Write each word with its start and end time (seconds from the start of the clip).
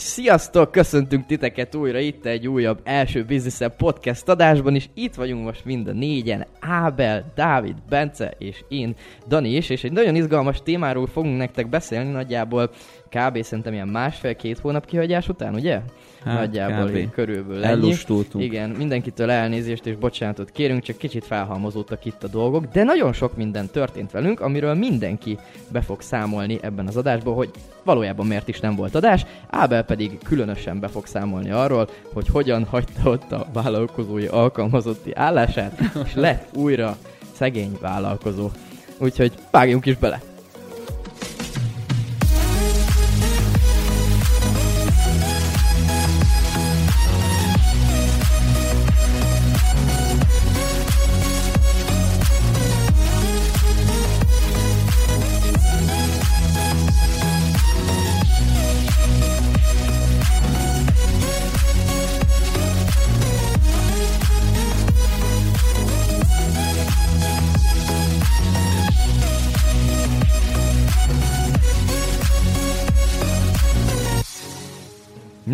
Sziasztok, 0.00 0.70
köszöntünk 0.70 1.26
titeket 1.26 1.74
újra 1.74 1.98
itt 1.98 2.24
egy 2.24 2.48
újabb 2.48 2.80
első 2.84 3.24
Business 3.24 3.74
Podcast 3.76 4.28
adásban, 4.28 4.74
és 4.74 4.88
itt 4.94 5.14
vagyunk 5.14 5.44
most 5.44 5.64
mind 5.64 5.88
a 5.88 5.92
négyen, 5.92 6.46
Ábel, 6.60 7.32
Dávid, 7.34 7.76
Bence 7.88 8.34
és 8.38 8.64
én, 8.68 8.94
Dani 9.26 9.56
is, 9.56 9.70
és 9.70 9.84
egy 9.84 9.92
nagyon 9.92 10.14
izgalmas 10.14 10.62
témáról 10.62 11.06
fogunk 11.06 11.38
nektek 11.38 11.68
beszélni, 11.68 12.10
nagyjából 12.10 12.70
kb. 13.08 13.42
szerintem 13.42 13.72
ilyen 13.72 13.88
másfél-két 13.88 14.58
hónap 14.58 14.86
kihagyás 14.86 15.28
után, 15.28 15.54
ugye? 15.54 15.80
Hát, 16.24 16.38
Nagyjából 16.38 16.90
így 16.90 17.10
körülbelül 17.10 17.64
ennyi. 17.64 17.82
Ellustultunk. 17.82 18.44
Igen, 18.44 18.70
mindenkitől 18.70 19.30
elnézést 19.30 19.86
és 19.86 19.96
bocsánatot 19.96 20.50
kérünk, 20.50 20.82
csak 20.82 20.96
kicsit 20.96 21.24
felhalmozódtak 21.24 22.04
itt 22.04 22.24
a 22.24 22.28
dolgok, 22.28 22.64
de 22.64 22.82
nagyon 22.82 23.12
sok 23.12 23.36
minden 23.36 23.66
történt 23.66 24.10
velünk, 24.10 24.40
amiről 24.40 24.74
mindenki 24.74 25.38
be 25.68 25.80
fog 25.80 26.00
számolni 26.00 26.58
ebben 26.62 26.86
az 26.86 26.96
adásban, 26.96 27.34
hogy 27.34 27.50
valójában 27.84 28.26
miért 28.26 28.48
is 28.48 28.60
nem 28.60 28.76
volt 28.76 28.94
adás, 28.94 29.26
Ábel 29.50 29.82
pedig 29.82 30.18
különösen 30.24 30.80
be 30.80 30.88
fog 30.88 31.06
számolni 31.06 31.50
arról, 31.50 31.88
hogy 32.12 32.28
hogyan 32.28 32.64
hagyta 32.64 33.10
ott 33.10 33.32
a 33.32 33.46
vállalkozói 33.52 34.26
alkalmazotti 34.26 35.12
állását, 35.14 35.80
és 36.04 36.14
lett 36.14 36.56
újra 36.56 36.96
szegény 37.32 37.76
vállalkozó. 37.80 38.50
Úgyhogy 38.98 39.32
vágjunk 39.50 39.86
is 39.86 39.96
bele! 39.96 40.27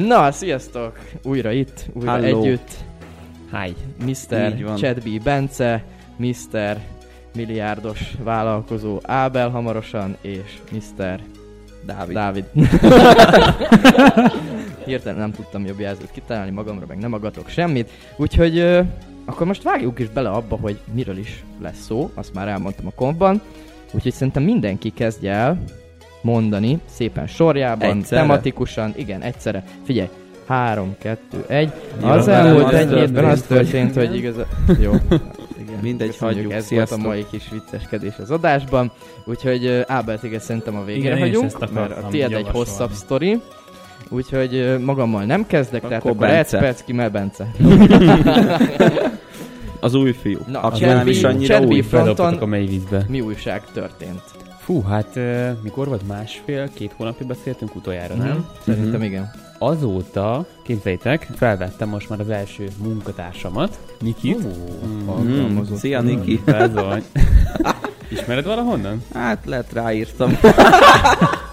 Na, 0.06 0.32
sziasztok! 0.32 0.98
Újra 1.22 1.50
itt, 1.50 1.86
újra 1.92 2.10
Hello. 2.10 2.42
együtt. 2.42 2.70
Hi, 3.50 3.74
Mr. 4.04 4.74
Chadby 4.76 5.18
Bence, 5.18 5.84
Mr. 6.16 6.78
milliárdos 7.34 8.00
vállalkozó 8.22 8.98
Ábel 9.02 9.50
hamarosan, 9.50 10.16
és 10.20 10.58
Mr. 10.70 11.20
Dávid. 11.86 12.14
Dávid. 12.14 12.44
Hirtelen 14.86 15.18
nem 15.18 15.32
tudtam 15.32 15.66
jobb 15.66 15.80
jelzőt 15.80 16.10
kitalálni 16.10 16.50
magamra, 16.50 16.84
meg 16.88 16.98
nem 16.98 17.12
agatok 17.12 17.48
semmit. 17.48 17.90
Úgyhogy 18.16 18.58
ö, 18.58 18.80
akkor 19.24 19.46
most 19.46 19.62
vágjuk 19.62 19.98
is 19.98 20.08
bele 20.08 20.30
abba, 20.30 20.56
hogy 20.60 20.78
miről 20.92 21.18
is 21.18 21.44
lesz 21.62 21.84
szó, 21.84 22.10
azt 22.14 22.34
már 22.34 22.48
elmondtam 22.48 22.86
a 22.86 22.92
kompban. 22.94 23.40
Úgyhogy 23.92 24.12
szerintem 24.12 24.42
mindenki 24.42 24.90
kezdje 24.90 25.32
el 25.32 25.62
mondani 26.24 26.78
szépen 26.90 27.26
sorjában, 27.26 27.96
Egyszerre? 27.96 28.20
tematikusan, 28.20 28.92
igen, 28.96 29.20
egyszerre. 29.20 29.64
Figyelj, 29.84 30.08
három, 30.46 30.94
kettő, 30.98 31.44
egy. 31.46 31.72
Jó, 32.02 32.08
az 32.08 32.28
elmúlt 32.28 32.64
az 32.64 32.74
egy 32.74 32.92
évben 32.92 33.12
történt, 33.12 33.32
az 33.32 33.42
történt, 33.42 33.94
hogy 33.94 34.16
igaz... 34.16 34.34
Jó. 34.80 34.92
Igen. 35.58 35.78
Mindegy, 35.82 36.08
Köszönjük, 36.08 36.36
hagyjuk. 36.36 36.52
Ez 36.52 36.64
Sziasztok. 36.64 36.98
volt 36.98 37.10
a 37.10 37.14
mai 37.14 37.26
kis 37.30 37.48
vicceskedés 37.50 38.14
az 38.18 38.30
adásban. 38.30 38.92
Úgyhogy 39.24 39.84
Ábel, 39.86 40.18
téged 40.18 40.40
szerintem 40.40 40.76
a 40.76 40.84
végére 40.84 41.14
Igen, 41.14 41.18
hagyunk, 41.18 41.44
ezt 41.44 41.54
akartam 41.54 41.82
mert 41.82 42.04
a 42.04 42.08
tiéd 42.08 42.32
egy 42.32 42.48
hosszabb 42.52 42.90
sztori. 42.92 43.40
Úgyhogy 44.08 44.78
magammal 44.84 45.24
nem 45.24 45.46
kezdek, 45.46 45.80
tehát 45.80 45.98
Akkor 45.98 46.10
akkor 46.10 46.26
Bence. 46.26 46.58
Perc, 46.58 46.82
Kimmel 46.82 47.10
Bence. 47.10 47.46
Az 49.80 49.94
új 49.94 50.12
fiú. 50.12 50.38
Na, 50.46 50.60
aki 50.60 50.84
nem 50.84 51.06
is 51.06 51.22
annyira 51.22 51.60
új. 51.60 51.80
Fronton 51.80 52.34
a 52.34 52.46
mély 52.46 52.66
vízbe. 52.66 53.04
mi 53.08 53.20
újság 53.20 53.62
történt? 53.72 54.22
Fú, 54.64 54.82
hát 54.82 55.18
mikor 55.62 55.88
volt 55.88 56.06
másfél, 56.06 56.68
két 56.74 56.92
hónapja 56.96 57.26
beszéltünk 57.26 57.74
utoljára, 57.74 58.14
nem? 58.14 58.28
Mhm. 58.28 58.40
Szerintem 58.64 59.02
igen. 59.02 59.30
Azóta, 59.58 60.46
képzeljétek, 60.62 61.28
felvettem 61.36 61.88
most 61.88 62.08
már 62.08 62.20
az 62.20 62.28
első 62.30 62.68
munkatársamat, 62.82 63.78
Nikit. 64.00 64.44
Ó, 64.44 64.48
Mm. 65.22 65.62
Szia, 65.74 66.00
Niki. 66.00 66.40
Ismered 68.12 68.44
valahonnan? 68.44 69.02
Hát 69.14 69.44
lehet 69.46 69.72
ráírtam. 69.72 70.30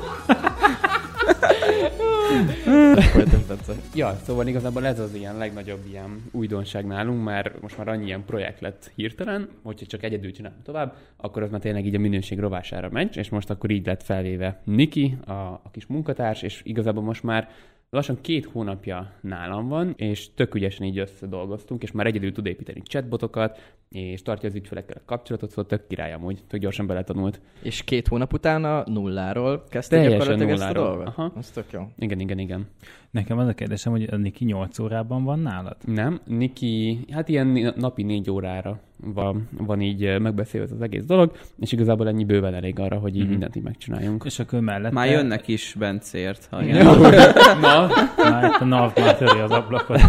Ja, 3.96 4.20
szóval 4.24 4.48
igazából 4.48 4.86
ez 4.86 5.00
az 5.00 5.14
ilyen 5.14 5.38
legnagyobb 5.38 5.86
ilyen 5.90 6.24
újdonság 6.32 6.86
nálunk, 6.86 7.24
mert 7.24 7.62
most 7.62 7.78
már 7.78 7.88
annyi 7.88 8.06
ilyen 8.06 8.26
projekt 8.26 8.60
lett 8.60 8.92
hirtelen, 8.96 9.50
hogyha 9.64 9.86
csak 9.86 10.04
egyedül 10.04 10.32
csinálom 10.32 10.58
tovább, 10.64 10.96
akkor 11.18 11.44
az 11.44 11.50
már 11.50 11.60
tényleg 11.60 11.86
így 11.86 11.96
a 11.96 12.00
minőség 12.00 12.40
rovására 12.40 12.90
megy, 12.92 13.18
és 13.18 13.30
most 13.30 13.50
akkor 13.50 13.70
így 13.70 13.86
lett 13.86 14.04
felvéve 14.04 14.62
Niki, 14.64 15.18
a, 15.26 15.32
a 15.32 15.70
kis 15.72 15.86
munkatárs, 15.86 16.42
és 16.42 16.62
igazából 16.64 17.04
most 17.04 17.24
már 17.24 17.50
lassan 17.92 18.22
két 18.22 18.46
hónapja 18.46 19.14
nálam 19.22 19.68
van, 19.68 19.94
és 19.98 20.34
tök 20.34 20.56
ügyesen 20.56 20.86
így 20.86 20.98
összedolgoztunk, 20.98 21.84
és 21.84 21.92
már 21.92 22.06
egyedül 22.06 22.32
tud 22.32 22.46
építeni 22.46 22.82
chatbotokat, 22.82 23.76
és 23.90 24.22
tartja 24.22 24.50
az 24.50 24.56
ügyfelekkel 24.56 24.98
a 25.00 25.06
kapcsolatot, 25.06 25.50
szóval 25.50 25.66
tök 25.66 25.88
király 25.88 26.14
amúgy, 26.14 26.40
tök 26.48 26.60
gyorsan 26.60 26.88
beletanult. 26.88 27.42
És 27.62 27.84
két 27.84 28.08
hónap 28.08 28.34
utána 28.34 28.84
nulláról 28.86 29.64
kezdte 29.70 30.02
gyakorlatilag 30.08 30.50
ezt 30.50 30.62
a 30.62 30.66
nulláról. 30.66 30.96
dolgot? 30.96 31.08
Aha. 31.08 31.32
Az 31.36 31.50
tök 31.50 31.72
jó. 31.72 31.82
Igen, 31.98 32.20
igen, 32.20 32.40
igen. 32.40 32.68
Nekem 33.12 33.38
az 33.38 33.48
a 33.48 33.54
kérdésem, 33.54 33.92
hogy 33.92 34.08
a 34.12 34.16
Niki 34.16 34.46
8 34.46 34.80
órában 34.80 35.24
van 35.24 35.40
nálad? 35.40 35.76
Nem, 35.86 36.20
Niki, 36.26 37.06
hát 37.12 37.30
ilyen 37.30 37.74
napi 37.78 38.04
négy 38.04 38.30
órára 38.32 38.80
van, 39.04 39.50
van 39.58 39.82
így 39.82 40.20
megbeszélve 40.20 40.74
az 40.76 40.82
egész 40.82 41.04
dolog, 41.04 41.32
és 41.60 41.72
igazából 41.72 42.08
ennyi 42.08 42.26
bőven 42.26 42.54
elég 42.54 42.80
arra, 42.80 42.98
hogy 42.98 43.16
így 43.16 43.22
Mhm. 43.22 43.30
mindent 43.30 43.56
így 43.56 43.64
megcsináljunk. 43.64 44.24
És 44.26 44.40
akkor 44.40 44.60
mellette... 44.60 44.94
Már 44.94 45.10
jönnek 45.10 45.48
is 45.48 45.76
Bencért. 45.80 46.48
Ha 46.52 46.64
Igen. 46.64 46.86
Na, 47.62 47.88
Már 48.18 48.44
itt 48.44 48.62
a 48.62 48.66
NAV 48.66 48.94
már 48.98 49.18
töri 49.18 49.40
az 49.40 49.52
ablakot. 49.52 50.02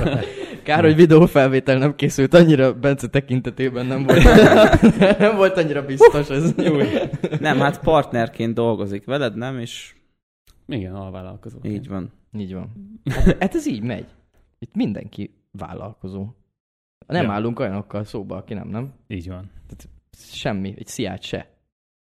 Kár, 0.63 0.83
hogy 0.85 0.95
videófelvétel 0.97 1.79
nem 1.79 1.95
készült, 1.95 2.35
annyira 2.35 2.75
Bence 2.75 3.09
tekintetében 3.09 3.87
nem 3.87 4.03
volt, 4.05 4.23
nem 5.19 5.37
volt 5.37 5.57
annyira 5.57 5.85
biztos 5.85 6.29
ez. 6.31 6.55
Nem, 7.41 7.59
hát 7.59 7.81
partnerként 7.81 8.55
dolgozik 8.55 9.05
veled, 9.05 9.37
nem? 9.37 9.59
És 9.59 9.95
igen, 10.69 10.95
alvállalkozó. 10.95 11.59
így 11.63 11.89
van. 11.89 12.13
Így 12.39 12.55
van. 12.55 13.01
Hát, 13.05 13.25
hát 13.43 13.55
ez 13.55 13.67
így 13.67 13.83
megy. 13.83 14.07
Itt 14.59 14.75
mindenki 14.75 15.35
vállalkozó. 15.51 16.27
Nem 17.07 17.25
Ja. 17.25 17.33
állunk 17.33 17.59
olyanokkal 17.59 18.05
szóba, 18.05 18.37
aki 18.37 18.55
nem, 18.55 18.69
nem? 18.69 18.93
Így 19.07 19.29
van. 19.29 19.51
Semmi, 20.13 20.75
egy 20.77 20.87
sziát 20.87 21.23
se. 21.23 21.51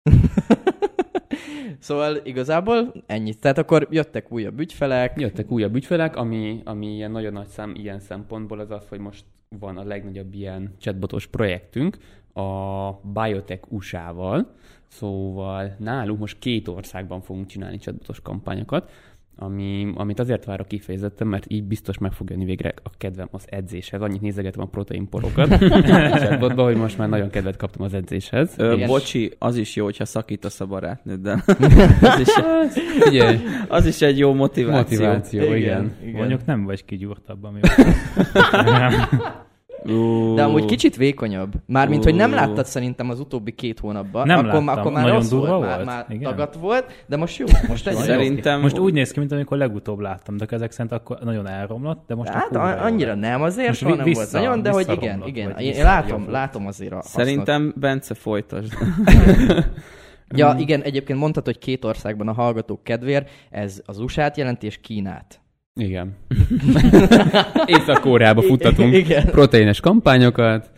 szóval 1.78 2.16
igazából 2.24 2.92
ennyit. 3.06 3.40
Tehát 3.40 3.58
akkor 3.58 3.88
jöttek 3.90 4.32
újabb 4.32 4.60
ügyfelek. 4.60 5.20
Jöttek 5.20 5.50
újabb 5.50 5.74
ügyfelek, 5.74 6.16
ami, 6.16 6.60
ami 6.64 6.86
ilyen 6.94 7.10
nagyon 7.10 7.32
nagy 7.32 7.46
szám 7.46 7.74
ilyen 7.74 8.00
szempontból 8.00 8.58
az 8.58 8.70
az, 8.70 8.88
hogy 8.88 8.98
most 8.98 9.24
van 9.58 9.76
a 9.76 9.84
legnagyobb 9.84 10.34
ilyen 10.34 10.74
chatbotos 10.78 11.26
projektünk 11.26 11.98
a 12.32 12.90
Biotech 12.92 13.72
USA-val, 13.72 14.54
szóval 14.88 15.76
nálunk 15.78 16.18
most 16.18 16.38
két 16.38 16.68
országban 16.68 17.20
fogunk 17.20 17.46
csinálni 17.46 17.78
chatbotos 17.78 18.20
kampányokat, 18.20 18.90
ami, 19.36 19.92
amit 19.94 20.18
azért 20.20 20.44
várok 20.44 20.68
kifejezetten, 20.68 21.26
mert 21.26 21.44
így 21.48 21.64
biztos 21.64 21.98
meg 21.98 22.12
fog 22.12 22.30
jönni 22.30 22.44
végre 22.44 22.74
a 22.82 22.90
kedvem 22.98 23.28
az 23.30 23.44
edzéshez. 23.48 24.00
Annyit 24.00 24.20
nézegetem 24.20 24.62
a 24.62 24.66
proteinporokat 24.66 25.50
a 25.50 26.18
chatbotba, 26.22 26.62
hogy 26.64 26.76
most 26.76 26.98
már 26.98 27.08
nagyon 27.08 27.30
kedvet 27.30 27.56
kaptam 27.56 27.84
az 27.84 27.94
edzéshez. 27.94 28.54
Ö, 28.56 28.72
Igen. 28.72 28.88
bocsi, 28.88 29.32
az 29.38 29.56
is 29.56 29.76
jó, 29.76 29.84
hogyha 29.84 30.04
szakítasz 30.04 30.60
a 30.60 30.66
barátnőddel. 30.66 31.42
az, 32.00 32.20
is, 32.20 32.28
Ugye, 33.06 33.38
az 33.68 33.86
is 33.86 34.02
egy 34.02 34.18
jó 34.18 34.32
motiváció. 34.32 34.98
motiváció, 34.98 35.40
igen. 35.42 35.56
igen. 35.56 35.92
igen. 36.02 36.14
Mondjuk 36.14 36.44
nem 36.44 36.64
vagy 36.64 36.84
kigyúrtabb, 36.84 37.44
ami 37.44 37.60
De 40.34 40.42
amúgy 40.42 40.64
kicsit 40.64 40.96
vékonyabb. 40.96 41.52
Mármint, 41.66 42.04
hogy 42.04 42.14
nem 42.14 42.32
láttad 42.32 42.66
szerintem 42.66 43.10
az 43.10 43.20
utóbbi 43.20 43.52
két 43.52 43.78
hónapban. 43.78 44.26
Nem 44.26 44.38
akkor, 44.38 44.50
láttam. 44.52 44.68
akkor 44.68 44.92
már 44.92 45.02
Nagyon 45.02 45.18
rossz 45.18 45.28
durva 45.28 45.46
volt, 45.56 45.60
Már, 45.60 45.74
volt? 45.74 45.86
már 45.86 46.06
Igen. 46.08 46.30
dagat 46.30 46.54
volt, 46.54 47.04
de 47.06 47.16
most 47.16 47.38
jó. 47.38 47.46
Most 47.68 47.86
egy 47.86 47.94
Szerintem 47.94 48.60
Most 48.60 48.78
úgy 48.78 48.92
néz 48.92 49.10
ki, 49.10 49.18
mint 49.18 49.32
amikor 49.32 49.56
legutóbb 49.56 49.98
láttam, 49.98 50.36
de 50.36 50.46
ezek 50.50 50.70
szerint 50.70 50.92
akkor 50.92 51.18
nagyon 51.24 51.48
elromlott, 51.48 52.04
de 52.06 52.14
most 52.14 52.30
Hát 52.30 52.56
annyira 52.56 53.14
nem 53.14 53.42
azért, 53.42 53.68
Most 53.68 53.80
nem 53.84 53.90
volt 53.90 54.04
vissza- 54.04 54.38
nagyon, 54.38 54.62
de 54.62 54.70
hogy 54.70 54.90
igen, 54.90 55.22
igen. 55.26 55.50
Én 55.58 55.82
látom, 55.82 56.30
látom 56.30 56.66
azért 56.66 56.92
a 56.92 56.94
hasznot. 56.94 57.26
Szerintem 57.26 57.72
Bence 57.76 58.14
folytasd. 58.14 58.72
Ja, 60.34 60.54
igen, 60.58 60.82
egyébként 60.82 61.18
mondhatod, 61.18 61.54
hogy 61.54 61.62
két 61.62 61.84
országban 61.84 62.28
a 62.28 62.32
hallgatók 62.32 62.84
kedvér, 62.84 63.24
ez 63.50 63.82
az 63.86 63.98
USA-t 63.98 64.36
jelenti 64.36 64.66
és 64.66 64.80
Kínát. 64.80 65.40
Igen. 65.74 66.16
Észak-Koreába 67.76 68.42
futtatunk 68.42 68.94
Igen. 68.94 69.24
proteines 69.24 69.80
kampányokat, 69.80 70.70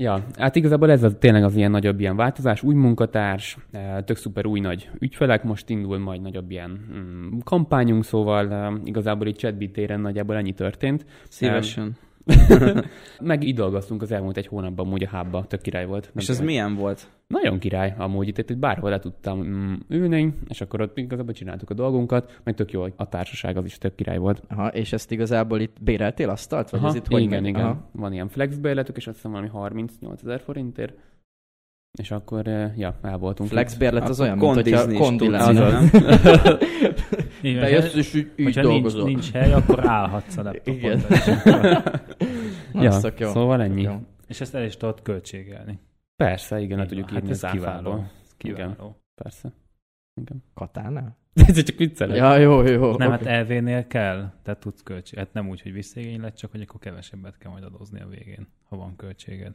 Ja, 0.00 0.24
hát 0.36 0.56
igazából 0.56 0.90
ez 0.90 1.02
az, 1.02 1.16
tényleg 1.18 1.44
az 1.44 1.56
ilyen 1.56 1.70
nagyobb 1.70 2.00
ilyen 2.00 2.16
változás, 2.16 2.62
új 2.62 2.74
munkatárs, 2.74 3.56
eh, 3.70 3.96
tök 4.04 4.16
szuper 4.16 4.46
új 4.46 4.60
nagy 4.60 4.90
ügyfelek, 4.98 5.44
most 5.44 5.68
indul 5.68 5.98
majd 5.98 6.20
nagyobb 6.20 6.50
ilyen 6.50 6.70
mm, 6.70 7.38
kampányunk, 7.44 8.04
szóval 8.04 8.52
eh, 8.52 8.72
igazából 8.84 9.26
itt 9.26 9.36
chatbit 9.36 9.72
téren 9.72 10.00
nagyjából 10.00 10.36
ennyi 10.36 10.52
történt. 10.52 11.06
Szívesen. 11.28 11.96
Meg 13.20 13.42
így 13.42 13.54
dolgoztunk 13.54 14.02
az 14.02 14.12
elmúlt 14.12 14.36
egy 14.36 14.46
hónapban, 14.46 14.86
amúgy 14.86 15.02
a 15.02 15.08
hábba, 15.08 15.44
tök 15.44 15.60
király 15.60 15.86
volt. 15.86 16.02
Nem 16.02 16.12
És 16.16 16.28
ez 16.28 16.36
tudom, 16.36 16.50
milyen 16.50 16.74
volt? 16.74 17.10
Nagyon 17.26 17.58
király, 17.58 17.94
amúgy 17.98 18.28
itt, 18.28 18.38
itt 18.38 18.56
bárhol 18.56 18.90
le 18.90 18.98
tudtam 18.98 19.42
mm, 19.42 19.74
ülni, 19.88 20.34
és 20.48 20.60
akkor 20.60 20.80
ott 20.80 20.98
igazából 20.98 21.32
csináltuk 21.32 21.70
a 21.70 21.74
dolgunkat, 21.74 22.40
meg 22.44 22.54
tök 22.54 22.72
jó, 22.72 22.84
a 22.96 23.08
társaság 23.08 23.56
az 23.56 23.64
is 23.64 23.78
tök 23.78 23.94
király 23.94 24.18
volt. 24.18 24.42
Aha, 24.48 24.68
és 24.68 24.92
ezt 24.92 25.12
igazából 25.12 25.60
itt 25.60 25.76
béreltél 25.80 26.28
asztalt? 26.28 26.70
Vagy 26.70 26.80
Aha, 26.80 26.88
ez 26.88 26.94
itt 26.94 27.06
hogy 27.06 27.22
igen, 27.22 27.42
megy? 27.42 27.50
igen. 27.50 27.64
Aha. 27.64 27.88
Van 27.92 28.12
ilyen 28.12 28.28
flex 28.28 28.56
bérletük, 28.56 28.96
és 28.96 29.06
azt 29.06 29.16
hiszem 29.16 29.30
valami 29.30 29.48
38 29.48 30.22
ezer 30.22 30.40
forintért. 30.40 30.94
És 31.92 32.10
akkor, 32.10 32.46
ja, 32.76 32.98
el 33.02 33.18
voltunk. 33.18 33.48
Flex 33.48 33.74
bérlet 33.74 34.08
az 34.08 34.20
olyan, 34.20 34.38
mint 34.38 35.20
lenne. 35.20 35.52
nem? 35.70 35.90
Igen, 37.42 37.60
Bejössz, 37.60 37.94
és 37.94 38.14
így, 38.14 38.32
így 38.36 38.44
hogyha 38.44 38.60
nincs, 38.60 38.72
dolgozol. 38.82 39.04
nincs 39.04 39.30
hely, 39.30 39.52
akkor 39.52 39.86
állhatsz 39.88 40.36
a 40.36 40.42
laptopon. 40.42 40.74
Igen. 40.74 41.02
Ja, 42.72 43.00
jó. 43.18 43.28
szóval 43.30 43.62
ennyi. 43.62 43.82
jó. 43.82 44.00
És 44.26 44.40
ezt 44.40 44.54
el 44.54 44.64
is 44.64 44.76
tudod 44.76 45.02
költségelni. 45.02 45.78
Persze, 46.16 46.60
igen, 46.60 46.76
le 46.76 46.82
Így 46.82 46.88
tudjuk 46.88 47.10
írni 47.12 47.22
hát 47.22 47.30
az 47.30 47.44
ez 47.44 47.50
kiváló. 47.50 48.04
kiváló. 48.36 49.00
Persze. 49.22 49.52
Igen. 50.20 50.42
Katánál? 50.54 51.18
Ez 51.34 51.62
csak 51.62 51.76
viccelek. 51.76 52.16
Ja, 52.16 52.36
jó, 52.36 52.62
jó. 52.62 52.80
Nem, 52.96 53.12
oké. 53.12 53.16
hát 53.24 53.26
elvénél 53.26 53.86
kell, 53.86 54.32
tehát 54.42 54.60
tudsz 54.60 54.82
költség. 54.82 55.18
Hát 55.18 55.32
nem 55.32 55.48
úgy, 55.48 55.62
hogy 55.62 55.72
visszaigényled, 55.72 56.34
csak 56.34 56.50
hogy 56.50 56.60
akkor 56.60 56.80
kevesebbet 56.80 57.38
kell 57.38 57.50
majd 57.50 57.64
adózni 57.64 58.00
a 58.00 58.06
végén, 58.08 58.48
ha 58.68 58.76
van 58.76 58.96
költséged. 58.96 59.54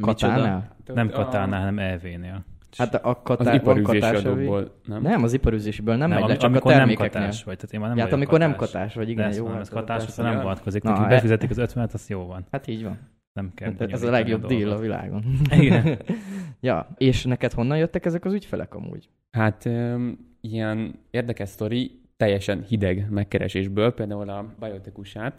Katánál? 0.00 0.76
Nem 0.86 1.10
katánál, 1.10 1.58
hanem 1.58 1.78
elvénél. 1.78 2.44
Hát 2.78 2.94
a 2.94 3.10
Az 3.10 3.16
katár, 3.22 3.62
van 3.64 3.82
katás, 3.82 4.24
adóból, 4.24 4.80
nem? 4.84 5.02
Nem, 5.02 5.22
az 5.22 5.32
iparűzésiből 5.32 5.96
nem, 5.96 6.08
nem, 6.08 6.18
megy 6.18 6.28
le, 6.28 6.34
csak 6.34 6.42
a 6.42 6.46
amikor 6.46 6.70
nem 6.70 6.78
termékeknél. 6.80 7.20
katás 7.20 7.44
vagy, 7.44 7.56
tehát 7.56 7.72
én 7.74 7.80
már 7.80 7.88
nem 7.88 7.98
hát 7.98 8.12
amikor 8.12 8.38
nem 8.38 8.50
katás. 8.50 8.70
katás 8.72 8.94
vagy, 8.94 9.08
igen, 9.08 9.28
jó. 9.32 9.36
mondom, 9.36 9.52
hát 9.52 9.60
ez 9.62 9.68
katás, 9.68 10.02
persze. 10.02 10.22
nem 10.22 10.42
vonatkozik. 10.42 10.82
Na, 10.82 10.90
Na, 10.90 11.04
e- 11.04 11.08
befizetik 11.08 11.50
az 11.50 11.58
50 11.58 11.88
az 11.92 12.08
jó 12.08 12.26
van. 12.26 12.46
Hát 12.50 12.66
így 12.66 12.82
van. 12.82 12.98
Nem 13.32 13.52
kell. 13.54 13.74
Hát 13.78 13.92
ez 13.92 14.02
a 14.02 14.10
legjobb 14.10 14.46
deal 14.46 14.70
a 14.70 14.78
világon. 14.78 15.24
Igen. 15.60 15.98
ja, 16.60 16.88
és 16.96 17.24
neked 17.24 17.52
honnan 17.52 17.78
jöttek 17.78 18.04
ezek 18.04 18.24
az 18.24 18.32
ügyfelek 18.32 18.74
amúgy? 18.74 19.08
Hát 19.30 19.64
um, 19.64 20.18
ilyen 20.40 20.94
érdekes 21.10 21.48
sztori, 21.48 22.00
teljesen 22.16 22.64
hideg 22.68 23.06
megkeresésből, 23.10 23.92
például 23.94 24.28
a 24.28 24.54
biotekusát, 24.60 25.34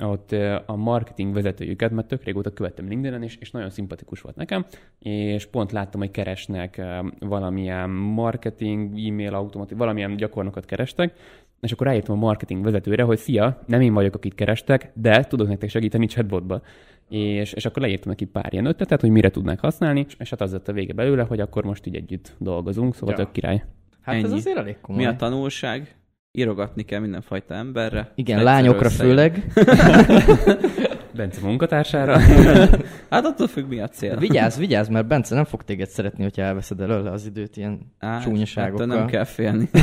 ott 0.00 0.32
a 0.66 0.76
marketing 0.76 1.34
vezetőjüket, 1.34 1.90
mert 1.90 2.08
tök 2.08 2.24
régóta 2.24 2.50
követtem 2.50 2.88
LinkedIn-en, 2.88 3.22
és, 3.22 3.36
és 3.40 3.50
nagyon 3.50 3.70
szimpatikus 3.70 4.20
volt 4.20 4.36
nekem, 4.36 4.64
és 4.98 5.46
pont 5.46 5.72
láttam, 5.72 6.00
hogy 6.00 6.10
keresnek 6.10 6.82
valamilyen 7.18 7.90
marketing, 7.90 9.06
e-mail 9.08 9.34
automatik, 9.34 9.76
valamilyen 9.76 10.16
gyakornokat 10.16 10.64
kerestek, 10.64 11.12
és 11.60 11.72
akkor 11.72 11.86
ráírtam 11.86 12.16
a 12.16 12.18
marketing 12.20 12.64
vezetőre, 12.64 13.02
hogy 13.02 13.18
szia, 13.18 13.62
nem 13.66 13.80
én 13.80 13.92
vagyok, 13.92 14.14
akit 14.14 14.34
kerestek, 14.34 14.90
de 14.94 15.24
tudok 15.24 15.48
nektek 15.48 15.68
segíteni 15.68 16.06
chatbotba. 16.06 16.62
És, 17.08 17.52
és 17.52 17.66
akkor 17.66 17.82
leírtam 17.82 18.08
neki 18.10 18.24
pár 18.24 18.52
ilyen 18.52 18.64
ötletet, 18.66 19.00
hogy 19.00 19.10
mire 19.10 19.30
tudnák 19.30 19.60
használni, 19.60 20.06
és 20.18 20.30
hát 20.30 20.40
az 20.40 20.52
lett 20.52 20.68
a 20.68 20.72
vége 20.72 20.92
belőle, 20.92 21.22
hogy 21.22 21.40
akkor 21.40 21.64
most 21.64 21.86
így 21.86 21.94
együtt 21.94 22.34
dolgozunk, 22.38 22.94
szóval 22.94 23.14
Ja. 23.18 23.24
tök 23.24 23.32
király. 23.32 23.64
Hát 24.00 24.14
ez 24.14 24.24
Ennyi. 24.24 24.32
azért 24.32 24.56
elég 24.56 24.80
komoly. 24.80 25.02
Mi 25.02 25.08
a 25.08 25.16
tanulság? 25.16 25.96
Írogatni 26.32 26.82
kell 26.82 27.00
mindenfajta 27.00 27.54
emberre. 27.54 28.12
Igen, 28.14 28.42
lányokra 28.42 28.86
összejön. 28.86 29.08
főleg. 29.16 29.52
Bence 31.16 31.40
munkatársára. 31.40 32.18
Hát 33.10 33.24
attól 33.24 33.46
függ, 33.46 33.68
mi 33.68 33.80
a 33.80 33.88
cél. 33.88 34.16
Vigyázz, 34.16 34.58
vigyázz, 34.58 34.88
mert 34.88 35.06
Bence 35.06 35.34
nem 35.34 35.44
fog 35.44 35.62
téged 35.62 35.88
szeretni, 35.88 36.22
hogyha 36.22 36.42
elveszed 36.42 36.80
előle 36.80 37.10
az 37.10 37.26
időt 37.26 37.56
ilyen 37.56 37.92
Á, 37.98 38.18
csúnyaságokkal. 38.18 38.84
ettől 38.84 38.96
nem 38.98 39.06
kell 39.06 39.24
félni. 39.24 39.68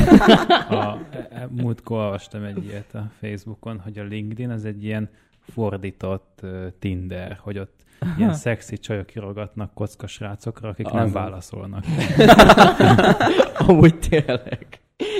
A, 0.70 0.98
e- 1.30 1.48
múltkor 1.50 1.98
olvastam 1.98 2.44
egy 2.44 2.64
ilyet 2.64 2.94
a 2.94 3.10
Facebookon, 3.20 3.80
hogy 3.80 3.98
a 3.98 4.02
LinkedIn 4.04 4.50
az 4.50 4.64
egy 4.64 4.84
ilyen 4.84 5.10
fordított 5.40 6.40
uh, 6.42 6.50
Tinder, 6.78 7.38
hogy 7.40 7.58
ott 7.58 7.74
ilyen 8.18 8.34
szexi 8.34 8.78
csajok 8.78 9.14
írogatnak 9.16 9.74
kocka 9.74 10.06
srácokra, 10.06 10.68
akik 10.68 10.90
nem 10.90 11.04
Az. 11.04 11.12
válaszolnak. 11.12 11.84
Amúgy 13.58 13.98
tényleg. 14.08 14.66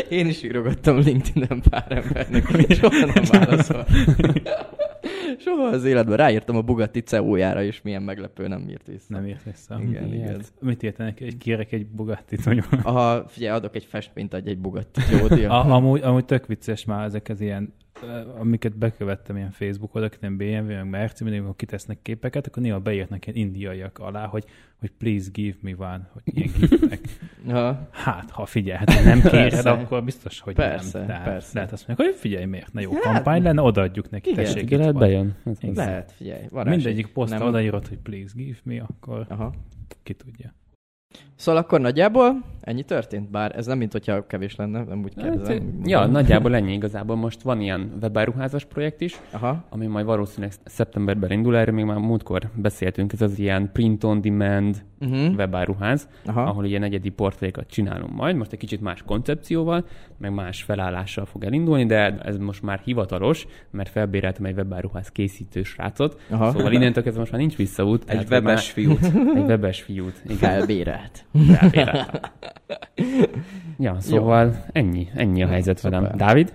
Én 0.08 0.26
is 0.26 0.42
írogattam 0.42 0.98
LinkedIn-en 0.98 1.62
pár 1.70 1.92
embernek, 1.92 2.72
soha 2.72 3.06
nem 3.14 3.24
válaszol. 3.30 3.86
Soha 5.38 5.66
az 5.66 5.84
életben 5.84 6.16
ráírtam 6.16 6.56
a 6.56 6.62
Bugatti 6.62 7.00
CEO-jára, 7.00 7.62
és 7.62 7.82
milyen 7.82 8.02
meglepő 8.02 8.48
nem 8.48 8.68
írt 8.68 8.86
vissza. 8.86 9.06
Nem 9.08 9.26
írt 9.26 9.42
vissza. 9.42 9.80
Igen, 9.88 10.14
igen. 10.14 10.42
Mit 10.60 10.82
értenek? 10.82 11.20
Egy 11.20 11.36
kérek 11.36 11.72
egy 11.72 11.86
Bugatti 11.86 12.36
mondjuk. 12.44 12.66
Ha 12.82 13.28
figyelj, 13.28 13.56
adok 13.56 13.76
egy 13.76 13.84
festményt, 13.84 14.34
adj 14.34 14.48
egy 14.48 14.58
Bugatti 14.58 15.00
jó. 15.10 15.48
A, 15.48 15.70
amúgy, 15.70 16.02
amúgy 16.02 16.24
tök 16.24 16.46
vicces 16.46 16.84
már 16.84 17.04
ezek 17.04 17.28
az 17.28 17.40
ilyen, 17.40 17.74
amiket 18.38 18.76
bekövettem 18.78 19.36
ilyen 19.36 19.50
Facebook 19.50 19.94
oldalak, 19.94 20.16
ilyen 20.20 20.36
BMW, 20.36 20.66
meg 20.74 20.88
Merci, 20.88 21.22
mindig, 21.22 21.40
amikor 21.40 21.56
kitesznek 21.56 21.98
képeket, 22.02 22.46
akkor 22.46 22.62
néha 22.62 22.80
beírnak 22.80 23.26
ilyen 23.26 23.38
indiaiak 23.38 23.98
alá, 23.98 24.26
hogy, 24.26 24.44
hogy 24.80 24.90
please 24.98 25.30
give 25.32 25.56
me 25.60 25.72
one, 25.78 26.08
hogy 26.12 26.22
ilyen 26.24 26.50
giftek. 26.58 27.00
Ha. 27.50 27.88
Hát, 27.90 28.30
ha 28.30 28.46
figyelj, 28.46 28.78
hát 28.78 28.92
ha 28.92 29.02
nem 29.02 29.20
kéred, 29.20 29.66
akkor 29.66 30.04
biztos, 30.04 30.40
hogy 30.40 30.54
Persze, 30.54 30.98
nem. 30.98 31.06
Tehát 31.06 31.24
persze. 31.24 31.50
Lehet 31.54 31.72
azt 31.72 31.86
mondják, 31.86 32.08
hogy 32.08 32.18
figyelj, 32.18 32.44
miért 32.44 32.72
ne 32.72 32.80
jó 32.80 32.92
Hát, 32.92 33.02
kampány 33.02 33.42
lenne, 33.42 33.62
odaadjuk 33.62 34.10
neki, 34.10 34.30
igen, 34.30 34.44
tessék, 34.44 34.62
Igen, 34.62 34.78
lehet 34.78 34.92
van. 34.94 35.02
bejön. 35.02 35.34
Ez- 35.44 35.76
Lehet, 35.76 36.12
figyelj. 36.12 36.42
Varázs. 36.50 36.74
Mindegyik 36.74 37.06
posztra 37.06 37.38
Nem- 37.38 37.46
odaírod, 37.48 37.86
hogy 37.88 37.98
please 37.98 38.32
give 38.36 38.58
me, 38.62 38.80
akkor 38.82 39.26
Aha. 39.28 39.54
ki 40.02 40.14
tudja. 40.14 40.54
Szóval 41.36 41.60
akkor 41.60 41.80
nagyjából 41.80 42.42
ennyi 42.60 42.82
történt, 42.82 43.30
bár 43.30 43.56
ez 43.56 43.66
nem 43.66 43.78
mint 43.78 43.92
hogyha 43.92 44.26
kevés 44.26 44.56
lenne, 44.56 44.84
nem 44.84 45.02
úgy 45.04 45.12
Hát, 45.16 45.24
kérdezem. 45.24 45.80
ja, 45.84 46.06
nagyjából 46.06 46.54
ennyi 46.54 46.72
igazából. 46.72 47.16
Most 47.16 47.42
van 47.42 47.60
ilyen 47.60 47.92
webáruházas 48.02 48.64
projekt 48.64 49.00
is, 49.00 49.20
Aha. 49.30 49.64
ami 49.68 49.86
majd 49.86 50.06
valószínűleg 50.06 50.52
szeptemberben 50.64 51.30
indul, 51.30 51.56
erről 51.56 51.74
még 51.74 51.84
már 51.84 51.96
múltkor 51.96 52.50
beszéltünk, 52.54 53.12
ez 53.12 53.20
az 53.22 53.38
ilyen 53.38 53.70
print 53.72 54.04
on 54.04 54.20
demand 54.20 54.84
Uh-huh. 55.00 55.34
webáruház, 55.36 56.08
Aha. 56.24 56.42
ahol 56.42 56.64
ilyen 56.64 56.82
egyedi 56.82 57.08
portrékat 57.08 57.66
csinálunk 57.66 58.12
majd, 58.12 58.36
most 58.36 58.52
egy 58.52 58.58
kicsit 58.58 58.80
más 58.80 59.02
koncepcióval, 59.02 59.86
meg 60.18 60.34
más 60.34 60.62
felállással 60.62 61.24
fog 61.24 61.44
elindulni, 61.44 61.86
de 61.86 62.18
ez 62.18 62.36
most 62.36 62.62
már 62.62 62.80
hivatalos, 62.84 63.46
mert 63.70 63.88
felbéreltem 63.88 64.44
egy 64.44 64.56
webáruház 64.56 65.08
készítő 65.08 65.62
srácot, 65.62 66.20
Aha. 66.30 66.50
szóval 66.50 66.72
innentől 66.72 67.02
kezdve 67.02 67.20
most 67.20 67.32
már 67.32 67.40
nincs 67.40 67.56
visszaút. 67.56 68.00
Egy 68.00 68.06
tehát 68.06 68.30
webes 68.30 68.70
fiút. 68.70 69.14
Már, 69.14 69.36
egy 69.36 69.44
webes 69.44 69.82
fiút. 69.82 70.20
Igen, 70.24 70.36
Felbérelt. 70.36 71.24
ja, 73.78 73.96
szóval 74.00 74.64
ennyi, 74.72 75.08
ennyi 75.14 75.42
a 75.42 75.46
helyzet 75.46 75.78
szuper. 75.78 76.00
velem. 76.00 76.16
Dávid? 76.16 76.54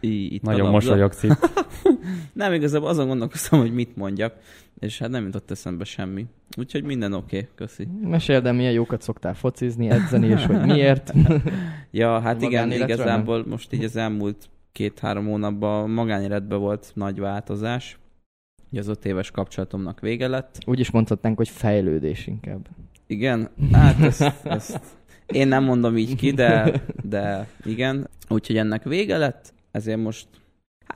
Itt 0.00 0.42
Nagyon 0.42 0.70
mosolyogsz 0.70 1.22
itt. 1.22 1.50
Nem, 2.32 2.52
igazából 2.52 2.88
azon 2.88 3.06
gondolkoztam, 3.06 3.60
hogy 3.60 3.72
mit 3.72 3.96
mondjak, 3.96 4.34
és 4.82 4.98
hát 4.98 5.10
nem 5.10 5.24
jutott 5.24 5.50
eszembe 5.50 5.84
semmi. 5.84 6.26
Úgyhogy 6.56 6.82
minden 6.84 7.12
oké, 7.12 7.36
okay, 7.36 7.48
köszi. 7.54 7.88
Meséld 8.02 8.46
el, 8.46 8.52
milyen 8.52 8.72
jókat 8.72 9.02
szoktál 9.02 9.34
focizni, 9.34 9.88
edzeni, 9.88 10.26
és 10.26 10.46
hogy 10.46 10.60
miért. 10.60 11.12
Ja, 11.90 12.20
hát 12.20 12.42
igen, 12.42 12.72
igazából 12.72 13.44
most 13.46 13.72
így 13.72 13.84
az 13.84 13.96
elmúlt 13.96 14.50
két-három 14.72 15.26
hónapban 15.26 15.90
magánéletben 15.90 16.58
volt 16.58 16.90
nagy 16.94 17.18
változás. 17.18 17.98
Ugye 18.70 18.80
az 18.80 18.88
öt 18.88 19.04
éves 19.04 19.30
kapcsolatomnak 19.30 20.00
vége 20.00 20.28
lett. 20.28 20.58
Úgy 20.66 20.80
is 20.80 20.90
mondhatnánk, 20.90 21.36
hogy 21.36 21.48
fejlődés 21.48 22.26
inkább. 22.26 22.68
Igen, 23.06 23.48
hát 23.72 24.00
ezt, 24.00 24.32
ezt 24.44 24.80
én 25.26 25.48
nem 25.48 25.64
mondom 25.64 25.96
így 25.96 26.14
ki, 26.14 26.30
de, 26.30 26.82
de 27.02 27.48
igen. 27.64 28.08
Úgyhogy 28.28 28.56
ennek 28.56 28.82
vége 28.82 29.16
lett, 29.16 29.52
ezért 29.70 29.98
most, 29.98 30.26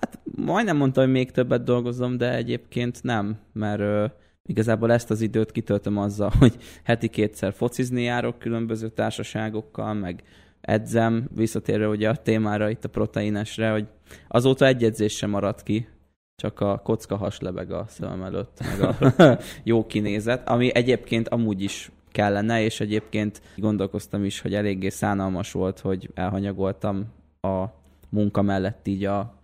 hát 0.00 0.18
majdnem 0.34 0.76
mondtam, 0.76 1.04
hogy 1.04 1.12
még 1.12 1.30
többet 1.30 1.64
dolgozom, 1.64 2.16
de 2.16 2.34
egyébként 2.34 3.02
nem, 3.02 3.38
mert 3.52 3.80
ö, 3.80 4.04
igazából 4.46 4.92
ezt 4.92 5.10
az 5.10 5.20
időt 5.20 5.52
kitöltöm 5.52 5.96
azzal, 5.96 6.32
hogy 6.38 6.56
heti 6.82 7.08
kétszer 7.08 7.52
focizni 7.52 8.02
járok 8.02 8.38
különböző 8.38 8.88
társaságokkal, 8.88 9.94
meg 9.94 10.22
edzem, 10.60 11.28
visszatérve 11.34 11.88
ugye 11.88 12.08
a 12.08 12.16
témára 12.16 12.70
itt 12.70 12.84
a 12.84 12.88
proteinesre, 12.88 13.70
hogy 13.70 13.86
azóta 14.28 14.66
egy 14.66 14.84
edzés 14.84 15.16
sem 15.16 15.30
maradt 15.30 15.62
ki, 15.62 15.88
csak 16.36 16.60
a 16.60 16.78
kocka 16.78 17.16
has 17.16 17.40
lebeg 17.40 17.72
a 17.72 17.84
szemem 17.88 18.22
előtt, 18.22 18.60
meg 18.60 18.80
a 18.80 19.38
jó 19.62 19.86
kinézet, 19.86 20.48
ami 20.48 20.74
egyébként 20.74 21.28
amúgy 21.28 21.62
is 21.62 21.90
kellene, 22.12 22.62
és 22.62 22.80
egyébként 22.80 23.40
gondolkoztam 23.56 24.24
is, 24.24 24.40
hogy 24.40 24.54
eléggé 24.54 24.88
szánalmas 24.88 25.52
volt, 25.52 25.80
hogy 25.80 26.10
elhanyagoltam 26.14 27.06
a 27.40 27.64
munka 28.08 28.42
mellett 28.42 28.86
így 28.86 29.04
a 29.04 29.34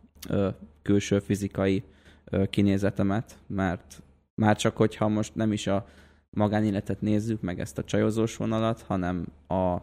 külső 0.82 1.18
fizikai 1.18 1.82
kinézetemet, 2.50 3.38
mert 3.46 4.02
már 4.34 4.56
csak 4.56 4.76
hogyha 4.76 5.08
most 5.08 5.34
nem 5.34 5.52
is 5.52 5.66
a 5.66 5.86
magánéletet 6.30 7.00
nézzük, 7.00 7.40
meg 7.40 7.60
ezt 7.60 7.78
a 7.78 7.84
csajozós 7.84 8.36
vonalat, 8.36 8.82
hanem 8.82 9.26
a 9.48 9.76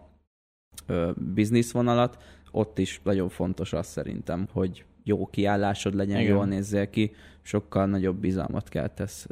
biznisz 1.16 1.72
vonalat, 1.72 2.24
ott 2.52 2.78
is 2.78 3.02
nagyon 3.04 3.30
fontos 3.30 3.74
az 3.74 3.88
szerintem, 3.88 4.48
hogy 4.52 4.86
jó 5.04 5.28
kiállásod 5.28 5.96
legyen, 5.96 6.20
Igen. 6.20 6.36
jól 6.36 6.46
nézzél 6.46 6.90
ki, 6.90 7.12
sokkal 7.42 7.86
nagyobb 7.86 8.16
bizalmat 8.16 8.70
keltesz. 8.70 9.28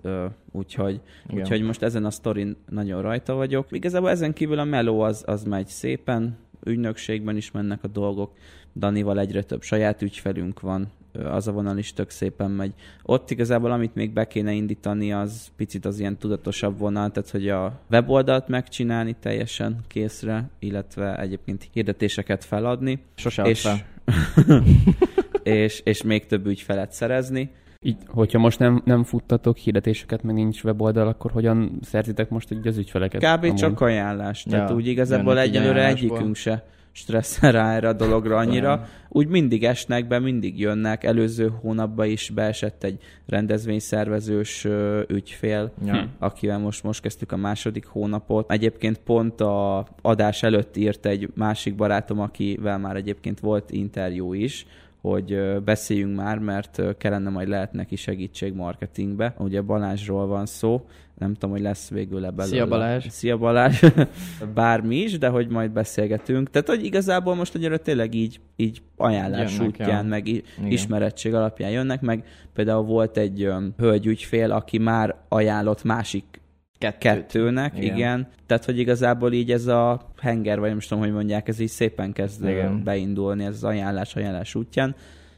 Úgyhogy, 0.52 1.02
Igen. 1.28 1.42
úgyhogy 1.42 1.62
most 1.62 1.82
ezen 1.82 2.06
a 2.06 2.12
sztorin 2.12 2.56
nagyon 2.70 3.02
rajta 3.02 3.34
vagyok. 3.34 3.68
Igazából 3.70 4.10
ezen 4.10 4.34
kívül 4.34 4.60
a 4.60 4.64
meló 4.64 5.00
az, 5.00 5.24
az 5.26 5.44
megy 5.44 5.68
szépen, 5.68 6.38
ügynökségben 6.68 7.38
is 7.38 7.52
mennek 7.52 7.84
a 7.84 7.88
dolgok, 7.88 8.32
Danival 8.76 9.20
egyre 9.20 9.44
több 9.44 9.62
saját 9.62 10.02
ügyfelünk 10.02 10.60
van, 10.60 10.92
az 11.24 11.48
a 11.48 11.52
vonal 11.52 11.78
is 11.78 11.94
tök 11.94 12.10
szépen 12.10 12.52
megy. 12.52 12.74
Ott 13.04 13.32
igazából, 13.32 13.72
amit 13.72 13.96
még 13.96 14.14
be 14.14 14.28
kéne 14.28 14.52
indítani, 14.52 15.14
az 15.14 15.48
picit 15.56 15.86
az 15.86 16.00
ilyen 16.00 16.18
tudatosabb 16.18 16.78
vonal, 16.78 17.12
tehát 17.12 17.30
hogy 17.30 17.50
a 17.50 17.80
weboldalt 17.90 18.48
megcsinálni 18.48 19.16
teljesen 19.20 19.80
készre, 19.88 20.50
illetve 20.60 21.20
egyébként 21.20 21.70
hirdetéseket 21.74 22.44
feladni, 22.44 23.00
Sose 23.16 23.44
és, 23.44 23.62
fel. 23.62 23.86
és, 25.44 25.82
és 25.84 26.04
még 26.04 26.26
több 26.26 26.46
ügyfelet 26.46 26.92
szerezni. 26.92 27.50
Így, 27.82 27.98
hogyha 28.08 28.40
most 28.40 28.60
nem, 28.60 28.82
nem 28.86 29.04
futtatok 29.04 29.58
hirdetéseket, 29.58 30.24
meg 30.24 30.36
nincs 30.36 30.64
weboldal, 30.64 31.08
akkor 31.08 31.32
hogyan 31.32 31.80
szerzitek 31.82 32.30
most 32.30 32.52
így 32.52 32.68
az 32.68 32.78
ügyfeleket? 32.78 33.22
Kb. 33.22 33.44
amúgy? 33.44 33.56
csak 33.56 33.82
ajánlás. 33.82 34.44
Tehát 34.44 34.70
Ja, 34.70 34.76
úgy 34.76 34.88
igazából 34.88 35.40
egyelőre 35.40 35.88
egyikünk 35.88 36.36
se 36.36 36.66
stresszel 36.98 37.52
rá 37.52 37.76
erre 37.76 37.88
a 37.88 37.94
dologra 37.94 38.38
annyira. 38.38 38.86
Úgy 39.10 39.28
mindig 39.28 39.64
esnek 39.64 40.08
be, 40.08 40.20
mindig 40.20 40.60
jönnek. 40.60 41.04
Előző 41.04 41.52
hónapban 41.62 42.08
is 42.08 42.30
beesett 42.30 42.84
egy 42.84 43.02
rendezvényszervezős 43.28 44.68
ügyfél, 45.08 45.72
Ja. 45.86 46.08
akivel 46.20 46.58
most, 46.60 46.84
most 46.84 47.02
kezdtük 47.02 47.32
a 47.32 47.38
második 47.38 47.86
hónapot. 47.86 48.52
Egyébként 48.52 48.98
pont 48.98 49.42
a 49.42 49.88
adás 50.02 50.44
előtt 50.44 50.78
írt 50.78 51.06
egy 51.06 51.30
másik 51.36 51.76
barátom, 51.76 52.20
akivel 52.20 52.78
már 52.78 52.96
egyébként 52.96 53.40
volt 53.40 53.72
interjú 53.72 54.34
is, 54.34 54.66
hogy 55.10 55.62
beszéljünk 55.64 56.16
már, 56.16 56.40
mert 56.40 56.82
kellene 56.98 57.30
majd 57.30 57.48
lehet 57.48 57.72
neki 57.72 57.96
segítség 57.96 58.54
marketingbe. 58.54 59.36
Ugye 59.38 59.62
Balázsról 59.62 60.28
van 60.28 60.46
szó, 60.46 60.86
nem 61.18 61.34
tudom, 61.34 61.52
hogy 61.52 61.62
lesz 61.62 61.90
végül 61.90 62.26
e 62.26 62.32
belőle. 62.32 62.56
Szia, 62.56 62.68
Balázs. 62.68 63.06
Szia 63.10 63.38
Balázs! 63.38 63.84
Bármi 64.54 64.96
is, 64.96 65.18
de 65.18 65.28
hogy 65.28 65.48
majd 65.48 65.72
beszélgetünk. 65.72 66.50
Tehát, 66.50 66.68
hogy 66.68 66.86
igazából 66.86 67.36
most 67.36 67.56
egyre 67.56 67.78
tényleg 67.78 68.14
így, 68.14 68.40
így 68.56 68.82
ajánlás 68.96 69.52
Jönnek, 69.58 69.68
útján, 69.68 70.04
ja. 70.04 70.10
meg 70.10 70.28
Igen. 70.28 70.44
ismerettség 70.68 71.34
alapján 71.34 71.72
jönnek, 71.72 72.02
meg 72.02 72.24
például 72.54 72.84
volt 72.84 73.18
egy 73.18 73.46
um, 73.46 73.74
hölgy 73.78 74.06
ügyfél, 74.06 74.52
aki 74.52 74.78
már 74.78 75.16
ajánlott 75.30 75.84
másik 75.84 76.42
Kettőt. 76.78 77.00
kettőnek, 77.00 77.78
igen. 77.78 77.96
Igen. 77.96 78.28
Tehát, 78.46 78.66
hogy 78.66 78.80
igazából 78.80 79.34
így 79.34 79.52
ez 79.52 79.68
a 79.68 80.02
henger, 80.22 80.60
vagy 80.60 80.70
nem 80.70 80.78
is 80.78 80.88
tudom, 80.88 81.04
hogy 81.04 81.14
mondják, 81.14 81.48
ez 81.48 81.60
így 81.60 81.68
szépen 81.68 82.14
kezd 82.14 82.44
Igen. 82.48 82.84
beindulni, 82.84 83.44
ez 83.46 83.54
az 83.56 83.64
ajánlás, 83.64 84.16
ajánlás 84.16 84.56
útján. 84.56 84.96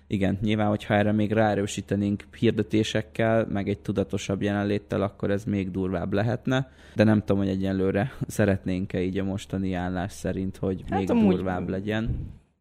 Igen, 0.07 0.37
nyilván, 0.41 0.67
hogyha 0.67 0.93
erre 0.93 1.11
még 1.11 1.31
ráerősítenénk 1.31 2.23
hirdetésekkel, 2.37 3.45
meg 3.49 3.69
egy 3.69 3.79
tudatosabb 3.79 4.41
jelenléttel, 4.41 5.01
akkor 5.01 5.31
ez 5.31 5.43
még 5.43 5.71
durvább 5.71 6.13
lehetne. 6.13 6.71
De 6.95 7.03
nem 7.03 7.19
tudom, 7.19 7.37
hogy 7.37 7.47
egyenlőre 7.51 8.11
szeretnénk-e 8.27 9.01
így 9.01 9.17
a 9.17 9.23
mostani 9.23 9.73
állás 9.73 10.11
szerint, 10.11 10.57
hogy 10.57 10.83
Hát 10.89 10.99
még 10.99 11.09
amúgy- 11.09 11.35
durvább 11.35 11.69
legyen. 11.69 12.09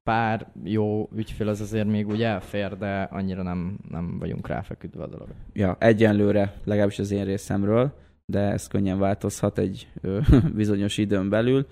Pár 0.05 0.47
jó 0.65 1.09
ügyfél 1.17 1.49
az 1.49 1.61
azért 1.61 1.87
még 1.87 2.07
úgy 2.09 2.23
elfér, 2.23 2.77
de 2.79 3.03
annyira 3.03 3.43
nem, 3.43 3.79
nem 3.91 4.19
vagyunk 4.19 4.49
ráfeküdve 4.49 5.03
a 5.03 5.07
dologra. 5.07 5.35
Ja, 5.53 5.77
egyenlőre, 5.81 6.55
legalábbis 6.65 6.99
az 6.99 7.11
én 7.11 7.25
részemről, 7.25 7.93
de 8.31 8.41
ez 8.41 8.67
könnyen 8.69 8.99
változhat 8.99 9.59
egy 9.59 9.89
ö, 10.01 10.19
bizonyos 10.55 10.99
időn 10.99 11.29
belül. 11.29 11.67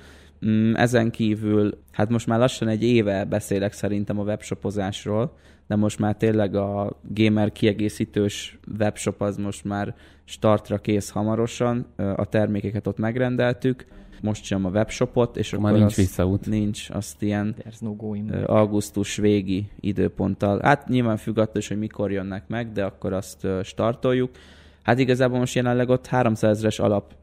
Mm, 0.46 0.75
Ezen 0.75 1.10
kívül, 1.10 1.78
hát 1.92 2.08
most 2.08 2.26
már 2.26 2.38
lassan 2.38 2.68
egy 2.68 2.82
éve 2.82 3.25
beszélek 3.25 3.72
szerintem 3.72 4.18
a 4.18 4.22
webshopozásról, 4.22 5.36
de 5.66 5.76
most 5.76 5.98
már 5.98 6.16
tényleg 6.16 6.54
a 6.54 7.00
gamer 7.08 7.52
kiegészítős 7.52 8.58
webshop 8.78 9.20
az 9.20 9.36
most 9.36 9.64
már 9.64 9.94
startra 10.25 10.78
kész 10.78 11.10
hamarosan, 11.10 11.86
a 11.96 12.25
termékeket 12.25 12.86
ott 12.86 12.98
megrendeltük, 12.98 13.86
most 14.20 14.44
csinálom 14.44 14.70
a 14.70 14.76
webshopot, 14.76 15.36
és 15.36 15.50
Már 15.50 15.60
akkor 15.60 15.72
nincs 15.72 15.84
azt, 15.86 15.96
visszaút. 15.96 16.46
nincs, 16.46 16.90
azt 16.90 17.22
ilyen 17.22 17.54
no 17.80 17.96
augusztus 18.46 19.16
végi 19.16 19.70
időponttal. 19.80 20.60
Hát 20.62 20.88
nyilván 20.88 21.16
függ 21.16 21.38
attól 21.38 21.56
is, 21.60 21.68
hogy 21.68 21.78
mikor 21.78 22.12
jönnek 22.12 22.48
meg, 22.48 22.72
de 22.72 22.84
akkor 22.84 23.12
azt 23.12 23.46
startoljuk. 23.62 24.30
Hát 24.86 24.98
igazából 24.98 25.38
most 25.38 25.54
jelenleg 25.54 25.88
ott 25.88 26.06
300 26.06 26.56
ezeres 26.56 26.78
alap 26.78 27.14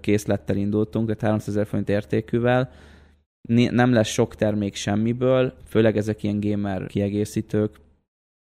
készlettel 0.00 0.56
indultunk, 0.56 1.06
tehát 1.06 1.22
300 1.22 1.48
ezer 1.48 1.66
forint 1.66 1.88
értékűvel. 1.88 2.70
Nem 3.70 3.92
lesz 3.92 4.08
sok 4.08 4.34
termék 4.34 4.74
semmiből, 4.74 5.54
főleg 5.66 5.96
ezek 5.96 6.22
ilyen 6.22 6.40
gamer 6.40 6.86
kiegészítők, 6.86 7.80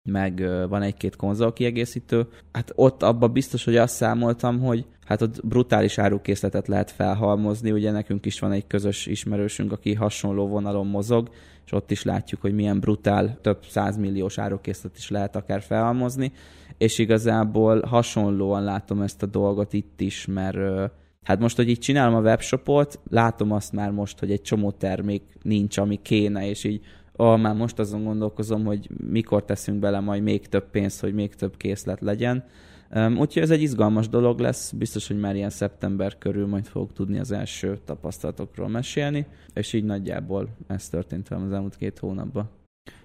meg 0.09 0.41
van 0.69 0.83
egy-két 0.83 1.17
konzol 1.17 1.53
kiegészítő. 1.53 2.27
Hát 2.53 2.73
ott 2.75 3.03
abba 3.03 3.29
biztos, 3.29 3.65
hogy 3.65 3.77
azt 3.77 3.95
számoltam, 3.95 4.61
hogy 4.61 4.85
hát 5.11 5.23
ott 5.23 5.47
brutális 5.47 5.99
árukészletet 5.99 6.69
lehet 6.69 6.91
felhalmozni, 6.91 7.71
ugye 7.71 7.91
nekünk 7.91 8.27
is 8.27 8.41
van 8.41 8.53
egy 8.53 8.67
közös 8.67 9.07
ismerősünk, 9.07 9.73
aki 9.73 9.95
hasonló 9.95 10.47
vonalon 10.47 10.87
mozog, 10.87 11.31
és 11.65 11.73
ott 11.73 11.91
is 11.91 12.03
látjuk, 12.03 12.41
hogy 12.41 12.55
milyen 12.55 12.81
brutál, 12.81 13.39
több 13.41 13.59
százmilliós 13.69 14.39
árukészlet 14.39 14.97
is 14.97 15.11
lehet 15.11 15.37
akár 15.37 15.63
felhalmozni, 15.63 16.33
és 16.79 16.99
igazából 16.99 17.81
hasonlóan 17.81 18.65
látom 18.65 19.01
ezt 19.01 19.23
a 19.23 19.27
dolgot 19.27 19.73
itt 19.73 20.01
is, 20.01 20.27
mert 20.27 20.91
hát 21.23 21.41
most, 21.41 21.57
hogy 21.57 21.69
így 21.69 21.79
csinálom 21.79 22.15
a 22.15 22.21
webshopot, 22.21 23.01
látom 23.09 23.53
azt 23.53 23.73
már 23.73 23.91
most, 23.91 24.19
hogy 24.19 24.31
egy 24.31 24.43
csomó 24.43 24.71
termék 24.71 25.23
nincs, 25.43 25.79
ami 25.79 25.99
kéne, 26.03 26.49
és 26.49 26.65
így 26.65 26.81
ah, 27.13 27.41
már 27.41 27.55
most 27.55 27.79
azon 27.79 28.05
gondolkozom, 28.05 28.65
hogy 28.65 28.89
mikor 29.11 29.45
teszünk 29.45 29.79
bele 29.79 30.01
majd 30.01 30.23
még 30.23 30.49
több 30.49 30.71
pénzt, 30.71 31.01
hogy 31.01 31.15
még 31.15 31.35
több 31.35 31.57
készlet 31.57 32.01
legyen. 32.01 32.45
Um, 32.95 33.19
úgyhogy 33.19 33.43
ez 33.43 33.51
egy 33.51 33.63
izgalmas 33.63 34.09
dolog 34.09 34.39
lesz, 34.39 34.73
biztos, 34.73 35.07
hogy 35.07 35.19
már 35.19 35.37
ilyen 35.37 35.51
szeptember 35.51 36.19
körül 36.19 36.47
majd 36.47 36.67
fogok 36.67 36.93
tudni 36.93 37.19
az 37.19 37.33
első 37.33 37.79
tapasztalatokról 37.85 38.69
mesélni, 38.69 39.27
és 39.55 39.73
így 39.73 39.85
nagyjából 39.85 40.49
ez 40.67 40.89
történt 40.89 41.29
velem 41.29 41.45
az 41.45 41.53
elmúlt 41.53 41.77
két 41.77 41.99
hónapban. 41.99 42.51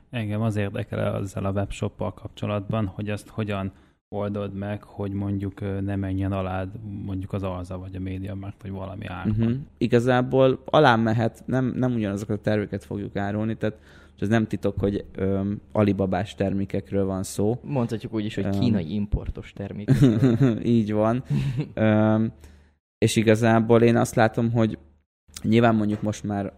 Engem 0.09 0.41
az 0.41 0.55
érdekel 0.55 1.21
ezzel 1.21 1.45
a 1.45 1.51
webshoppal 1.51 2.13
kapcsolatban, 2.13 2.85
hogy 2.85 3.09
azt 3.09 3.27
hogyan 3.27 3.71
oldod 4.15 4.53
meg, 4.53 4.83
hogy 4.83 5.11
mondjuk 5.11 5.59
ne 5.81 5.95
menjen 5.95 6.31
alád 6.31 6.69
mondjuk 7.05 7.33
az 7.33 7.43
Alza, 7.43 7.77
vagy 7.77 7.95
a 7.95 7.99
MediaMarkt, 7.99 8.61
vagy 8.61 8.71
valami 8.71 9.05
ár. 9.05 9.27
Uh-huh. 9.27 9.51
Igazából 9.77 10.61
alá 10.65 10.95
mehet, 10.95 11.43
nem, 11.45 11.73
nem 11.75 11.93
ugyanazokat 11.93 12.37
a 12.37 12.41
terméket 12.41 12.83
fogjuk 12.83 13.15
árulni, 13.15 13.55
tehát 13.55 13.77
és 14.15 14.21
ez 14.21 14.27
nem 14.27 14.47
titok, 14.47 14.79
hogy 14.79 15.05
öm, 15.15 15.61
alibabás 15.71 16.35
termékekről 16.35 17.05
van 17.05 17.23
szó. 17.23 17.59
Mondhatjuk 17.63 18.13
úgy 18.13 18.25
is, 18.25 18.35
hogy 18.35 18.45
Um, 18.45 18.59
kínai 18.59 18.93
importos 18.93 19.53
termék. 19.53 19.91
Így 20.77 20.93
van. 20.93 21.23
Öm, 21.73 22.31
és 22.97 23.15
igazából 23.15 23.81
én 23.81 23.95
azt 23.95 24.15
látom, 24.15 24.51
hogy 24.51 24.77
nyilván 25.41 25.75
mondjuk 25.75 26.01
most 26.01 26.23
már 26.23 26.53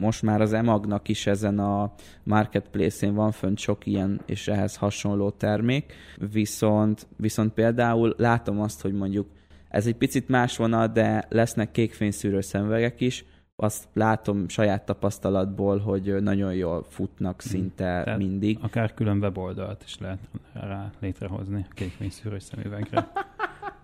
most 0.00 0.22
már 0.22 0.40
az 0.40 0.52
emagnak 0.52 1.08
is 1.08 1.26
ezen 1.26 1.58
a 1.58 1.92
marketplace-én 2.22 3.14
van 3.14 3.30
fönt 3.30 3.58
sok 3.58 3.86
ilyen 3.86 4.20
és 4.26 4.48
ehhez 4.48 4.76
hasonló 4.76 5.30
termék, 5.30 5.92
viszont, 6.32 7.06
viszont 7.16 7.52
például 7.52 8.14
látom 8.16 8.60
azt, 8.60 8.80
hogy 8.80 8.92
mondjuk 8.92 9.26
ez 9.68 9.86
egy 9.86 9.96
picit 9.96 10.28
más 10.28 10.56
vonal, 10.56 10.86
de 10.86 11.26
lesznek 11.28 11.70
kékfényszűrő 11.70 12.40
szemüvegek 12.40 13.00
is, 13.00 13.24
azt 13.56 13.88
látom 13.92 14.48
saját 14.48 14.84
tapasztalatból, 14.84 15.78
hogy 15.78 16.22
nagyon 16.22 16.54
jól 16.54 16.86
futnak 16.88 17.40
szinte 17.40 18.02
Tehát 18.04 18.18
mindig. 18.18 18.58
Akár 18.60 18.94
külön 18.94 19.18
weboldalt 19.18 19.82
is 19.86 19.98
lehet 19.98 20.18
rá 20.52 20.90
létrehozni 21.00 21.66
a 21.70 21.74
kékfényszűrős 21.74 22.42
szemüvegre. 22.42 23.12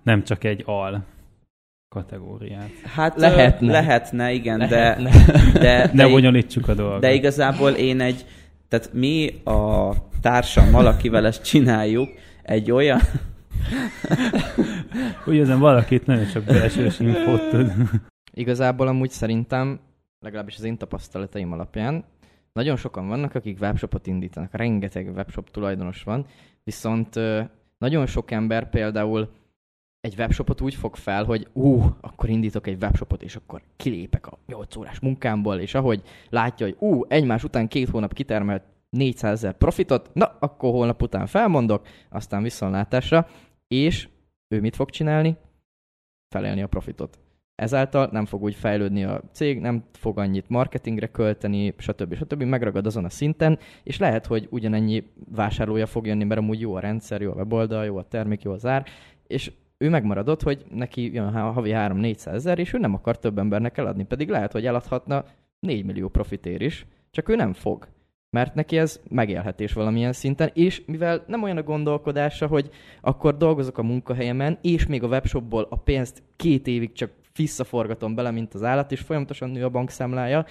Nem 0.02 0.22
csak 0.22 0.44
egy 0.44 0.62
al 0.66 1.04
kategóriát. 1.88 2.70
Hát 2.84 3.16
Lehetne. 3.16 3.72
Lehetne, 3.72 4.32
igen, 4.32 4.58
Lehetne. 4.58 5.10
de, 5.10 5.58
de, 5.58 5.90
Ne 5.92 6.04
de, 6.04 6.08
bonyolítsuk 6.08 6.68
a 6.68 6.74
dolgot. 6.74 7.00
de 7.00 7.12
igazából 7.12 7.70
én 7.70 8.00
egy, 8.00 8.26
tehát 8.68 8.92
mi 8.92 9.40
a 9.44 9.90
társammal, 10.20 10.86
akivel 10.86 11.26
ezt 11.26 11.44
csináljuk, 11.44 12.08
egy 12.42 12.70
olyan, 12.70 13.00
Úgy 15.26 15.34
érzem, 15.34 15.58
valakit 15.58 16.06
nagyon 16.06 16.26
csak 16.26 16.44
belsős 16.44 17.00
infót 17.00 17.48
tud. 17.50 17.72
Igazából 18.32 18.86
amúgy 18.86 19.10
szerintem, 19.10 19.80
legalábbis 20.20 20.56
az 20.56 20.64
én 20.64 20.76
tapasztalataim 20.76 21.52
alapján, 21.52 22.04
nagyon 22.52 22.76
sokan 22.76 23.08
vannak, 23.08 23.34
akik 23.34 23.60
webshopot 23.60 24.06
indítanak. 24.06 24.54
Rengeteg 24.54 25.12
webshop 25.14 25.50
tulajdonos 25.50 26.02
van, 26.02 26.26
viszont 26.64 27.20
nagyon 27.78 28.06
sok 28.06 28.30
ember 28.30 28.70
például 28.70 29.28
egy 30.06 30.14
webshopot 30.18 30.60
úgy 30.60 30.74
fog 30.74 30.96
fel, 30.96 31.24
hogy 31.24 31.48
ú, 31.52 31.82
akkor 32.00 32.28
indítok 32.28 32.66
egy 32.66 32.82
webshopot, 32.82 33.22
és 33.22 33.36
akkor 33.36 33.62
kilépek 33.76 34.26
a 34.26 34.38
8 34.46 34.76
órás 34.76 35.00
munkámból, 35.00 35.58
és 35.58 35.74
ahogy 35.74 36.02
látja, 36.30 36.66
hogy 36.66 36.76
ú, 36.78 37.04
egymás 37.08 37.44
után 37.44 37.68
két 37.68 37.88
hónap 37.88 38.12
kitermelt 38.12 38.62
400 38.90 39.32
ezer 39.32 39.56
profitot, 39.56 40.10
na, 40.12 40.36
akkor 40.38 40.70
holnap 40.70 41.02
után 41.02 41.26
felmondok, 41.26 41.86
aztán 42.10 42.42
viszontlátásra, 42.42 43.28
és 43.68 44.08
ő 44.48 44.60
mit 44.60 44.76
fog 44.76 44.90
csinálni? 44.90 45.36
Felelni 46.34 46.62
a 46.62 46.66
profitot. 46.66 47.18
Ezáltal 47.54 48.08
nem 48.12 48.24
fog 48.24 48.42
úgy 48.42 48.54
fejlődni 48.54 49.04
a 49.04 49.22
cég, 49.32 49.60
nem 49.60 49.84
fog 49.92 50.18
annyit 50.18 50.48
marketingre 50.48 51.06
költeni, 51.06 51.74
stb. 51.78 52.14
stb. 52.14 52.42
Megragad 52.42 52.86
azon 52.86 53.04
a 53.04 53.10
szinten, 53.10 53.58
és 53.82 53.98
lehet, 53.98 54.26
hogy 54.26 54.46
ugyanennyi 54.50 55.04
vásárlója 55.34 55.86
fog 55.86 56.06
jönni, 56.06 56.24
mert 56.24 56.40
amúgy 56.40 56.60
jó 56.60 56.74
a 56.74 56.80
rendszer, 56.80 57.20
jó 57.20 57.30
a 57.30 57.34
weboldal, 57.34 57.84
jó 57.84 57.96
a 57.96 58.08
termék, 58.08 58.42
jó 58.42 58.52
az 58.52 58.66
ár, 58.66 58.86
és 59.26 59.52
ő 59.78 59.88
megmaradott, 59.88 60.42
hogy 60.42 60.64
neki 60.70 61.14
jön 61.14 61.30
havi 61.30 61.70
3-400 61.74 62.26
ezer, 62.26 62.58
és 62.58 62.72
ő 62.72 62.78
nem 62.78 62.94
akar 62.94 63.18
több 63.18 63.38
embernek 63.38 63.78
eladni, 63.78 64.04
pedig 64.04 64.28
lehet, 64.28 64.52
hogy 64.52 64.66
eladhatna 64.66 65.24
4 65.60 65.84
millió 65.84 66.08
profitér 66.08 66.60
is, 66.60 66.86
csak 67.10 67.28
ő 67.28 67.34
nem 67.34 67.52
fog. 67.52 67.88
Mert 68.30 68.54
neki 68.54 68.78
ez 68.78 69.00
megélhetés 69.08 69.72
valamilyen 69.72 70.12
szinten, 70.12 70.50
és 70.54 70.82
mivel 70.86 71.24
nem 71.26 71.42
olyan 71.42 71.56
a 71.56 71.62
gondolkodása, 71.62 72.46
hogy 72.46 72.70
akkor 73.00 73.36
dolgozok 73.36 73.78
a 73.78 73.82
munkahelyemen, 73.82 74.58
és 74.62 74.86
még 74.86 75.02
a 75.02 75.06
webshopból 75.06 75.66
a 75.70 75.76
pénzt 75.76 76.22
két 76.36 76.66
évig 76.66 76.92
csak 76.92 77.10
visszaforgatom 77.34 78.14
bele, 78.14 78.30
mint 78.30 78.54
az 78.54 78.62
állat, 78.62 78.92
és 78.92 79.00
folyamatosan 79.00 79.50
nő 79.50 79.64
a 79.64 79.68
bankszámlája, 79.68 80.44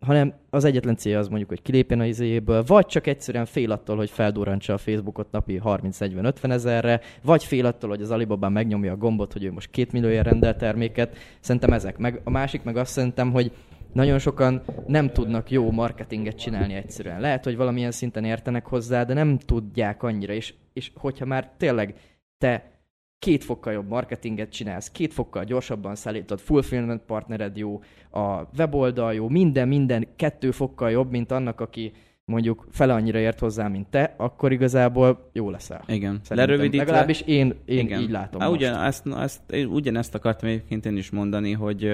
hanem 0.00 0.34
az 0.50 0.64
egyetlen 0.64 0.96
célja 0.96 1.18
az 1.18 1.28
mondjuk, 1.28 1.48
hogy 1.48 1.62
kilépjen 1.62 2.00
a 2.00 2.04
izéjéből, 2.04 2.62
vagy 2.66 2.86
csak 2.86 3.06
egyszerűen 3.06 3.46
fél 3.46 3.70
attól, 3.72 3.96
hogy 3.96 4.10
feldurrantsa 4.10 4.72
a 4.72 4.78
Facebookot 4.78 5.30
napi 5.30 5.60
30-40-50 5.64 6.50
ezerre, 6.50 7.00
vagy 7.22 7.44
fél 7.44 7.66
attól, 7.66 7.90
hogy 7.90 8.02
az 8.02 8.10
Alibaba 8.10 8.48
megnyomja 8.48 8.92
a 8.92 8.96
gombot, 8.96 9.32
hogy 9.32 9.44
ő 9.44 9.52
most 9.52 9.70
két 9.70 9.92
milliója 9.92 10.22
rendel 10.22 10.56
terméket. 10.56 11.16
Szerintem 11.40 11.72
ezek. 11.72 11.98
Meg 11.98 12.20
a 12.24 12.30
másik 12.30 12.62
meg 12.62 12.76
azt 12.76 12.92
szerintem, 12.92 13.32
hogy 13.32 13.52
nagyon 13.92 14.18
sokan 14.18 14.62
nem 14.86 15.10
tudnak 15.10 15.50
jó 15.50 15.70
marketinget 15.70 16.38
csinálni 16.38 16.74
egyszerűen. 16.74 17.20
Lehet, 17.20 17.44
hogy 17.44 17.56
valamilyen 17.56 17.90
szinten 17.90 18.24
értenek 18.24 18.66
hozzá, 18.66 19.04
de 19.04 19.14
nem 19.14 19.38
tudják 19.38 20.02
annyira, 20.02 20.32
és, 20.32 20.54
és 20.72 20.90
hogyha 20.94 21.24
már 21.24 21.50
tényleg 21.56 21.94
te 22.38 22.77
két 23.18 23.44
fokkal 23.44 23.72
jobb 23.72 23.88
marketinget 23.88 24.50
csinálsz, 24.50 24.90
két 24.90 25.12
fokkal 25.12 25.44
gyorsabban 25.44 25.94
szállítod, 25.94 26.38
fulfillment 26.38 27.02
partnered 27.02 27.56
jó, 27.56 27.82
a 28.10 28.42
weboldal 28.58 29.14
jó, 29.14 29.28
minden, 29.28 29.68
minden 29.68 30.06
kettő 30.16 30.50
fokkal 30.50 30.90
jobb, 30.90 31.10
mint 31.10 31.32
annak, 31.32 31.60
aki 31.60 31.92
mondjuk 32.24 32.66
fele 32.70 32.94
annyira 32.94 33.18
ért 33.18 33.38
hozzá, 33.38 33.68
mint 33.68 33.86
te, 33.86 34.14
akkor 34.16 34.52
igazából 34.52 35.30
jó 35.32 35.50
leszel. 35.50 35.82
Igen. 35.86 36.20
Szerintem. 36.22 36.36
Lerövidítve... 36.36 36.84
Legalábbis 36.84 37.20
én, 37.20 37.54
én 37.64 37.78
Igen. 37.78 38.00
így 38.00 38.10
látom 38.10 38.40
Há, 38.40 38.48
ugyan, 38.48 38.82
ezt, 38.82 39.06
ezt, 39.06 39.50
én 39.50 39.66
ugyanezt 39.66 40.14
akartam 40.14 40.48
egyébként 40.48 40.86
én 40.86 40.96
is 40.96 41.10
mondani, 41.10 41.52
hogy, 41.52 41.92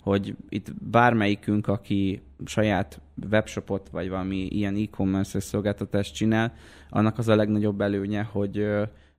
hogy 0.00 0.34
itt 0.48 0.74
bármelyikünk, 0.90 1.66
aki 1.66 2.22
saját 2.44 3.00
webshopot, 3.30 3.88
vagy 3.88 4.08
valami 4.08 4.36
ilyen 4.36 4.76
e-commerce 4.76 5.40
szolgáltatást 5.40 6.14
csinál, 6.14 6.52
annak 6.90 7.18
az 7.18 7.28
a 7.28 7.36
legnagyobb 7.36 7.80
előnye, 7.80 8.22
hogy 8.22 8.66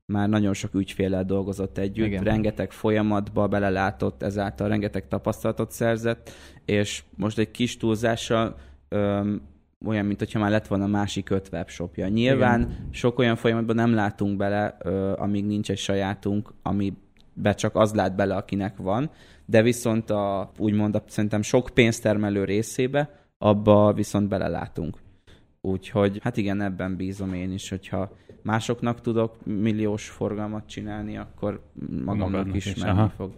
már 0.05 0.29
nagyon 0.29 0.53
sok 0.53 0.73
ügyféllel 0.73 1.25
dolgozott 1.25 1.77
együtt, 1.77 2.05
Igen. 2.05 2.23
Rengeteg 2.23 2.71
folyamatba 2.71 3.47
belelátott, 3.47 4.23
ezáltal 4.23 4.67
rengeteg 4.67 5.07
tapasztalatot 5.07 5.71
szerzett, 5.71 6.31
és 6.65 7.03
most 7.15 7.37
egy 7.37 7.51
kis 7.51 7.77
túlzással 7.77 8.55
öm, 8.89 9.41
olyan, 9.85 10.05
mint 10.05 10.19
hogyha 10.19 10.39
már 10.39 10.51
lett 10.51 10.67
volna 10.67 10.87
másik 10.87 11.29
öt 11.29 11.49
webshopja. 11.51 12.07
Nyilván 12.07 12.61
Igen. 12.61 12.87
sok 12.91 13.19
olyan 13.19 13.35
folyamatban 13.35 13.75
nem 13.75 13.93
látunk 13.93 14.37
bele, 14.37 14.77
ö, 14.83 15.13
amíg 15.17 15.45
nincs 15.45 15.71
egy 15.71 15.77
sajátunk, 15.77 16.53
amibe 16.61 17.53
csak 17.55 17.75
az 17.75 17.93
lát 17.93 18.15
bele, 18.15 18.35
akinek 18.35 18.77
van, 18.77 19.09
de 19.45 19.61
viszont 19.61 20.09
a, 20.09 20.51
úgymond 20.57 20.95
a, 20.95 21.03
szerintem 21.07 21.41
sok 21.41 21.69
pénztermelő 21.73 22.43
részébe, 22.43 23.09
abba 23.37 23.93
viszont 23.93 24.27
belelátunk. 24.27 24.97
Úgyhogy 25.65 26.19
hát 26.21 26.37
igen, 26.37 26.61
ebben 26.61 26.95
bízom 26.95 27.33
én 27.33 27.51
is, 27.51 27.69
hogyha 27.69 28.15
másoknak 28.41 29.01
tudok 29.01 29.45
milliós 29.45 30.09
forgalmat 30.09 30.67
csinálni, 30.67 31.17
akkor 31.17 31.61
magamnak 31.89 32.29
Magadnak 32.29 32.55
is 32.55 32.65
is, 32.65 32.75
menni 32.75 32.99
aha. 32.99 33.09
fog. 33.09 33.31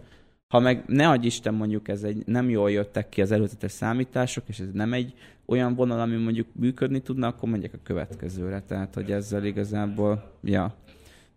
Ha 0.48 0.58
meg 0.58 0.84
ne 0.86 1.08
adj 1.08 1.26
Isten 1.26 1.54
mondjuk 1.54 1.88
ez 1.88 2.02
egy, 2.02 2.22
nem 2.26 2.50
jól 2.50 2.70
jöttek 2.70 3.08
ki 3.08 3.22
az 3.22 3.30
előzetes 3.30 3.72
számítások, 3.72 4.44
és 4.46 4.58
ez 4.58 4.72
nem 4.72 4.92
egy 4.92 5.14
olyan 5.46 5.74
vonal, 5.74 6.00
ami 6.00 6.16
mondjuk 6.16 6.46
működni 6.52 7.00
tudna, 7.00 7.26
akkor 7.26 7.48
megyek 7.48 7.74
a 7.74 7.78
következőre. 7.82 8.62
Tehát, 8.62 8.94
hogy 8.94 9.12
ezzel 9.12 9.44
igazából, 9.44 10.32
ja, 10.42 10.74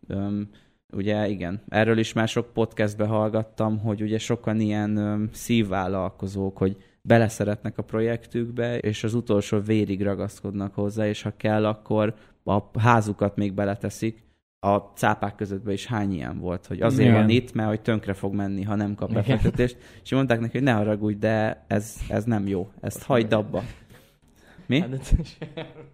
Öm, 0.07 0.49
ugye 0.93 1.27
igen, 1.27 1.61
erről 1.69 1.97
is 1.97 2.13
már 2.13 2.27
sok 2.27 2.53
podcastbe 2.53 3.05
hallgattam, 3.05 3.79
hogy 3.79 4.01
ugye 4.01 4.17
sokan 4.17 4.59
ilyen 4.59 4.97
öm, 4.97 5.29
szívvállalkozók, 5.31 6.57
hogy 6.57 6.77
beleszeretnek 7.01 7.77
a 7.77 7.83
projektükbe, 7.83 8.77
és 8.77 9.03
az 9.03 9.13
utolsó 9.13 9.59
vérig 9.59 10.01
ragaszkodnak 10.01 10.73
hozzá, 10.73 11.07
és 11.07 11.21
ha 11.21 11.33
kell, 11.37 11.65
akkor 11.65 12.15
a 12.43 12.79
házukat 12.79 13.35
még 13.35 13.53
beleteszik. 13.53 14.23
A 14.59 14.77
cápák 14.77 15.35
közöttben 15.35 15.73
is 15.73 15.85
hány 15.85 16.13
ilyen 16.13 16.39
volt, 16.39 16.65
hogy 16.65 16.81
azért 16.81 17.09
Igen. 17.09 17.21
van 17.21 17.29
itt, 17.29 17.53
mert 17.53 17.69
hogy 17.69 17.81
tönkre 17.81 18.13
fog 18.13 18.33
menni, 18.33 18.63
ha 18.63 18.75
nem 18.75 18.95
kap 18.95 19.13
befektetést. 19.13 19.77
És 20.03 20.11
mondták 20.11 20.39
neki, 20.39 20.51
hogy 20.51 20.63
ne 20.67 20.71
haragudj, 20.71 21.17
de 21.17 21.65
ez, 21.67 21.95
ez 22.09 22.23
nem 22.23 22.47
jó. 22.47 22.71
Ezt 22.81 23.03
hagyd 23.03 23.33
abba. 23.33 23.63
Mi? 24.65 24.79
Hát, 24.79 25.15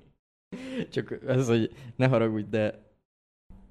Csak 0.91 1.19
ez, 1.27 1.47
hogy 1.47 1.71
ne 1.95 2.07
haragudj, 2.07 2.49
de 2.49 2.86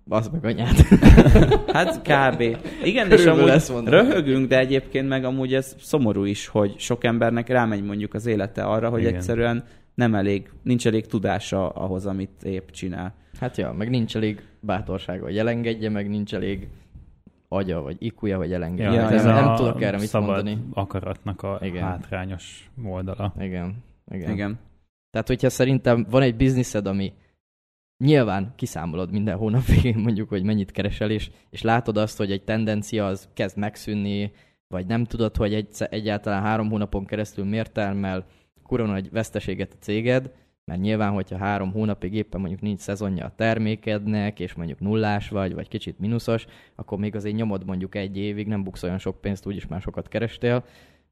az 0.08 0.28
meg 0.28 0.44
anyád. 0.44 0.76
Hát 1.72 2.02
kb. 2.02 2.40
Igen, 2.84 3.06
és 3.10 3.10
Körülbelül 3.10 3.38
amúgy 3.40 3.48
ezt 3.50 3.72
mondom. 3.72 3.92
röhögünk, 3.94 4.48
de 4.48 4.58
egyébként 4.58 5.08
meg 5.08 5.24
amúgy 5.24 5.54
ez 5.54 5.76
szomorú 5.78 6.24
is, 6.24 6.46
hogy 6.46 6.78
sok 6.78 7.04
embernek 7.04 7.48
rámegy 7.48 7.82
mondjuk 7.84 8.14
az 8.14 8.26
élete 8.26 8.62
arra, 8.62 8.88
hogy 8.88 9.00
Igen. 9.00 9.14
egyszerűen 9.14 9.64
nem 9.94 10.14
elég, 10.14 10.50
nincs 10.62 10.86
elég 10.86 11.06
tudása 11.06 11.68
ahhoz, 11.68 12.06
amit 12.06 12.42
épp 12.42 12.68
csinál. 12.70 13.14
Hát 13.40 13.56
ja, 13.56 13.72
meg 13.72 13.90
nincs 13.90 14.16
elég 14.16 14.42
bátorsága, 14.60 15.24
hogy 15.24 15.38
elengedje, 15.38 15.90
meg 15.90 16.08
nincs 16.08 16.34
elég 16.34 16.68
agya, 17.48 17.80
vagy 17.80 17.96
ikuja, 17.98 18.36
hogy 18.36 18.52
elengedje. 18.52 19.00
Ja, 19.00 19.08
Ja, 19.10 19.10
ez 19.10 19.24
nem, 19.24 19.36
a 19.36 19.40
nem 19.40 19.54
tudok 19.54 19.82
erre 19.82 19.98
mit 19.98 20.12
mondani. 20.12 20.58
akaratnak 20.72 21.42
a 21.42 21.58
Igen. 21.62 21.82
Hátrányos 21.82 22.70
oldala. 22.84 23.32
Igen. 23.36 23.46
Igen. 23.46 23.74
Igen. 24.20 24.30
Igen. 24.32 24.58
Tehát, 25.10 25.26
hogyha 25.28 25.48
szerintem 25.50 26.06
van 26.10 26.22
egy 26.22 26.36
bizniszed, 26.36 26.86
ami 26.86 27.12
nyilván 27.98 28.52
kiszámolod 28.56 29.10
minden 29.10 29.36
hónap 29.36 29.64
végén 29.64 29.98
mondjuk, 29.98 30.28
hogy 30.28 30.42
mennyit 30.42 30.70
keresel, 30.70 31.10
és, 31.10 31.30
és 31.50 31.62
látod 31.62 31.96
azt, 31.96 32.16
hogy 32.16 32.30
egy 32.32 32.42
tendencia 32.42 33.06
az 33.06 33.28
kezd 33.34 33.56
megszűnni, 33.56 34.32
vagy 34.68 34.86
nem 34.86 35.04
tudod, 35.04 35.36
hogy 35.36 35.54
egy, 35.54 35.68
egyáltalán 35.78 36.42
három 36.42 36.70
hónapon 36.70 37.04
keresztül 37.04 37.44
miért 37.44 37.72
termel 37.72 38.26
kurva 38.62 38.86
nagy 38.86 39.10
veszteséget 39.10 39.72
a 39.72 39.80
céged, 39.80 40.30
mert 40.64 40.80
nyilván, 40.80 41.12
hogyha 41.12 41.36
három 41.36 41.72
hónapig 41.72 42.14
éppen 42.14 42.40
mondjuk 42.40 42.60
nincs 42.60 42.80
szezonja 42.80 43.24
a 43.24 43.34
termékednek, 43.36 44.40
és 44.40 44.54
mondjuk 44.54 44.80
nullás 44.80 45.28
vagy, 45.28 45.54
vagy 45.54 45.68
kicsit 45.68 45.98
mínuszos, 45.98 46.46
akkor 46.74 46.98
még 46.98 47.14
azért 47.14 47.36
nyomod 47.36 47.64
mondjuk 47.64 47.94
egy 47.94 48.16
évig, 48.16 48.46
nem 48.46 48.62
buksz 48.62 48.82
olyan 48.82 48.98
sok 48.98 49.20
pénzt, 49.20 49.46
úgyis 49.46 49.66
már 49.66 49.80
sokat 49.80 50.08
kerestél, 50.08 50.64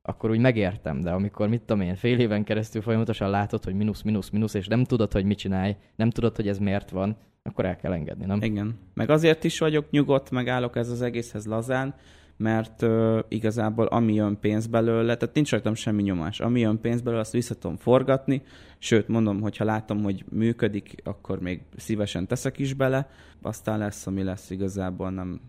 akkor 0.06 0.30
úgy 0.30 0.38
megértem, 0.38 1.00
de 1.00 1.10
amikor 1.10 1.48
mit 1.48 1.60
tudom 1.60 1.82
én, 1.82 1.94
fél 1.94 2.18
éven 2.18 2.44
keresztül 2.44 2.82
folyamatosan 2.82 3.30
látod, 3.30 3.64
hogy 3.64 3.74
mínusz, 3.74 4.02
mínusz, 4.02 4.30
mínusz, 4.30 4.54
és 4.54 4.66
nem 4.66 4.84
tudod, 4.84 5.12
hogy 5.12 5.24
mit 5.24 5.38
csinálj, 5.38 5.76
nem 5.96 6.10
tudod, 6.10 6.36
hogy 6.36 6.48
ez 6.48 6.58
miért 6.58 6.90
van, 6.90 7.16
akkor 7.42 7.64
el 7.64 7.76
kell 7.76 7.92
engedni, 7.92 8.24
nem? 8.24 8.42
Igen. 8.42 8.78
Meg 8.94 9.10
azért 9.10 9.44
is 9.44 9.58
vagyok 9.58 9.90
nyugodt, 9.90 10.30
megállok 10.30 10.76
ez 10.76 10.90
az 10.90 11.02
egészhez 11.02 11.46
lazán, 11.46 11.94
mert 12.36 12.82
ö, 12.82 13.18
igazából 13.28 13.86
ami 13.86 14.14
jön 14.14 14.38
pénz 14.40 14.66
belőle, 14.66 15.16
tehát 15.16 15.34
nincs 15.34 15.50
rajtam 15.50 15.74
semmi 15.74 16.02
nyomás. 16.02 16.40
Ami 16.40 16.60
jön 16.60 16.80
pénz 16.80 17.00
belőle, 17.00 17.20
azt 17.20 17.32
vissza 17.32 17.54
tudom 17.54 17.76
forgatni, 17.76 18.42
sőt 18.78 19.08
mondom, 19.08 19.40
hogy 19.40 19.56
ha 19.56 19.64
látom, 19.64 20.02
hogy 20.02 20.24
működik, 20.30 20.94
akkor 21.04 21.40
még 21.40 21.62
szívesen 21.76 22.26
teszek 22.26 22.58
is 22.58 22.72
bele, 22.72 23.08
aztán 23.42 23.78
lesz, 23.78 24.06
ami 24.06 24.22
lesz 24.22 24.50
igazából 24.50 25.10
nem, 25.10 25.40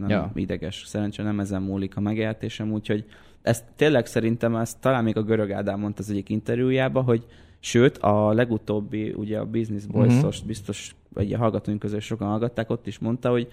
nem 0.00 0.08
Ja. 0.08 0.30
ideges. 0.34 0.82
Szerencsére 0.86 1.28
nem 1.28 1.40
ezen 1.40 1.62
múlik 1.62 1.96
a 1.96 2.00
megélhetésem, 2.00 2.72
úgyhogy 2.72 3.04
ezt 3.46 3.64
tényleg 3.76 4.06
szerintem, 4.06 4.56
ezt 4.56 4.80
talán 4.80 5.04
még 5.04 5.16
a 5.16 5.22
Görög 5.22 5.50
Ádám 5.52 5.80
mondta 5.80 6.02
az 6.02 6.10
egyik 6.10 6.28
interjújában, 6.28 7.04
hogy 7.04 7.26
sőt, 7.60 7.98
a 7.98 8.32
legutóbbi, 8.32 9.12
ugye 9.16 9.38
a 9.38 9.44
Business 9.44 9.84
Boys-os, 9.84 10.38
Mhm. 10.38 10.46
biztos, 10.46 10.94
vagy 11.14 11.32
a 11.32 11.38
hallgatóink 11.38 11.80
közül 11.80 12.00
sokan 12.00 12.28
hallgatták, 12.28 12.70
ott 12.70 12.86
is 12.86 12.98
mondta, 12.98 13.30
hogy 13.30 13.48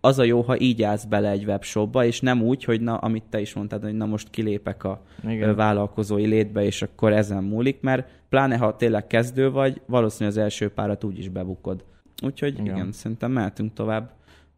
az 0.00 0.18
a 0.18 0.22
jó, 0.24 0.40
ha 0.40 0.58
így 0.60 0.82
állsz 0.82 1.04
bele 1.04 1.30
egy 1.30 1.44
webshopba, 1.44 2.04
és 2.04 2.20
nem 2.20 2.42
úgy, 2.42 2.64
hogy 2.64 2.80
na, 2.80 2.96
amit 2.96 3.24
te 3.30 3.40
is 3.40 3.54
mondtad, 3.54 3.82
hogy 3.82 3.94
na 3.94 4.06
most 4.06 4.30
kilépek 4.30 4.84
a 4.84 5.02
Igen. 5.28 5.54
Vállalkozói 5.54 6.26
létbe, 6.26 6.64
és 6.64 6.82
akkor 6.82 7.12
ezen 7.12 7.44
múlik, 7.44 7.80
mert 7.80 8.08
pláne 8.28 8.56
ha 8.56 8.76
tényleg 8.76 9.06
kezdő 9.06 9.50
vagy, 9.50 9.80
valószínűleg 9.86 10.36
az 10.36 10.42
első 10.42 10.68
párat 10.70 11.04
úgy 11.04 11.18
is 11.18 11.28
bebukod. 11.28 11.84
Úgyhogy 12.24 12.52
Igen. 12.52 12.64
igen, 12.64 12.76
igen 12.76 12.92
szerintem 12.92 13.30
mehetünk 13.32 13.72
tovább, 13.72 14.10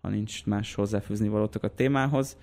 ha 0.02 0.08
nincs 0.08 0.46
más 0.46 0.74
hozzáfűzni 0.74 1.28
valótok 1.28 1.62
a 1.62 1.74
témához. 1.74 2.37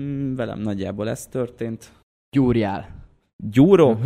Mm, 0.00 0.34
velem 0.34 0.58
nagyjából 0.58 1.08
ez 1.08 1.26
történt. 1.26 1.92
Gyúrjál. 2.30 3.04
Gyúrok, 3.36 3.98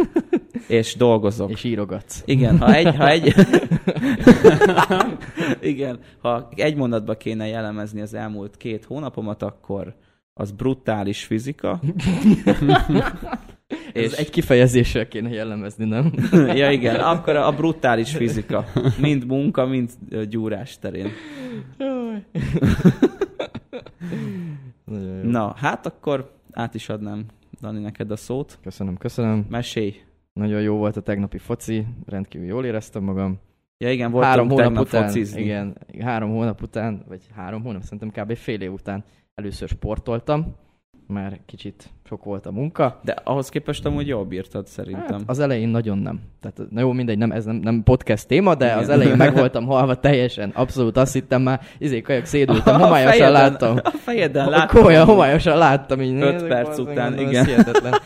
és 0.68 0.96
dolgozok. 0.96 1.50
És 1.50 1.64
írogatsz. 1.64 2.22
Igen, 2.24 2.58
ha 2.58 2.74
egy, 2.74 2.96
ha 2.96 3.08
egy... 3.08 3.34
Igen, 5.72 5.98
ha 6.18 6.48
egy 6.54 6.76
mondatba 6.76 7.16
kéne 7.16 7.46
jellemezni 7.46 8.00
az 8.00 8.14
elmúlt 8.14 8.56
két 8.56 8.84
hónapomat, 8.84 9.42
akkor 9.42 9.94
az 10.34 10.50
brutális 10.50 11.24
fizika. 11.24 11.80
És... 13.92 14.04
Ez 14.04 14.12
egy 14.18 14.30
kifejezéssel 14.30 15.08
kéne 15.08 15.28
jellemezni, 15.28 15.84
nem? 15.84 16.12
ja 16.32 16.70
igen, 16.70 17.00
akkor 17.00 17.36
a 17.36 17.52
brutális 17.52 18.16
fizika. 18.16 18.64
Mind 19.00 19.26
munka, 19.26 19.66
mind 19.66 19.90
gyúrás 20.28 20.78
terén. 20.78 21.10
Nagyon 24.88 25.16
jó. 25.16 25.30
Na, 25.30 25.54
hát 25.56 25.86
akkor 25.86 26.30
át 26.52 26.74
is 26.74 26.88
adnám, 26.88 27.26
Dani, 27.60 27.80
neked 27.80 28.10
a 28.10 28.16
szót. 28.16 28.58
Köszönöm, 28.62 28.96
köszönöm. 28.96 29.46
Mesélj. 29.48 29.94
Nagyon 30.32 30.60
jó 30.60 30.76
volt 30.76 30.96
a 30.96 31.00
tegnapi 31.00 31.38
foci, 31.38 31.86
rendkívül 32.06 32.46
jól 32.46 32.64
éreztem 32.64 33.02
magam. 33.02 33.38
Ja 33.78 33.92
igen, 33.92 34.10
voltunk 34.10 34.32
három 34.32 34.48
hónap 34.48 34.78
után, 34.78 35.04
focizni. 35.04 35.40
igen, 35.40 35.76
három 36.00 36.30
hónap 36.30 36.62
után, 36.62 37.04
vagy 37.08 37.22
három 37.34 37.62
hónap, 37.62 37.82
szerintem 37.82 38.24
kb. 38.24 38.36
fél 38.36 38.60
év 38.60 38.72
után 38.72 39.04
először 39.34 39.68
sportoltam, 39.68 40.54
már 41.08 41.38
kicsit 41.46 41.90
sok 42.08 42.24
volt 42.24 42.46
a 42.46 42.50
munka. 42.52 43.00
De 43.04 43.16
ahhoz 43.24 43.48
képest 43.48 43.86
amúgy 43.86 44.06
jól 44.06 44.24
bírtad 44.24 44.66
szerintem. 44.66 45.18
Hát 45.18 45.22
az 45.26 45.38
elején 45.38 45.68
nagyon 45.68 45.98
nem. 45.98 46.20
Tehát, 46.40 46.70
na 46.70 46.80
jó, 46.80 46.92
mindegy, 46.92 47.18
nem, 47.18 47.30
ez 47.30 47.44
nem, 47.44 47.56
nem 47.56 47.82
podcast 47.82 48.26
téma, 48.26 48.54
de 48.54 48.64
Igen. 48.64 48.78
az 48.78 48.88
elején 48.88 49.16
meg 49.16 49.34
voltam 49.38 49.66
halva 49.66 49.94
teljesen. 49.94 50.50
Abszolút 50.54 50.96
azt 50.96 51.12
hittem 51.12 51.42
már, 51.42 51.60
izé 51.78 52.00
kajak 52.00 52.24
szédültem, 52.24 52.80
homályosan 52.80 53.12
fejeden- 53.18 53.32
láttam. 53.32 53.76
A 53.82 53.90
fejeden 53.90 54.48
Láttam. 54.48 54.76
Komolyan, 54.76 55.04
homályosan 55.06 55.58
láttam. 55.58 56.00
Így 56.00 56.12
Öt 56.20 56.32
nézek, 56.32 56.48
perc 56.48 56.66
bazdmeg, 56.66 56.92
után, 56.92 57.12
mondom, 57.12 57.28
igen. 57.28 57.46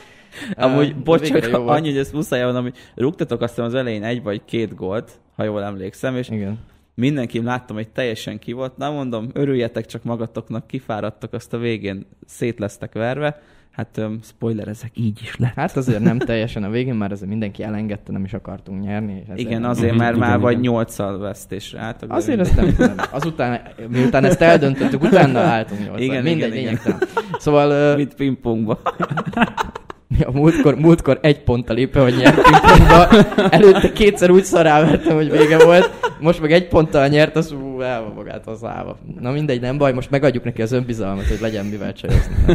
Amúgy, 0.55 0.89
Uh, 0.97 1.03
bocs, 1.03 1.31
volt. 1.31 1.69
annyi, 1.69 1.89
hogy 1.89 1.99
ezt 1.99 2.13
muszáj 2.13 2.43
hogy 2.53 2.75
rúgtatok 2.95 3.41
azt 3.41 3.51
hiszem 3.51 3.65
az 3.65 3.75
elején 3.75 4.05
egy 4.05 4.23
vagy 4.23 4.45
két 4.45 4.75
gólt, 4.75 5.11
ha 5.37 5.45
jól 5.45 5.63
emlékszem, 5.63 6.17
és 6.17 6.29
Igen. 6.29 6.59
Mindenki 6.95 7.43
láttam, 7.43 7.77
hogy 7.77 7.89
teljesen 7.89 8.39
ki 8.39 8.53
volt. 8.53 8.77
Na 8.77 8.91
mondom, 8.91 9.29
örüljetek 9.33 9.87
csak 9.87 10.03
magatoknak, 10.03 10.67
kifáradtak, 10.67 11.33
azt 11.33 11.53
a 11.53 11.59
végén 11.59 12.07
szét 12.27 12.59
lesztek 12.59 12.93
verve. 12.93 13.41
Hát 13.73 13.97
um, 13.99 14.19
spoiler, 14.23 14.69
ezek 14.69 14.91
így 14.95 15.19
is 15.23 15.37
lett. 15.37 15.55
Hát 15.55 15.77
azért 15.77 16.01
nem 16.01 16.19
teljesen 16.19 16.65
a 16.65 16.71
végén, 16.71 16.95
már 16.95 17.13
azért 17.13 17.31
mindenki 17.31 17.63
elengedte, 17.63 18.13
nem 18.13 18.25
is 18.25 18.33
akartunk 18.33 18.83
nyerni. 18.83 19.25
És 19.35 19.43
Igen, 19.43 19.65
azért, 19.65 19.97
mert 19.97 20.17
már 20.17 20.41
vagy 20.41 20.61
nyolccal 20.61 21.19
vesztésre 21.19 21.81
álltak. 21.81 22.13
Azért 22.13 22.41
ezt 22.41 22.57
nem. 22.57 22.95
Azután, 23.11 23.61
miután 23.89 24.25
ezt 24.25 24.41
eldöntöttük, 24.41 25.03
utána 25.03 25.41
álltunk 25.41 25.81
nyolcan. 25.81 26.03
Igen, 26.03 26.23
Mindegy, 26.23 26.55
igen, 26.55 26.79
igen. 26.83 26.99
Szóval 27.39 27.97
Mint 27.97 28.15
pingpongba. 28.15 28.81
a 30.21 30.31
múltkor, 30.33 30.79
múltkor 30.79 31.19
egy 31.23 31.43
ponttal 31.43 31.77
éppen, 31.77 32.03
hogy 32.03 32.17
nyertünk 32.17 32.61
pontba. 32.61 33.09
Előtte 33.49 33.93
kétszer 33.93 34.31
úgy 34.31 34.45
szarávertem, 34.45 35.15
hogy 35.15 35.31
vége 35.31 35.65
volt. 35.65 35.91
Most 36.21 36.41
meg 36.41 36.53
egy 36.53 36.69
ponttal 36.69 37.07
nyert, 37.09 37.37
az 37.37 37.53
ú, 37.53 37.81
el 37.81 38.03
van 38.03 38.13
magát 38.15 38.47
az 38.47 38.65
állva. 38.65 38.99
Na 39.21 39.31
mindegy, 39.31 39.61
nem 39.61 39.79
baj, 39.79 39.93
most 39.93 40.11
megadjuk 40.11 40.45
neki 40.45 40.63
az 40.63 40.73
önbizalmat, 40.73 41.27
hogy 41.27 41.41
legyen 41.41 41.67
mivel 41.67 41.93
csajozni. 41.93 42.35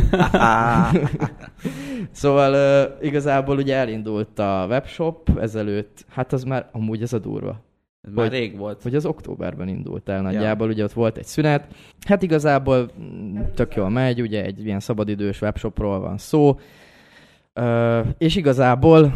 Szóval 2.11 2.53
uh, 2.53 3.05
igazából 3.05 3.57
ugye 3.57 3.75
elindult 3.75 4.39
a 4.39 4.65
webshop 4.69 5.29
ezelőtt, 5.39 6.05
hát 6.09 6.33
az 6.33 6.43
már 6.43 6.69
amúgy 6.71 7.01
ez 7.01 7.13
a 7.13 7.19
durva. 7.19 7.65
Ez 8.01 8.13
már 8.13 8.27
Hogy- 8.27 8.37
rég 8.37 8.57
volt. 8.57 8.81
Hogy 8.81 8.95
az 8.95 9.05
októberben 9.05 9.67
indult 9.67 10.09
el 10.09 10.21
nagyjából, 10.21 10.67
ugye 10.69 10.83
ott 10.83 10.93
volt 10.93 11.17
egy 11.17 11.25
szünet. 11.25 11.65
Hát 12.07 12.21
igazából 12.21 12.89
tök 13.55 13.75
jól 13.75 13.89
megy, 13.89 14.21
ugye 14.21 14.43
egy 14.43 14.65
ilyen 14.65 14.79
szabadidős 14.79 15.41
webshopról 15.41 15.99
van 15.99 16.17
szó. 16.17 16.59
És 18.17 18.35
igazából 18.35 19.13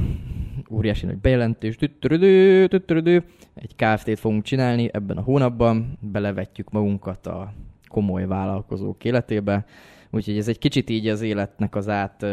óriási 0.72 1.06
nagy 1.06 1.18
bejelentés, 1.18 1.76
tüttörödő, 1.76 2.68
tüttörödő, 2.68 3.24
egy 3.54 3.76
Kft-t 3.76 4.20
fogunk 4.20 4.44
csinálni 4.44 4.90
ebben 4.94 5.18
a 5.18 5.22
hónapban, 5.22 5.98
belevetjük 6.00 6.70
magunkat 6.70 7.28
a 7.28 7.54
komoly 7.88 8.26
vállalkozók 8.26 9.04
életébe, 9.04 9.66
úgyhogy 10.10 10.38
ez 10.38 10.48
egy 10.48 10.58
kicsit 10.58 10.90
így 10.90 11.08
az 11.08 11.22
életnek 11.22 11.76
az 11.76 11.90
át, 11.90 12.26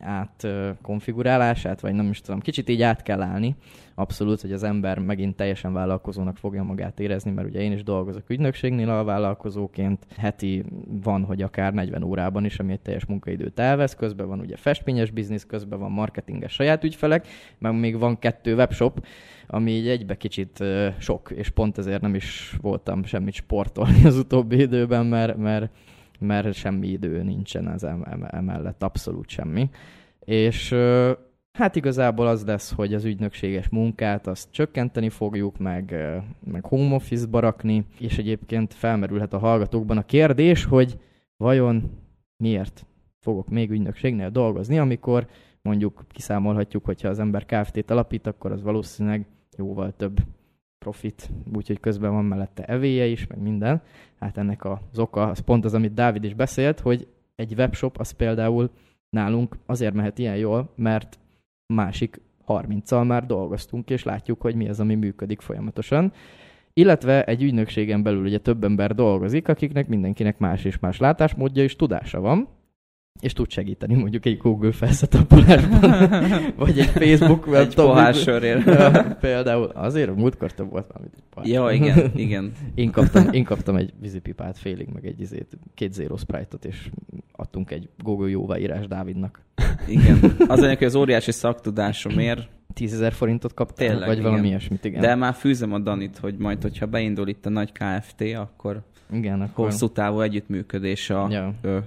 ö, 0.00 0.04
át 0.04 0.44
ö, 0.44 0.70
konfigurálását, 0.82 1.80
vagy 1.80 1.94
nem 1.94 2.10
is 2.10 2.20
tudom, 2.20 2.40
kicsit 2.40 2.68
így 2.68 2.82
át 2.82 3.02
kell 3.02 3.22
állni. 3.22 3.56
Abszolút, 3.94 4.40
hogy 4.40 4.52
az 4.52 4.62
ember 4.62 4.98
megint 4.98 5.36
teljesen 5.36 5.72
vállalkozónak 5.72 6.36
fogja 6.36 6.62
magát 6.62 7.00
érezni, 7.00 7.30
mert 7.30 7.48
ugye 7.48 7.60
én 7.60 7.72
is 7.72 7.82
dolgozok 7.82 8.30
ügynökségnél 8.30 8.90
a 8.90 9.04
vállalkozóként. 9.04 10.06
Heti 10.16 10.64
van, 11.02 11.24
hogy 11.24 11.42
akár 11.42 11.72
40 11.74 12.02
órában 12.02 12.44
is, 12.44 12.58
ami 12.58 12.72
egy 12.72 12.80
teljes 12.80 13.04
munkaidőt 13.04 13.58
elvesz. 13.58 13.94
Közben 13.94 14.28
van 14.28 14.40
ugye 14.40 14.56
festményes 14.56 15.10
biznisz, 15.10 15.46
közben 15.46 15.78
van 15.78 15.90
marketinges 15.90 16.52
saját 16.52 16.84
ügyfelek, 16.84 17.26
meg 17.58 17.78
még 17.78 17.98
van 17.98 18.18
kettő 18.18 18.54
webshop, 18.54 19.06
ami 19.46 19.70
így 19.70 19.88
egybe 19.88 20.16
kicsit 20.16 20.64
sok, 20.98 21.30
és 21.34 21.48
pont 21.48 21.78
ezért 21.78 22.00
nem 22.00 22.14
is 22.14 22.56
voltam 22.60 23.04
semmit 23.04 23.34
sportolni 23.34 24.04
az 24.04 24.16
utóbbi 24.16 24.60
időben, 24.60 25.06
mert, 25.06 25.36
mert, 25.36 25.70
mert 26.20 26.52
semmi 26.52 26.86
idő 26.86 27.22
nincsen 27.22 27.68
em- 27.68 28.34
emellett, 28.34 28.82
abszolút 28.82 29.28
semmi. 29.28 29.70
És 30.20 30.74
hát 31.52 31.76
igazából 31.76 32.26
az 32.26 32.44
lesz, 32.44 32.72
hogy 32.72 32.94
az 32.94 33.04
ügynökséges 33.04 33.68
munkát 33.68 34.26
azt 34.26 34.48
csökkenteni 34.50 35.08
fogjuk, 35.08 35.58
meg, 35.58 35.94
meg 36.44 36.64
home 36.64 36.94
office-ba 36.94 37.54
és 37.98 38.18
egyébként 38.18 38.74
felmerülhet 38.74 39.32
a 39.32 39.38
hallgatókban 39.38 39.96
a 39.96 40.04
kérdés, 40.04 40.64
hogy 40.64 40.98
vajon 41.36 41.90
miért 42.36 42.86
fogok 43.18 43.48
még 43.48 43.70
ügynökségnél 43.70 44.30
dolgozni, 44.30 44.78
amikor 44.78 45.26
mondjuk 45.62 46.04
kiszámolhatjuk, 46.10 46.84
hogyha 46.84 47.08
az 47.08 47.18
ember 47.18 47.44
Kft-t 47.46 47.90
alapít, 47.90 48.26
akkor 48.26 48.52
az 48.52 48.62
valószínűleg 48.62 49.26
jóval 49.56 49.92
több 49.96 50.18
profit, 50.86 51.30
úgyhogy 51.54 51.80
közben 51.80 52.12
van 52.12 52.24
mellette 52.24 52.64
evéje 52.64 53.06
is, 53.06 53.26
meg 53.26 53.40
minden. 53.40 53.82
Hát 54.20 54.38
ennek 54.38 54.64
az 54.64 54.98
oka, 54.98 55.28
az 55.28 55.38
pont 55.38 55.64
az, 55.64 55.74
amit 55.74 55.94
Dávid 55.94 56.24
is 56.24 56.34
beszélt, 56.34 56.80
hogy 56.80 57.06
egy 57.34 57.54
webshop 57.56 57.98
az 57.98 58.10
például 58.10 58.70
nálunk 59.10 59.56
azért 59.66 59.94
mehet 59.94 60.18
ilyen 60.18 60.36
jól, 60.36 60.72
mert 60.76 61.18
másik 61.74 62.20
30-al 62.46 63.06
már 63.06 63.26
dolgoztunk, 63.26 63.90
és 63.90 64.02
látjuk, 64.02 64.40
hogy 64.40 64.54
mi 64.54 64.68
az, 64.68 64.80
ami 64.80 64.94
működik 64.94 65.40
folyamatosan. 65.40 66.12
Illetve 66.72 67.24
egy 67.24 67.42
ügynökségen 67.42 68.02
belül 68.02 68.24
ugye 68.24 68.38
több 68.38 68.64
ember 68.64 68.94
dolgozik, 68.94 69.48
akiknek 69.48 69.88
mindenkinek 69.88 70.38
más 70.38 70.64
és 70.64 70.78
más 70.78 70.98
látásmódja 70.98 71.62
és 71.62 71.76
tudása 71.76 72.20
van, 72.20 72.48
és 73.20 73.32
tud 73.32 73.50
segíteni 73.50 73.94
mondjuk 73.94 74.26
egy 74.26 74.36
Google 74.36 74.72
felszetappolásban, 74.72 76.10
vagy 76.58 76.78
egy 76.78 76.86
Facebook, 76.86 77.46
nem 77.46 78.06
Egy 78.06 78.16
sörért. 78.16 78.64
Ja, 78.76 79.16
például 79.20 79.64
azért 79.64 80.16
múltkor 80.16 80.52
több 80.52 80.70
volt 80.70 80.88
már, 80.92 81.00
mint 81.00 81.14
egy 81.16 81.22
pohár. 81.30 81.48
Ja, 81.48 81.70
igen, 81.70 82.10
igen. 82.26 82.52
Én 82.74 82.90
kaptam, 82.90 83.32
én 83.32 83.44
kaptam 83.44 83.76
egy 83.76 83.92
vízipipát 84.00 84.58
félig, 84.58 84.88
meg 84.92 85.06
egy 85.06 85.20
izét, 85.20 85.58
két 85.74 85.92
Zero 85.92 86.16
Sprite-ot, 86.16 86.64
és 86.64 86.90
adtunk 87.32 87.70
egy 87.70 87.88
Google 87.98 88.28
jóváírás 88.28 88.86
Dávidnak. 88.86 89.40
Igen. 89.88 90.18
Az 90.46 90.62
anyag, 90.62 90.78
hogy 90.78 90.86
az 90.86 90.94
óriási 90.94 91.32
szaktudásomért, 91.32 92.48
10 92.74 92.92
ezer 92.92 93.12
forintot 93.12 93.54
kaptál, 93.54 93.88
Tényleg, 93.88 94.08
vagy 94.08 94.18
valami 94.18 94.36
igen. 94.36 94.48
ilyesmit, 94.50 94.84
igen. 94.84 95.00
de 95.00 95.14
már 95.14 95.34
fűzem 95.34 95.72
a 95.72 95.78
Danit, 95.78 96.18
hogy 96.18 96.36
majd, 96.36 96.62
hogyha 96.62 96.86
beindul 96.86 97.28
itt 97.28 97.46
a 97.46 97.50
nagy 97.50 97.72
KFT, 97.72 98.20
akkor 98.20 98.82
igen, 99.12 99.40
akkor... 99.40 99.64
hosszú 99.64 99.88
távú 99.88 100.20
együttműködés 100.20 101.10
a... 101.10 101.26
Ja. 101.30 101.54
Ö, 101.62 101.78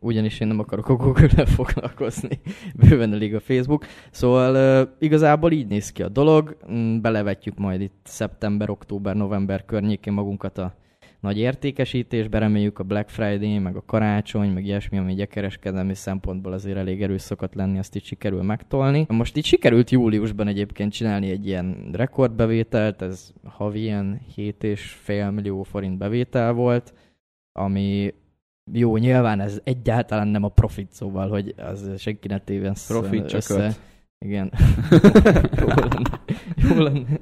ugyanis 0.00 0.40
én 0.40 0.48
nem 0.48 0.58
akarok 0.58 0.88
a 0.88 0.96
Google-nel 0.96 1.46
foglalkozni, 1.58 2.40
bőven 2.74 3.12
elég 3.12 3.34
a 3.34 3.40
Facebook. 3.40 3.86
Szóval 4.10 4.88
igazából 4.98 5.52
így 5.52 5.66
néz 5.66 5.92
ki 5.92 6.02
a 6.02 6.08
dolog, 6.08 6.56
Mm, 6.72 7.00
belevetjük 7.00 7.58
majd 7.58 7.80
itt 7.80 8.00
szeptember, 8.04 8.70
október, 8.70 9.16
november 9.16 9.64
környékén 9.64 10.12
magunkat 10.12 10.58
a 10.58 10.74
nagy 11.20 11.38
értékesítésbe, 11.38 12.38
reméljük 12.38 12.78
a 12.78 12.82
Black 12.84 13.08
Friday, 13.08 13.58
meg 13.58 13.76
a 13.76 13.84
karácsony, 13.86 14.50
meg 14.50 14.64
ilyesmi, 14.64 14.98
ami 14.98 15.12
ugye 15.12 15.24
kereskedelmi 15.24 15.94
szempontból 15.94 16.52
azért 16.52 16.76
elég 16.76 17.02
erős 17.02 17.20
szokott 17.20 17.54
lenni, 17.54 17.78
azt 17.78 17.96
így 17.96 18.04
sikerül 18.04 18.42
megtolni. 18.42 19.06
Most 19.08 19.36
így 19.36 19.44
sikerült 19.44 19.90
júliusban 19.90 20.46
egyébként 20.46 20.92
csinálni 20.92 21.30
egy 21.30 21.46
ilyen 21.46 21.88
rekordbevételt, 21.92 23.02
ez 23.02 23.32
havi 23.44 23.80
ilyen 23.80 24.20
7,5 24.36 25.34
millió 25.34 25.62
forint 25.62 25.98
bevétel 25.98 26.52
volt, 26.52 26.94
ami 27.52 28.14
jó, 28.72 28.96
nyilván 28.96 29.40
ez 29.40 29.60
egyáltalán 29.64 30.28
nem 30.28 30.44
a 30.44 30.48
profit, 30.48 30.92
szóval, 30.92 31.28
hogy 31.28 31.54
az 31.56 31.90
senki 31.96 32.28
ne 32.28 32.38
tévesz 32.38 32.86
Profit 32.86 33.26
csak 33.26 33.40
össze. 33.40 33.66
öt. 33.66 33.80
Igen. 34.18 34.52
jó 35.60 35.66
lenne. 35.66 36.20
Jó 36.56 36.78
lenne. 36.78 37.20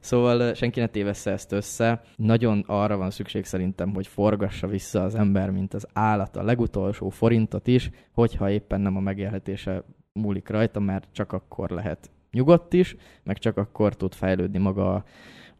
Szóval 0.00 0.54
senki 0.54 0.80
ne 0.80 0.86
tévessze 0.86 1.30
ezt 1.30 1.52
össze. 1.52 2.02
Nagyon 2.16 2.64
arra 2.66 2.96
van 2.96 3.10
szükség 3.10 3.44
szerintem, 3.44 3.94
hogy 3.94 4.06
forgassa 4.06 4.66
vissza 4.66 5.02
az 5.02 5.14
ember, 5.14 5.50
mint 5.50 5.74
az 5.74 5.86
állat 5.92 6.36
a 6.36 6.42
legutolsó 6.42 7.08
forintot 7.08 7.66
is, 7.66 7.90
hogyha 8.12 8.50
éppen 8.50 8.80
nem 8.80 8.96
a 8.96 9.00
megélhetése 9.00 9.84
múlik 10.12 10.48
rajta, 10.48 10.80
mert 10.80 11.08
csak 11.12 11.32
akkor 11.32 11.70
lehet 11.70 12.10
nyugodt 12.30 12.72
is, 12.72 12.96
meg 13.22 13.38
csak 13.38 13.56
akkor 13.56 13.96
tud 13.96 14.14
fejlődni 14.14 14.58
maga 14.58 14.94
a, 14.94 15.04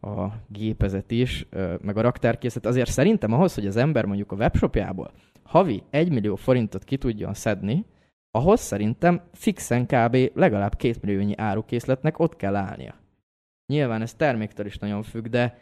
a 0.01 0.27
gépezet 0.47 1.11
is, 1.11 1.47
meg 1.81 1.97
a 1.97 2.01
raktárkészlet. 2.01 2.65
Azért 2.65 2.89
szerintem 2.89 3.33
ahhoz, 3.33 3.53
hogy 3.53 3.67
az 3.67 3.75
ember 3.75 4.05
mondjuk 4.05 4.31
a 4.31 4.35
webshopjából 4.35 5.11
havi 5.49 5.83
1 5.89 6.11
millió 6.11 6.35
forintot 6.35 6.83
ki 6.83 6.97
tudjon 6.97 7.33
szedni, 7.33 7.85
ahhoz 8.31 8.59
szerintem 8.59 9.21
fixen 9.33 9.85
kb. 9.85 10.17
legalább 10.33 10.75
2 10.75 10.95
milliónyi 11.01 11.33
árukészletnek 11.37 12.19
ott 12.19 12.35
kell 12.35 12.55
állnia. 12.55 12.95
Nyilván 13.65 14.01
ez 14.01 14.13
terméktől 14.13 14.65
is 14.65 14.77
nagyon 14.77 15.03
függ, 15.03 15.27
de, 15.27 15.57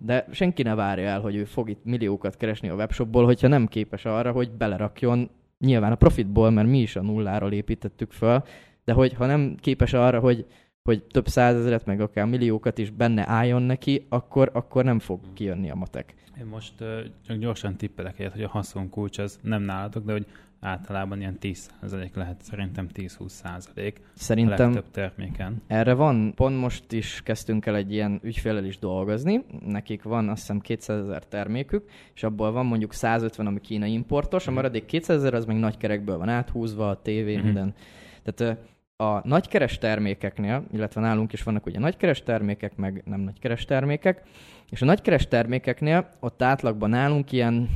de 0.00 0.26
senki 0.30 0.62
ne 0.62 0.74
várja 0.74 1.08
el, 1.08 1.20
hogy 1.20 1.34
ő 1.34 1.44
fog 1.44 1.70
itt 1.70 1.84
milliókat 1.84 2.36
keresni 2.36 2.68
a 2.68 2.74
webshopból, 2.74 3.24
hogyha 3.24 3.48
nem 3.48 3.66
képes 3.66 4.04
arra, 4.04 4.32
hogy 4.32 4.50
belerakjon 4.50 5.30
nyilván 5.58 5.92
a 5.92 5.96
profitból, 5.96 6.50
mert 6.50 6.68
mi 6.68 6.78
is 6.78 6.96
a 6.96 7.02
nulláról 7.02 7.52
építettük 7.52 8.12
föl, 8.12 8.42
de 8.84 8.92
hogy 8.92 9.12
ha 9.12 9.26
nem 9.26 9.56
képes 9.60 9.92
arra, 9.92 10.20
hogy 10.20 10.46
hogy 10.86 11.02
több 11.02 11.26
százezeret, 11.28 11.86
meg 11.86 12.00
akár 12.00 12.26
milliókat 12.26 12.78
is 12.78 12.90
benne 12.90 13.28
álljon 13.28 13.62
neki, 13.62 14.06
akkor, 14.08 14.50
akkor 14.52 14.84
nem 14.84 14.98
fog 14.98 15.20
kijönni 15.32 15.70
a 15.70 15.74
matek. 15.74 16.14
Én 16.40 16.46
most 16.46 16.80
uh, 16.80 16.88
csak 17.26 17.36
gyorsan 17.36 17.76
tippelek 17.76 18.18
egyet, 18.18 18.32
hogy 18.32 18.42
a 18.42 18.48
haszonkulcs 18.48 19.18
az 19.18 19.38
nem 19.42 19.62
nálatok, 19.62 20.04
de 20.04 20.12
hogy 20.12 20.26
általában 20.60 21.20
ilyen 21.20 21.38
10% 21.40 22.14
lehet, 22.14 22.42
szerintem 22.42 22.88
10-20% 22.94 23.94
Szerintem 24.14 24.70
a 24.70 24.74
legtöbb 24.74 24.90
terméken. 24.90 25.62
erre 25.66 25.94
van, 25.94 26.34
pont 26.34 26.58
most 26.60 26.92
is 26.92 27.20
kezdtünk 27.24 27.66
el 27.66 27.76
egy 27.76 27.92
ilyen 27.92 28.20
ügyfélel 28.22 28.64
is 28.64 28.78
dolgozni, 28.78 29.44
nekik 29.66 30.02
van 30.02 30.28
azt 30.28 30.40
hiszem 30.40 30.60
200 30.60 31.02
ezer 31.02 31.24
termékük, 31.24 31.88
és 32.14 32.22
abból 32.22 32.52
van 32.52 32.66
mondjuk 32.66 32.92
150, 32.92 33.46
ami 33.46 33.60
kínai 33.60 33.92
importos, 33.92 34.46
a 34.46 34.50
maradék 34.50 34.84
200 34.84 35.16
ezer 35.16 35.34
az 35.34 35.44
meg 35.44 35.58
nagy 35.58 35.76
kerekből 35.76 36.18
van 36.18 36.28
áthúzva, 36.28 36.88
a 36.90 37.02
tévé, 37.02 37.36
Mhm. 37.36 37.44
minden. 37.44 37.74
Tehát 38.22 38.58
a 38.96 39.28
nagykeres 39.28 39.78
termékeknél, 39.78 40.64
illetve 40.72 41.00
nálunk 41.00 41.32
is 41.32 41.42
vannak 41.42 41.66
ugye 41.66 41.78
nagykeres 41.78 42.22
termékek, 42.22 42.76
meg 42.76 43.02
nem 43.04 43.20
nagykeres 43.20 43.64
termékek, 43.64 44.22
és 44.70 44.82
a 44.82 44.84
nagykeres 44.84 45.28
termékeknél 45.28 46.08
ott 46.20 46.42
átlagban 46.42 46.90
nálunk 46.90 47.32
ilyen, 47.32 47.68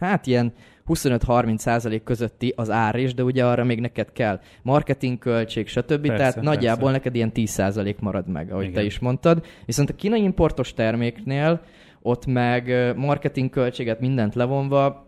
hát 0.00 0.26
ilyen 0.26 0.52
25-30 0.86 1.56
százalék 1.56 2.02
közötti 2.02 2.52
az 2.56 2.70
ár 2.70 2.94
is, 2.96 3.14
de 3.14 3.22
ugye 3.22 3.46
arra 3.46 3.64
még 3.64 3.80
neked 3.80 4.12
kell 4.12 4.40
marketingköltség, 4.62 5.68
stb. 5.68 5.86
Persze, 5.86 6.16
Tehát 6.16 6.34
persze. 6.34 6.48
nagyjából 6.48 6.90
neked 6.90 7.14
ilyen 7.14 7.32
10 7.32 7.50
százalék 7.50 7.98
marad 7.98 8.28
meg, 8.28 8.52
ahogy 8.52 8.64
te 8.64 8.70
Igen. 8.70 8.84
is 8.84 8.98
mondtad. 8.98 9.44
Viszont 9.66 9.90
a 9.90 9.94
kínai 9.94 10.22
importos 10.22 10.74
terméknél 10.74 11.60
ott 12.02 12.26
meg 12.26 12.68
ö, 12.68 12.94
marketingköltséget 12.94 14.00
mindent 14.00 14.34
levonva, 14.34 15.05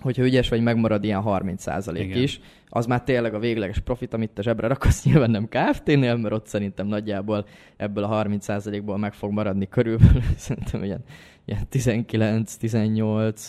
hogyha 0.00 0.24
ügyes 0.24 0.48
vagy, 0.48 0.62
megmarad 0.62 1.04
ilyen 1.04 1.20
30 1.20 1.62
százalék 1.62 2.04
Igen. 2.04 2.22
is. 2.22 2.40
Az 2.68 2.86
már 2.86 3.02
tényleg 3.02 3.34
a 3.34 3.38
végleges 3.38 3.78
profit, 3.78 4.14
amit 4.14 4.30
te 4.30 4.42
zsebre 4.42 4.66
rakosz, 4.66 5.04
nyilván 5.06 5.30
nem 5.30 5.48
Kft-nél, 5.48 6.16
mert 6.16 6.34
ott 6.34 6.46
szerintem 6.46 6.86
nagyjából 6.86 7.46
ebből 7.76 8.04
a 8.04 8.06
30 8.06 8.44
százalékból 8.44 8.98
meg 8.98 9.12
fog 9.12 9.32
maradni 9.32 9.68
körülbelül, 9.68 10.22
szerintem 10.36 10.84
ilyen, 10.84 11.04
ilyen 11.44 11.66
19-18, 11.70 13.48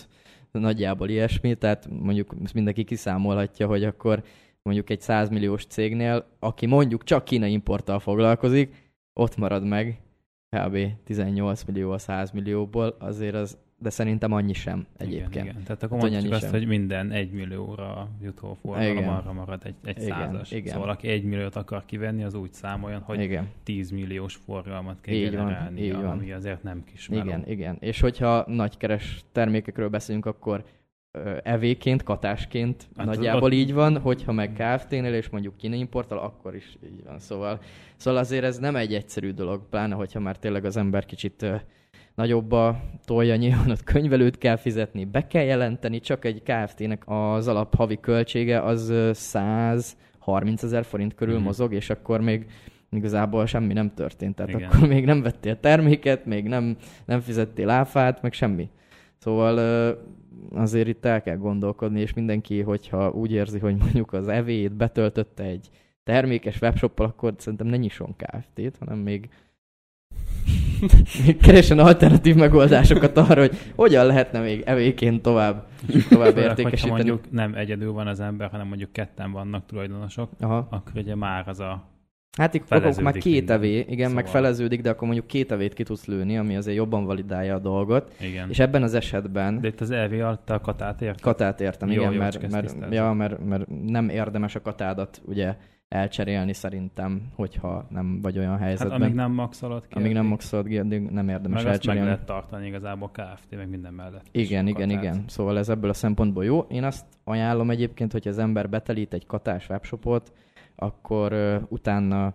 nagyjából 0.52 1.10
ilyesmi, 1.10 1.56
tehát 1.56 1.88
mondjuk 1.90 2.36
ezt 2.44 2.54
mindenki 2.54 2.84
kiszámolhatja, 2.84 3.68
hogy 3.68 3.84
akkor 3.84 4.24
mondjuk 4.64 4.90
egy 4.90 5.02
100 5.02 5.30
milliós 5.30 5.66
cégnél, 5.66 6.26
aki 6.40 6.66
mondjuk 6.66 7.04
csak 7.04 7.24
kínai 7.24 7.52
importtal 7.52 8.00
foglalkozik, 8.00 8.92
ott 9.14 9.38
marad 9.38 9.64
meg 9.64 10.02
kb. 10.50 10.78
18 11.04 11.64
millió 11.64 11.92
a 11.92 11.98
100 11.98 12.32
millióból, 12.32 12.96
azért 13.00 13.36
az, 13.36 13.58
de 13.82 13.90
szerintem 13.90 14.32
annyi 14.32 14.54
sem 14.54 14.86
egyébként. 14.98 15.34
Igen, 15.36 15.46
igen. 15.46 15.64
Tehát 15.64 15.84
akkor 15.84 16.00
Hát, 16.02 16.10
mondjuk 16.12 16.34
azt, 16.34 16.42
sem. 16.42 16.52
hogy 16.52 16.68
minden 16.68 17.12
egy 17.12 17.32
millióra 17.32 18.10
jutó 18.22 18.58
forgalom 18.62 18.98
Igen. 18.98 19.10
arra 19.10 19.34
marad 19.34 19.62
egy, 19.64 19.76
egy 19.84 20.02
Igen, 20.04 20.18
százas. 20.18 20.52
igen. 20.52 20.74
Szóval 20.74 20.90
aki 20.90 21.08
egy 21.08 21.24
milliót 21.24 21.56
akar 21.56 21.86
kivenni, 21.86 22.24
az 22.24 22.34
úgy 22.34 22.54
számoljon, 22.54 23.02
hogy 23.02 23.20
Igen. 23.22 23.48
10 23.64 23.92
milliós 23.92 24.36
forgalmat 24.36 25.02
kell 25.02 25.14
Így 25.16 25.36
van, 25.36 25.46
generálni, 25.48 25.82
így 25.82 25.94
van. 25.94 26.06
ami 26.06 26.32
azért 26.32 26.64
nem 26.64 26.84
kis 26.84 27.10
meló. 27.10 27.22
Igen, 27.24 27.44
igen. 27.48 27.78
És 27.80 28.00
hogyha 28.00 28.44
nagykeres 28.48 29.24
termékekről 29.32 29.90
beszélünk, 29.90 30.26
akkor 30.26 30.64
evéként, 31.44 32.04
katásként 32.04 32.88
Hát 32.96 33.06
nagyjából 33.06 33.42
ott- 33.44 33.54
így 33.54 33.74
van, 33.74 33.98
hogyha 34.00 34.32
meg 34.32 34.54
Kft-nél 34.54 35.14
és 35.14 35.30
mondjuk 35.30 35.58
kínai 35.58 35.80
importtal, 35.80 36.18
akkor 36.18 36.56
is 36.56 36.78
így 36.86 37.04
van. 37.04 37.20
Szóval, 37.20 37.60
szóval 37.96 38.20
azért 38.20 38.44
ez 38.44 38.58
nem 38.60 38.76
egy 38.76 38.94
egyszerű 38.94 39.32
dolog, 39.32 39.70
pláne 39.70 39.96
hogyha 39.96 40.20
már 40.20 40.38
tényleg 40.38 40.66
az 40.66 40.78
ember 40.78 41.06
kicsit 41.06 41.46
nagyobba 42.16 42.82
tolja, 43.06 43.36
nyilván 43.36 43.70
ott 43.70 43.84
könyvelőt 43.84 44.38
kell 44.38 44.56
fizetni, 44.56 45.06
be 45.06 45.28
kell 45.28 45.44
jelenteni, 45.44 46.00
csak 46.00 46.26
egy 46.26 46.44
Kft-nek 46.44 47.04
az 47.06 47.48
alap 47.48 47.76
havi 47.76 48.00
költsége 48.00 48.62
az 48.62 48.90
ö, 48.90 49.12
130 49.14 50.64
ezer 50.64 50.84
forint 50.86 51.16
körül 51.16 51.36
Mhm. 51.36 51.44
mozog, 51.44 51.74
és 51.74 51.90
akkor 51.90 52.22
még 52.22 52.46
igazából 52.92 53.46
semmi 53.46 53.74
nem 53.74 53.94
történt. 53.94 54.36
Tehát 54.36 54.52
Igen. 54.52 54.70
akkor 54.70 54.88
még 54.88 55.06
nem 55.06 55.22
vettél 55.22 55.60
terméket, 55.60 56.26
még 56.26 56.48
nem, 56.48 56.78
nem 57.06 57.20
fizettél 57.20 57.70
áfát, 57.70 58.22
meg 58.22 58.34
semmi. 58.34 58.70
Szóval 59.18 59.58
azért 60.56 60.88
itt 60.88 61.06
el 61.06 61.22
kell 61.22 61.36
gondolkodni, 61.38 62.00
és 62.00 62.14
mindenki, 62.14 62.62
hogyha 62.62 63.10
úgy 63.12 63.32
érzi, 63.32 63.60
hogy 63.60 63.76
mondjuk 63.76 64.14
az 64.14 64.28
evét 64.28 64.74
betöltötte 64.76 65.44
egy 65.44 65.70
termékes 66.04 66.62
webshoppal, 66.62 67.06
akkor 67.06 67.34
szerintem 67.38 67.68
ne 67.68 67.78
nyisson 67.78 68.16
Kft-t, 68.16 68.78
hanem 68.80 68.98
még 68.98 69.30
keresen 71.42 71.80
alternatív 71.80 72.36
megoldásokat 72.36 73.18
arra, 73.18 73.40
hogy 73.42 73.58
hogyan 73.76 74.06
lehetne 74.06 74.40
még 74.40 74.62
evéként 74.66 75.22
tovább, 75.22 75.68
tovább 76.10 76.10
Főleg, 76.10 76.24
hogyha 76.24 76.42
értékesíteni. 76.42 76.94
mondjuk 76.94 77.32
nem 77.32 77.54
egyedül 77.56 77.92
van 77.92 78.08
az 78.08 78.20
ember, 78.20 78.50
hanem 78.50 78.68
mondjuk 78.68 78.92
ketten 78.92 79.32
vannak 79.32 79.66
tulajdonosok, 79.66 80.30
Aha. 80.40 80.68
akkor 80.70 80.92
ugye 80.96 81.16
már 81.16 81.48
az 81.48 81.60
a... 81.60 81.90
Hát 82.38 82.54
itt 82.54 82.72
akkor 82.72 83.04
már 83.04 83.14
két 83.14 83.34
minden. 83.34 83.56
evé, 83.56 83.78
igen, 83.78 84.08
szóval. 84.08 84.14
meg 84.14 84.28
feleződik, 84.28 84.82
de 84.82 84.90
akkor 84.90 85.04
mondjuk 85.04 85.28
két 85.28 85.52
evét 85.52 85.74
ki 85.74 85.84
tudsz 85.84 86.06
lőni, 86.06 86.38
ami 86.38 86.56
azért 86.56 86.78
jobban 86.78 87.06
validálja 87.06 87.56
a 87.56 87.60
dolgot. 87.60 88.14
Igen. 88.20 88.50
És 88.50 88.60
ebben 88.60 88.84
az 88.84 88.94
esetben 88.94 89.62
De 89.62 89.68
itt 89.68 89.82
az 89.82 89.92
EV 89.92 90.14
alatt 90.14 90.50
a 90.50 90.60
katát 90.60 91.02
ért? 91.02 91.22
katát 91.22 91.62
értem, 91.62 91.90
Jó, 91.90 92.02
igen, 92.02 92.14
jó, 92.14 92.20
mert, 92.20 92.52
mert, 92.52 92.76
ja, 92.90 93.12
mert, 93.14 93.46
mert 93.46 93.68
nem 93.86 94.10
érdemes 94.10 94.56
a 94.56 94.62
katádat 94.62 95.22
ugye 95.26 95.56
elcserélni 95.94 96.54
szerintem, 96.54 97.22
hogyha 97.36 97.86
nem 97.90 98.22
vagy 98.22 98.38
olyan 98.38 98.52
Hát 98.52 98.60
helyzetben. 98.60 99.02
amíg 99.02 99.14
nem 99.14 99.32
maxolod 99.32 99.88
ki. 99.88 99.98
amíg 99.98 100.14
nem 100.14 100.26
maxolod 100.26 100.68
ki, 100.68 100.78
addig 100.78 101.02
nem 101.10 101.30
érdemes 101.30 101.48
Meg 101.50 101.56
azt 101.58 101.66
meg 101.66 101.74
elcserélni. 101.74 102.06
lehet 102.10 102.26
tartani 102.26 102.68
igazából 102.68 103.10
Kft. 103.12 103.56
meg 103.56 103.70
minden 103.70 103.94
mellett. 103.94 104.26
Igen, 104.32 104.68
igen, 104.68 104.88
katát. 104.88 105.04
igen. 105.04 105.24
Szóval 105.28 105.58
ez 105.58 105.70
ebből 105.70 105.90
a 105.90 105.94
szempontból 105.94 106.46
jó. 106.46 106.60
Én 106.60 106.84
azt 106.84 107.06
ajánlom 107.24 107.70
egyébként, 107.70 108.12
hogy 108.12 108.28
az 108.28 108.38
ember 108.38 108.70
betelít 108.70 109.14
egy 109.14 109.26
katás 109.26 109.70
webshopot, 109.70 110.32
akkor 110.76 111.34
uh, 111.34 111.62
utána 111.70 112.34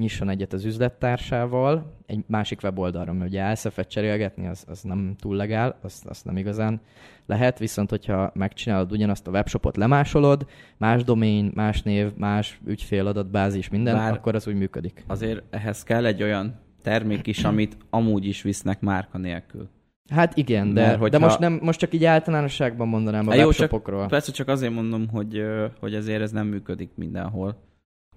nyisson 0.00 0.28
egyet 0.28 0.52
az 0.52 0.64
üzlettársával, 0.64 1.98
egy 2.06 2.24
másik 2.26 2.60
weboldalra, 2.62 3.12
mert 3.12 3.30
ugye 3.30 3.40
elszefet 3.40 3.88
cserélgetni, 3.88 4.46
az, 4.46 4.64
az 4.68 4.82
nem 4.82 5.14
túl 5.18 5.36
legál, 5.36 5.78
azt, 5.82 6.06
azt 6.06 6.24
nem 6.24 6.36
igazán 6.36 6.80
lehet, 7.26 7.58
viszont 7.58 7.90
hogyha 7.90 8.30
megcsinálod 8.34 8.92
ugyanazt 8.92 9.26
a 9.26 9.30
webshopot, 9.30 9.76
lemásolod, 9.76 10.46
más 10.76 11.04
domain, 11.04 11.50
más 11.54 11.82
név, 11.82 12.12
más 12.16 12.60
ügyféladatbázis, 12.66 13.68
minden, 13.68 13.94
Bár- 13.94 14.12
akkor 14.16 14.34
az 14.34 14.46
úgy 14.46 14.54
működik. 14.56 15.04
Azért 15.06 15.42
ehhez 15.50 15.82
kell 15.82 16.04
egy 16.06 16.22
olyan 16.22 16.54
termék 16.82 17.26
is, 17.26 17.44
amit 17.44 17.76
amúgy 17.90 18.26
is 18.26 18.42
visznek 18.42 18.80
márka 18.80 19.18
nélkül. 19.18 19.68
Hát 20.10 20.36
igen, 20.36 20.74
de, 20.74 20.80
Mert 20.80 20.92
de 20.92 20.98
hogyha- 20.98 21.18
most, 21.18 21.38
nem, 21.38 21.58
most 21.62 21.78
csak 21.78 21.94
így 21.94 22.04
általánosságban 22.04 22.88
mondanám 22.88 23.28
a 23.28 23.34
jó, 23.34 23.40
csak- 23.40 23.46
webshopokról. 23.60 24.06
Persze 24.06 24.32
csak 24.32 24.48
azért 24.48 24.72
mondom, 24.72 25.08
hogy, 25.08 25.42
hogy 25.80 25.94
azért 25.94 26.20
ez 26.22 26.30
nem 26.32 26.46
működik 26.46 26.90
mindenhol. 26.94 27.56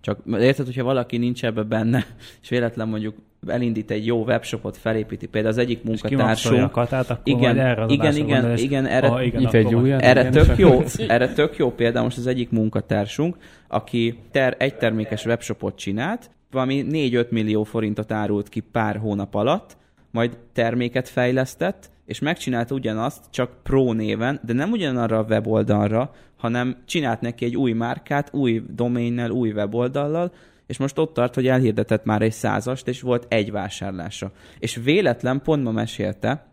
Csak 0.04 0.20
érted, 0.40 0.66
hogyha 0.66 0.84
valaki 0.84 1.18
nincs 1.18 1.46
ebbe 1.46 1.64
benne, 1.64 2.06
és 2.42 2.50
véletlen 2.50 2.88
mondjuk 2.88 3.16
elindít 3.48 3.92
egy 3.92 4.06
jó 4.06 4.24
webshopot, 4.24 4.78
felépíti, 4.78 5.28
például 5.28 5.54
az 5.54 5.60
egyik 5.60 5.84
munkatársunk, 5.84 6.72
katát, 6.72 7.10
akkor 7.10 7.22
igen, 7.24 7.60
erre 7.60 7.84
az 7.84 7.92
igen, 7.92 8.16
igen, 8.16 8.28
gondol, 8.28 8.52
és- 8.52 8.62
igen, 8.62 8.86
erre, 8.86 9.08
Ah, 9.08 9.26
igen, 9.26 9.46
akkor 9.46 9.60
egy 9.60 9.76
újat. 9.76 10.02
Erre 10.02 10.20
Igen, 10.20 10.32
tök 10.32 10.58
jó, 10.58 10.82
erre 11.08 11.28
tök 11.34 11.58
jó 11.58 11.72
példa 11.72 12.02
most 12.02 12.18
az 12.18 12.28
egyik 12.28 12.50
munkatársunk, 12.50 13.38
aki 13.68 14.20
ter, 14.32 14.56
egy 14.58 14.76
termékes 14.76 15.26
webshopot 15.26 15.76
csinált, 15.76 16.30
valami 16.52 16.86
4-5 16.90 17.30
millió 17.30 17.64
forintot 17.64 18.12
árult 18.12 18.50
ki 18.50 18.60
pár 18.60 18.98
hónap 18.98 19.36
alatt, 19.36 19.78
majd 20.12 20.38
terméket 20.54 21.10
fejlesztett, 21.10 21.90
és 22.06 22.20
megcsinálta 22.20 22.76
ugyanazt, 22.76 23.24
csak 23.30 23.52
Pro 23.64 23.94
néven, 23.94 24.40
de 24.46 24.54
nem 24.54 24.72
ugyanarra 24.72 25.18
a 25.18 25.26
weboldalra, 25.30 26.12
hanem 26.44 26.78
csinált 26.86 27.22
neki 27.22 27.46
egy 27.46 27.56
új 27.56 27.72
márkát, 27.72 28.34
új 28.34 28.64
doménnel, 28.70 29.30
új 29.30 29.52
weboldallal, 29.52 30.32
és 30.66 30.78
most 30.78 30.98
ott 30.98 31.14
tart, 31.14 31.36
hogy 31.36 31.48
elhirdetett 31.48 32.06
már 32.06 32.22
egy 32.22 32.32
százast, 32.32 32.88
és 32.88 33.02
volt 33.02 33.26
egy 33.30 33.52
vásárlása. 33.52 34.32
És 34.60 34.80
véletlen, 34.84 35.42
pont 35.42 35.64
ma 35.64 35.72
mesélte, 35.72 36.46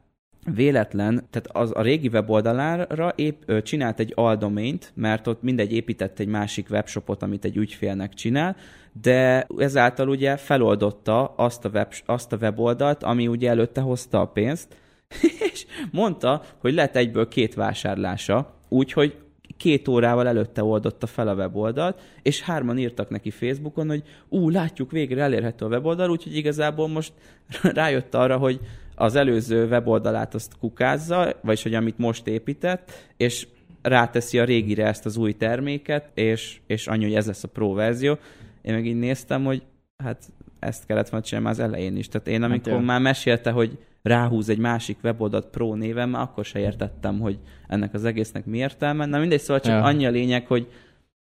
véletlen, 0.55 1.27
tehát 1.31 1.49
az 1.53 1.73
a 1.75 1.83
régi 1.83 2.09
weboldalára 2.09 3.13
épp 3.17 3.43
ö, 3.47 3.63
csinált 3.63 4.01
egy 4.01 4.13
aldomént, 4.15 4.93
mert 4.95 5.27
ott 5.27 5.43
mindegy 5.43 5.73
épített 5.73 6.19
egy 6.19 6.29
másik 6.29 6.71
webshopot, 6.71 7.23
amit 7.23 7.45
egy 7.45 7.57
ügyfélnek 7.57 8.15
csinál, 8.15 8.57
de 9.03 9.47
ezáltal 9.59 10.09
ugye 10.09 10.37
feloldotta 10.37 11.27
azt 11.37 11.65
a, 11.65 11.69
web, 11.69 11.93
azt 12.07 12.33
a 12.33 12.37
weboldalt, 12.41 13.03
ami 13.03 13.27
ugye 13.27 13.49
előtte 13.49 13.81
hozta 13.81 14.21
a 14.21 14.27
pénzt, 14.27 14.77
és 15.53 15.67
mondta, 15.91 16.43
hogy 16.59 16.75
lett 16.75 16.97
egyből 16.97 17.29
két 17.29 17.55
vásárlása, 17.55 18.55
úgyhogy 18.69 19.15
két 19.61 19.89
órával 19.89 20.29
előtte 20.29 20.65
oldotta 20.65 21.07
fel 21.07 21.29
a 21.29 21.35
weboldalt, 21.35 22.01
és 22.23 22.43
hárman 22.43 22.79
írtak 22.79 23.11
neki 23.11 23.31
Facebookon, 23.31 23.89
hogy 23.89 24.03
ú, 24.29 24.51
látjuk, 24.51 24.91
végre 24.91 25.23
elérhető 25.23 25.65
a 25.65 25.69
weboldal, 25.69 26.11
úgyhogy 26.11 26.37
igazából 26.37 26.89
most 26.89 27.13
rájött 27.63 28.15
arra, 28.15 28.37
hogy 28.37 28.61
az 28.95 29.15
előző 29.15 29.67
weboldalát 29.67 30.35
azt 30.35 30.53
kukázza, 30.59 31.33
vagyis 31.43 31.63
hogy 31.63 31.75
amit 31.75 31.99
most 31.99 32.27
épített, 32.27 32.93
és 33.17 33.47
ráteszi 33.83 34.39
a 34.39 34.45
régire 34.45 34.87
ezt 34.87 35.07
az 35.07 35.17
új 35.17 35.33
terméket, 35.33 36.11
és, 36.15 36.61
és 36.67 36.87
annyi, 36.87 37.05
hogy 37.05 37.15
ez 37.15 37.27
lesz 37.27 37.45
a 37.45 37.49
pro 37.49 37.73
verzió. 37.73 38.19
Én 38.63 38.75
meg 38.75 38.87
így 38.87 38.99
néztem, 38.99 39.45
hogy 39.45 39.63
hát 40.05 40.33
ezt 40.59 40.87
kellett 40.87 41.09
volna 41.09 41.27
csinálni 41.27 41.49
már 41.49 41.59
az 41.59 41.65
elején 41.65 41.97
is. 41.97 42.09
Tehát 42.09 42.29
én 42.29 42.43
amikor 42.43 42.73
jó. 42.73 42.79
már 42.79 43.01
mesélte, 43.01 43.51
hogy 43.51 43.79
ráhúz 44.03 44.49
egy 44.49 44.59
másik 44.59 44.99
weboldalt 45.03 45.47
pro 45.47 45.75
néven, 45.75 46.09
már 46.09 46.23
akkor 46.23 46.45
se 46.45 46.59
értettem, 46.59 47.21
hogy 47.21 47.39
ennek 47.69 47.95
az 47.95 48.05
egésznek 48.05 48.45
mi 48.47 48.59
értelme. 48.59 49.07
Na 49.07 49.19
mindegy, 49.19 49.41
szóval 49.41 49.61
csak 49.61 49.73
Ja. 49.73 49.83
annyi 49.85 50.07
a 50.07 50.11
lényeg, 50.11 50.47
hogy 50.47 50.69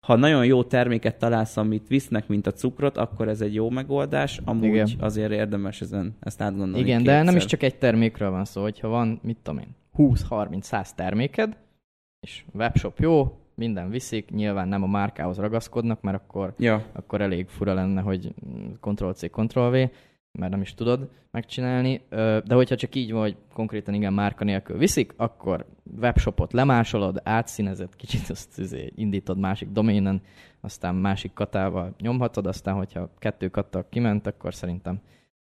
ha 0.06 0.16
nagyon 0.16 0.44
jó 0.44 0.64
terméket 0.64 1.18
találsz, 1.18 1.56
amit 1.56 1.88
visznek, 1.88 2.28
mint 2.28 2.46
a 2.46 2.52
cukrot, 2.52 2.96
akkor 2.96 3.28
ez 3.28 3.40
egy 3.40 3.54
jó 3.54 3.70
megoldás. 3.70 4.40
Amúgy 4.44 4.64
Igen. 4.64 4.88
Azért 5.00 5.32
érdemes 5.32 5.80
ezen, 5.80 6.16
ezt 6.20 6.40
átgondolni 6.40 6.78
Igen, 6.78 6.96
de 7.02 7.08
kétszer. 7.10 7.24
nem 7.24 7.36
is 7.36 7.44
csak 7.44 7.62
egy 7.62 7.74
termékről 7.78 8.30
van 8.30 8.44
szó, 8.44 8.62
hogyha 8.62 8.88
van, 8.88 9.20
mit 9.22 9.36
tudom 9.42 9.58
én, 9.60 9.68
20-30-100 9.98 10.88
terméked, 10.94 11.56
és 12.20 12.44
webshop 12.54 12.98
jó, 12.98 13.36
minden 13.54 13.90
viszik, 13.90 14.30
nyilván 14.30 14.68
nem 14.68 14.82
a 14.82 14.86
márkához 14.86 15.36
ragaszkodnak, 15.36 16.00
mert 16.00 16.16
akkor, 16.16 16.54
Ja, 16.58 16.84
akkor 16.92 17.20
elég 17.20 17.48
fura 17.48 17.74
lenne, 17.74 18.00
hogy 18.00 18.34
Ctrl-C, 18.80 19.30
Ctrl-V, 19.30 19.90
mert 20.38 20.52
nem 20.52 20.60
is 20.60 20.74
tudod 20.74 21.10
megcsinálni. 21.30 22.00
De 22.44 22.54
hogyha 22.54 22.76
csak 22.76 22.94
így 22.94 23.12
van, 23.12 23.20
hogy 23.20 23.36
konkrétan 23.52 23.94
igen, 23.94 24.12
márka 24.12 24.44
nélkül 24.44 24.78
viszik, 24.78 25.12
akkor 25.16 25.66
webshopot 26.00 26.52
lemásolod, 26.52 27.20
átszínezed, 27.24 27.96
kicsit 27.96 28.30
azt 28.30 28.58
izé, 28.58 28.92
indítod 28.94 29.38
másik 29.38 29.68
doménen, 29.68 30.22
aztán 30.60 30.94
másik 30.94 31.32
katával 31.32 31.94
nyomhatod, 31.98 32.46
aztán 32.46 32.74
hogyha 32.74 33.10
kettő 33.18 33.48
kattal 33.48 33.86
kiment, 33.88 34.26
akkor 34.26 34.54
szerintem 34.54 35.00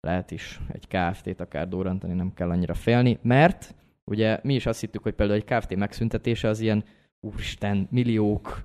lehet 0.00 0.30
is 0.30 0.60
egy 0.72 0.86
KFT-t 0.88 1.40
akár 1.40 1.68
durrantani, 1.68 2.14
nem 2.14 2.34
kell 2.34 2.50
annyira 2.50 2.74
félni, 2.74 3.18
mert 3.22 3.74
ugye 4.04 4.40
mi 4.42 4.54
is 4.54 4.66
azt 4.66 4.80
hittük, 4.80 5.02
hogy 5.02 5.14
például 5.14 5.38
egy 5.38 5.58
KFT 5.58 5.76
megszüntetése 5.76 6.48
az 6.48 6.60
ilyen 6.60 6.84
úristen, 7.20 7.88
milliók, 7.90 8.64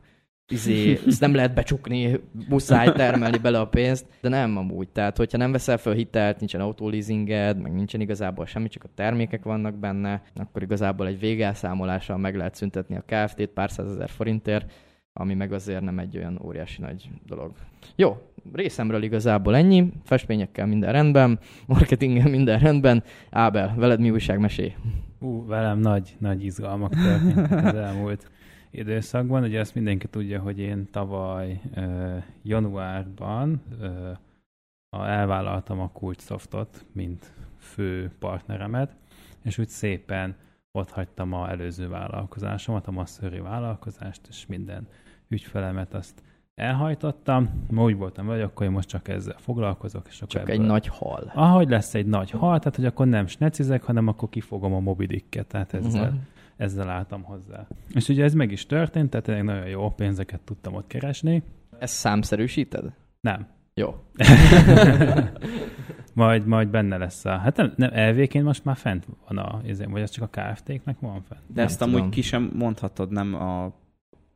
izé, 0.53 0.99
ezt 1.07 1.19
nem 1.19 1.35
lehet 1.35 1.53
becsukni, 1.53 2.19
muszáj 2.49 2.91
termelni 2.91 3.37
bele 3.37 3.59
a 3.59 3.67
pénzt, 3.67 4.05
de 4.21 4.29
nem 4.29 4.57
amúgy. 4.57 4.89
Tehát, 4.89 5.17
hogyha 5.17 5.37
nem 5.37 5.51
veszel 5.51 5.77
fel 5.77 5.93
hitelt, 5.93 6.39
nincsen 6.39 6.61
autoleasinged, 6.61 7.61
meg 7.61 7.73
nincsen 7.73 8.01
igazából 8.01 8.45
semmi, 8.45 8.67
csak 8.67 8.83
a 8.83 8.89
termékek 8.95 9.43
vannak 9.43 9.75
benne, 9.75 10.21
akkor 10.35 10.61
igazából 10.61 11.07
egy 11.07 11.19
végelszámolással 11.19 12.17
meg 12.17 12.35
lehet 12.35 12.55
szüntetni 12.55 12.95
a 12.95 13.03
KFT-t 13.05 13.49
pár 13.49 13.71
százezer 13.71 14.09
forintért, 14.09 14.71
ami 15.13 15.33
meg 15.33 15.53
azért 15.53 15.81
nem 15.81 15.99
egy 15.99 16.17
olyan 16.17 16.39
óriási 16.43 16.81
nagy 16.81 17.09
dolog. 17.25 17.51
Jó, 17.95 18.17
részemről 18.53 19.03
igazából 19.03 19.55
ennyi, 19.55 19.91
festményekkel 20.03 20.65
minden 20.65 20.91
rendben, 20.91 21.39
marketinggel 21.67 22.29
minden 22.29 22.59
rendben. 22.59 23.03
Ábel, 23.29 23.73
veled 23.77 23.99
mi 23.99 24.11
újság, 24.11 24.39
mesé? 24.39 24.75
Ú, 25.19 25.45
velem 25.45 25.79
nagy, 25.79 26.15
nagy 26.19 26.43
izgalmak 26.43 26.93
történtek 26.93 27.65
az 27.65 27.75
elmúlt 27.75 28.31
időszakban. 28.73 29.43
Ugye 29.43 29.59
ezt 29.59 29.75
mindenki 29.75 30.07
tudja, 30.07 30.41
hogy 30.41 30.59
én 30.59 30.87
tavaly 30.91 31.61
uh, 31.75 32.23
januárban 32.43 33.61
uh, 33.79 35.07
elvállaltam 35.07 35.79
a 35.79 35.89
Kulcsoftot, 35.91 36.85
mint 36.91 37.33
fő 37.57 38.11
partneremet, 38.19 38.95
és 39.43 39.57
úgy 39.57 39.67
szépen 39.67 40.35
ott 40.71 40.89
hagytam 40.89 41.33
a 41.33 41.49
előző 41.49 41.87
vállalkozásomat, 41.87 42.87
a 42.87 42.91
masszöri 42.91 43.39
vállalkozást, 43.39 44.21
és 44.29 44.45
minden 44.45 44.87
ügyfelemet 45.27 45.93
azt 45.93 46.23
elhajtottam. 46.55 47.65
Ma 47.69 47.83
úgy 47.83 47.97
voltam 47.97 48.27
vele, 48.27 48.43
akkor 48.43 48.65
én 48.65 48.71
most 48.71 48.87
csak 48.87 49.07
ezzel 49.07 49.37
foglalkozok. 49.37 50.07
És 50.07 50.15
akkor 50.15 50.27
Csak 50.27 50.41
ebből... 50.41 50.53
egy 50.53 50.67
nagy 50.67 50.87
hal. 50.87 51.31
Ahogy 51.35 51.69
lesz 51.69 51.93
egy 51.93 52.05
nagy 52.05 52.31
hal, 52.31 52.59
tehát 52.59 52.75
hogy 52.75 52.85
akkor 52.85 53.07
nem 53.07 53.27
snecizek, 53.27 53.83
hanem 53.83 54.07
akkor 54.07 54.29
kifogom 54.29 54.73
a 54.73 54.79
mobidikket, 54.79 55.47
tehát 55.47 55.73
ezzel, 55.73 56.09
Mhm. 56.09 56.19
Ezzel 56.63 56.89
álltam 56.89 57.23
hozzá. 57.23 57.67
És 57.93 58.07
ugye 58.09 58.23
ez 58.23 58.33
meg 58.33 58.51
is 58.51 58.65
történt, 58.65 59.09
tehát 59.09 59.25
tényleg 59.25 59.43
nagyon 59.43 59.67
jó 59.67 59.89
pénzeket 59.89 60.39
tudtam 60.41 60.73
ott 60.73 60.87
keresni. 60.87 61.43
Ezt 61.79 61.93
számszerűsíted? 61.93 62.91
Nem. 63.21 63.47
Jó. 63.73 63.95
majd, 66.13 66.45
majd 66.45 66.67
benne 66.69 66.97
lesz 66.97 67.25
a... 67.25 67.37
Hát 67.37 67.57
nem, 67.57 67.73
nem 67.75 67.89
elvéként 67.93 68.45
most 68.45 68.65
már 68.65 68.75
fent 68.75 69.07
van 69.27 69.37
a... 69.37 69.61
izé, 69.65 69.85
Vagy 69.85 70.01
ez 70.01 70.09
csak 70.09 70.29
a 70.33 70.41
KFT-knek 70.41 70.99
van 70.99 71.21
fent? 71.21 71.41
de 71.47 71.53
Nem 71.53 71.65
ezt 71.65 71.79
tudom. 71.79 71.95
amúgy 71.95 72.09
ki 72.09 72.21
sem 72.21 72.51
mondhatod, 72.55 73.11
nem 73.11 73.33
a 73.33 73.73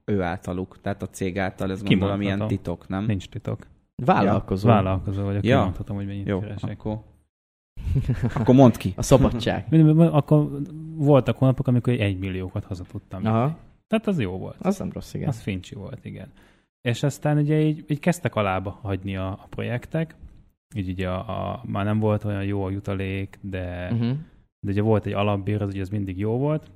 ő 0.06 0.22
általuk, 0.22 0.82
tehát 0.82 1.02
a 1.02 1.10
cég 1.10 1.40
által, 1.40 1.72
ez 1.72 1.84
gondolom 1.84 2.22
ilyen 2.22 2.48
titok, 2.48 2.88
nem? 2.88 3.06
Nincs 3.06 3.30
titok. 3.30 3.68
Vállalkozó. 3.96 4.68
Vállalkozó 4.68 5.24
vagyok, 5.24 5.44
Ja. 5.44 5.58
kimondhatom, 5.58 5.96
hogy 5.96 6.06
mennyit 6.06 6.28
Jó, 6.28 6.40
keresek. 6.40 6.70
akkor, 6.70 7.00
akkor 8.36 8.56
mondd 8.56 8.78
ki. 8.78 8.94
A 8.96 9.02
szabadság. 9.02 9.66
Akkor 9.98 10.50
voltak 10.96 11.38
hónapok, 11.38 11.68
amikor 11.68 11.94
egy 11.94 12.20
milliókat 12.20 12.66
haza 12.66 12.84
tudtam. 12.84 13.26
Aha, 13.26 13.58
Tehát 13.88 14.08
az 14.08 14.20
jó 14.20 14.38
volt. 14.38 14.58
az 14.60 14.80
nem 14.80 14.92
rossz, 14.92 15.14
igen. 15.14 15.28
Az 15.28 15.42
fincsi 15.42 15.76
volt, 15.76 16.06
igen. 16.06 16.28
És 16.82 17.04
aztán 17.04 17.38
ugye 17.38 17.62
így, 17.62 17.86
így 17.88 18.00
kezdtek 18.00 18.36
alába 18.36 18.80
hagyni 18.82 19.18
a, 19.18 19.28
a 19.28 19.48
projektek, 19.50 20.16
így 20.76 20.90
ugye 20.90 21.10
a, 21.10 21.52
a, 21.52 21.62
már 21.66 21.86
nem 21.86 22.00
volt 22.00 22.24
olyan 22.24 22.44
jó 22.44 22.64
a 22.64 22.70
jutalék, 22.70 23.40
de, 23.42 23.84
uh-huh. 23.84 24.00
Uh-huh. 24.00 24.18
de 24.60 24.72
ugye 24.72 24.82
volt 24.82 25.06
egy 25.06 25.14
alapbér, 25.14 25.62
az 25.62 25.70
ugye 25.70 25.82
az 25.82 25.90
mindig 25.90 26.18
jó 26.18 26.38
volt. 26.38 26.72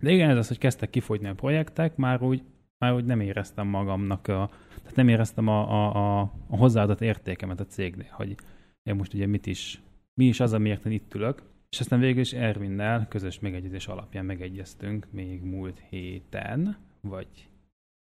De 0.00 0.10
igen, 0.10 0.30
ez 0.30 0.36
az, 0.36 0.48
hogy 0.48 0.58
kezdtek 0.58 0.90
kifogyni 0.90 1.28
a 1.28 1.34
projektek, 1.34 1.96
már 1.96 2.22
úgy, 2.22 2.42
már 2.78 2.94
úgy 2.94 3.04
nem 3.04 3.20
éreztem 3.20 3.66
magamnak, 3.66 4.28
a, 4.28 4.50
tehát 4.82 4.96
nem 4.96 5.08
éreztem 5.08 5.48
a, 5.48 5.70
a, 5.70 5.94
a, 5.94 6.20
a 6.48 6.56
hozzáadott 6.56 7.00
értékemet 7.00 7.60
a 7.60 7.66
cégnél, 7.66 8.10
hogy 8.10 8.34
én 8.82 8.94
most 8.94 9.14
ugye 9.14 9.26
mit 9.26 9.46
is, 9.46 9.82
mi 10.14 10.24
is 10.24 10.40
az, 10.40 10.52
amiért 10.52 10.86
én 10.86 10.92
itt 10.92 11.14
ülök. 11.14 11.42
És 11.70 11.80
aztán 11.80 12.00
végül 12.00 12.20
is 12.20 12.32
Ervinnel 12.32 13.06
közös 13.08 13.38
megegyezés 13.40 13.86
alapján 13.86 14.24
megegyeztünk 14.24 15.06
még 15.10 15.42
múlt 15.42 15.82
héten, 15.88 16.76
vagy 17.00 17.26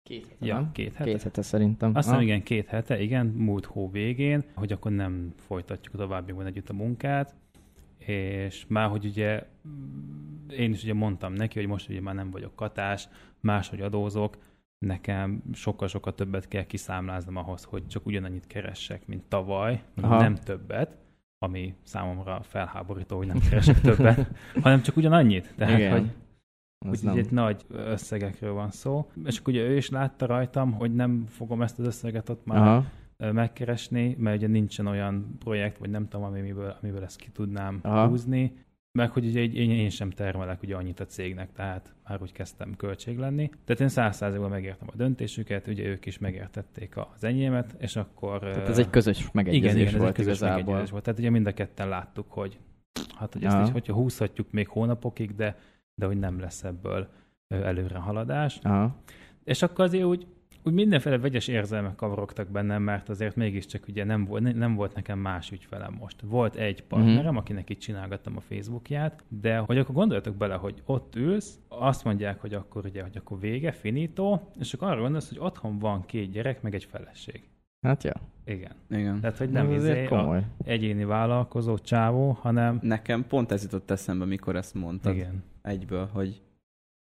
Két 0.04 0.28
hete, 0.28 0.46
Ja, 0.46 0.70
két 0.74 0.94
hete. 0.94 1.10
Két 1.10 1.22
hete 1.22 1.42
szerintem. 1.42 1.92
Azt 1.96 2.06
hiszem, 2.06 2.20
Ah. 2.20 2.26
igen, 2.26 2.44
két 2.44 2.68
hete, 2.68 3.02
igen, 3.02 3.26
múlt 3.26 3.66
hó 3.66 3.90
végén, 3.90 4.44
hogy 4.54 4.72
akkor 4.72 4.92
nem 4.92 5.34
folytatjuk 5.36 5.94
a 5.94 5.98
továbbiakban 5.98 6.46
együtt 6.46 6.70
a 6.70 6.74
munkát, 6.74 7.36
és 7.98 8.66
már, 8.68 8.90
hogy 8.90 9.06
ugye 9.06 9.48
én 10.50 10.72
is 10.72 10.84
ugye 10.84 10.94
mondtam 10.94 11.34
neki, 11.34 11.60
hogy 11.60 11.68
most 11.68 11.90
ugye 11.90 12.02
már 12.02 12.16
nem 12.16 12.32
vagyok 12.32 12.56
katás, 12.56 13.08
máshogy 13.40 13.82
adózok, 13.82 14.38
nekem 14.86 15.44
sokkal-sokkal 15.54 16.16
többet 16.16 16.48
kell 16.48 16.64
kiszámláznom 16.64 17.36
ahhoz, 17.36 17.64
hogy 17.64 17.88
csak 17.88 18.06
ugyanannyit 18.06 18.48
keressek, 18.48 19.08
mint 19.08 19.24
tavaly, 19.24 19.84
Aha. 19.96 20.20
nem 20.22 20.36
többet, 20.36 20.98
ami 21.46 21.74
számomra 21.84 22.40
felháborító, 22.44 23.18
hogy 23.18 23.28
nem 23.28 23.40
keresek 23.50 23.82
többet, 23.82 24.32
hanem 24.64 24.82
csak 24.82 24.96
ugyanannyit. 24.96 25.54
Tehát, 25.58 25.78
Igen. 25.78 25.92
hogy 25.92 26.12
Úgyhogy 26.90 27.18
itt 27.18 27.32
nagy 27.32 27.66
összegekről 27.70 28.54
van 28.54 28.72
szó. 28.72 29.12
És 29.26 29.40
akkor 29.40 29.54
ugye 29.54 29.64
ő 29.64 29.76
is 29.78 29.90
látta 29.90 30.26
rajtam, 30.26 30.72
hogy 30.72 30.96
nem 30.96 31.26
fogom 31.28 31.62
ezt 31.62 31.80
az 31.80 31.86
összeget 31.86 32.30
ott 32.30 32.46
már 32.46 32.62
Aha. 32.62 32.86
Megkeresni, 33.32 34.16
mert 34.20 34.38
ugye 34.38 34.48
nincsen 34.48 34.88
olyan 34.88 35.36
projekt, 35.40 35.78
vagy 35.78 35.90
nem 35.90 36.08
tudom, 36.08 36.26
amiből, 36.26 36.76
amiből 36.82 37.04
ezt 37.04 37.20
ki 37.20 37.30
tudnám. 37.30 37.80
Aha. 37.82 38.08
húzni. 38.08 38.66
Meg 38.96 39.12
hogy 39.12 39.26
ugye 39.26 39.44
én, 39.44 39.72
én 39.72 39.90
sem 39.90 40.10
termelek 40.10 40.62
ugye 40.62 40.76
annyit 40.76 41.00
a 41.00 41.06
cégnek, 41.06 41.52
tehát 41.54 41.94
már 42.08 42.22
úgy 42.22 42.32
kezdtem 42.32 42.76
költség 42.76 43.18
lenni. 43.18 43.50
Tehát 43.66 43.82
én 43.82 43.88
száz 43.88 44.16
százalékban 44.16 44.50
megértem 44.50 44.88
a 44.92 44.96
döntésüket, 44.96 45.68
ugye 45.68 45.84
ők 45.84 46.06
is 46.06 46.18
megértették 46.18 46.98
az 46.98 47.24
enyémet, 47.24 47.76
és 47.78 47.96
akkor... 47.96 48.40
Tehát 48.40 48.70
ez 48.70 48.78
egy 48.78 48.90
közös 48.90 49.32
megegyezés 49.32 49.72
igen, 49.72 49.82
igen, 49.82 49.94
ez 49.94 50.00
volt 50.00 50.10
egy 50.10 50.16
közös 50.16 50.38
igazából. 50.38 50.64
megegyezés 50.64 50.92
volt. 50.92 51.04
Tehát 51.04 51.20
ugye 51.20 51.30
mind 51.30 51.48
a 51.48 51.54
ketten 51.54 51.90
láttuk, 51.90 52.32
hogy 52.32 52.60
hát, 53.16 53.34
hogy 53.34 53.44
ezt 53.44 53.56
Aha. 53.56 53.66
is, 53.66 53.72
hogyha 53.72 53.94
húzhatjuk 53.94 54.52
még 54.52 54.68
hónapokig, 54.68 55.36
de, 55.36 55.58
de 55.96 56.06
hogy 56.06 56.20
nem 56.20 56.40
lesz 56.40 56.64
ebből 56.64 57.08
előre 57.48 57.98
haladás. 57.98 58.60
Aha. 58.64 58.96
És 59.44 59.62
akkor 59.62 59.86
azért 59.86 60.04
úgy, 60.06 60.28
úgy 60.66 60.74
mindenféle 60.74 61.18
vegyes 61.18 61.48
érzelmek 61.48 61.96
kavarogtak 61.96 62.48
bennem, 62.48 62.84
mert 62.84 63.10
azért 63.10 63.36
mégiscsak 63.36 63.88
ugye 63.88 64.04
nem 64.04 64.26
volt, 64.26 64.56
nem 64.56 64.76
volt 64.76 64.96
nekem 64.96 65.20
más 65.20 65.52
ügyfelem 65.52 65.94
most. 66.00 66.22
Volt 66.22 66.56
egy 66.56 66.84
partnerem, 66.84 67.20
uh-huh. 67.20 67.38
akinek 67.38 67.70
itt 67.70 67.80
csinálgattam 67.80 68.38
a 68.38 68.40
Facebookját, 68.40 69.24
de 69.28 69.58
hogy 69.58 69.78
akkor 69.78 69.96
gondoljatok 69.96 70.36
bele, 70.36 70.56
hogy 70.56 70.82
ott 70.86 71.16
ülsz, 71.16 71.60
azt 71.68 72.04
mondják, 72.04 72.42
hogy 72.42 72.54
akkor 72.54 72.86
ugye, 72.86 73.02
hogy 73.02 73.18
akkor 73.18 73.40
vége, 73.40 73.72
finito, 73.72 74.40
és 74.60 74.74
akkor 74.74 74.88
arra 74.88 75.02
gondolsz, 75.02 75.30
hogy 75.30 75.40
otthon 75.40 75.80
van 75.80 76.06
két 76.06 76.32
gyerek, 76.32 76.62
meg 76.62 76.76
egy 76.76 76.86
feleség. 76.86 77.44
Hát 77.82 78.04
ja. 78.04 78.14
Igen. 78.46 78.72
Igen. 78.90 79.20
Tehát, 79.20 79.38
hogy 79.38 79.50
nem 79.50 79.72
izé 79.72 80.06
a 80.06 80.08
komoly. 80.08 80.44
egyéni 80.64 81.04
vállalkozó 81.04 81.78
csávó, 81.78 82.32
hanem 82.32 82.80
Nekem 82.82 83.28
pont 83.28 83.52
ez 83.52 83.64
jutott 83.64 83.92
eszembe, 83.92 84.26
mikor 84.26 84.56
ezt 84.56 84.74
mondtad 84.74 85.16
igen. 85.16 85.44
egyből, 85.62 86.10
hogy 86.14 86.42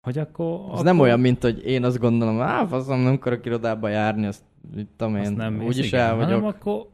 Hogy 0.01 0.17
akkor... 0.17 0.59
Ez 0.63 0.71
akkor... 0.71 0.83
nem 0.83 0.99
olyan, 0.99 1.19
mint 1.19 1.41
hogy 1.41 1.65
én 1.65 1.83
azt 1.83 1.99
gondolom, 1.99 2.41
á, 2.41 2.65
faszom, 2.65 2.99
nem 2.99 3.13
akarok 3.13 3.45
irodába 3.45 3.87
járni, 3.87 4.25
azt 4.25 4.43
mit 4.75 4.87
tudom 4.97 5.15
én, 5.15 5.21
Azt 5.21 5.35
nem 5.35 5.63
úgyis 5.63 5.93
el 5.93 6.15
Hanem 6.15 6.41
vagyok. 6.41 6.55
akkor 6.55 6.87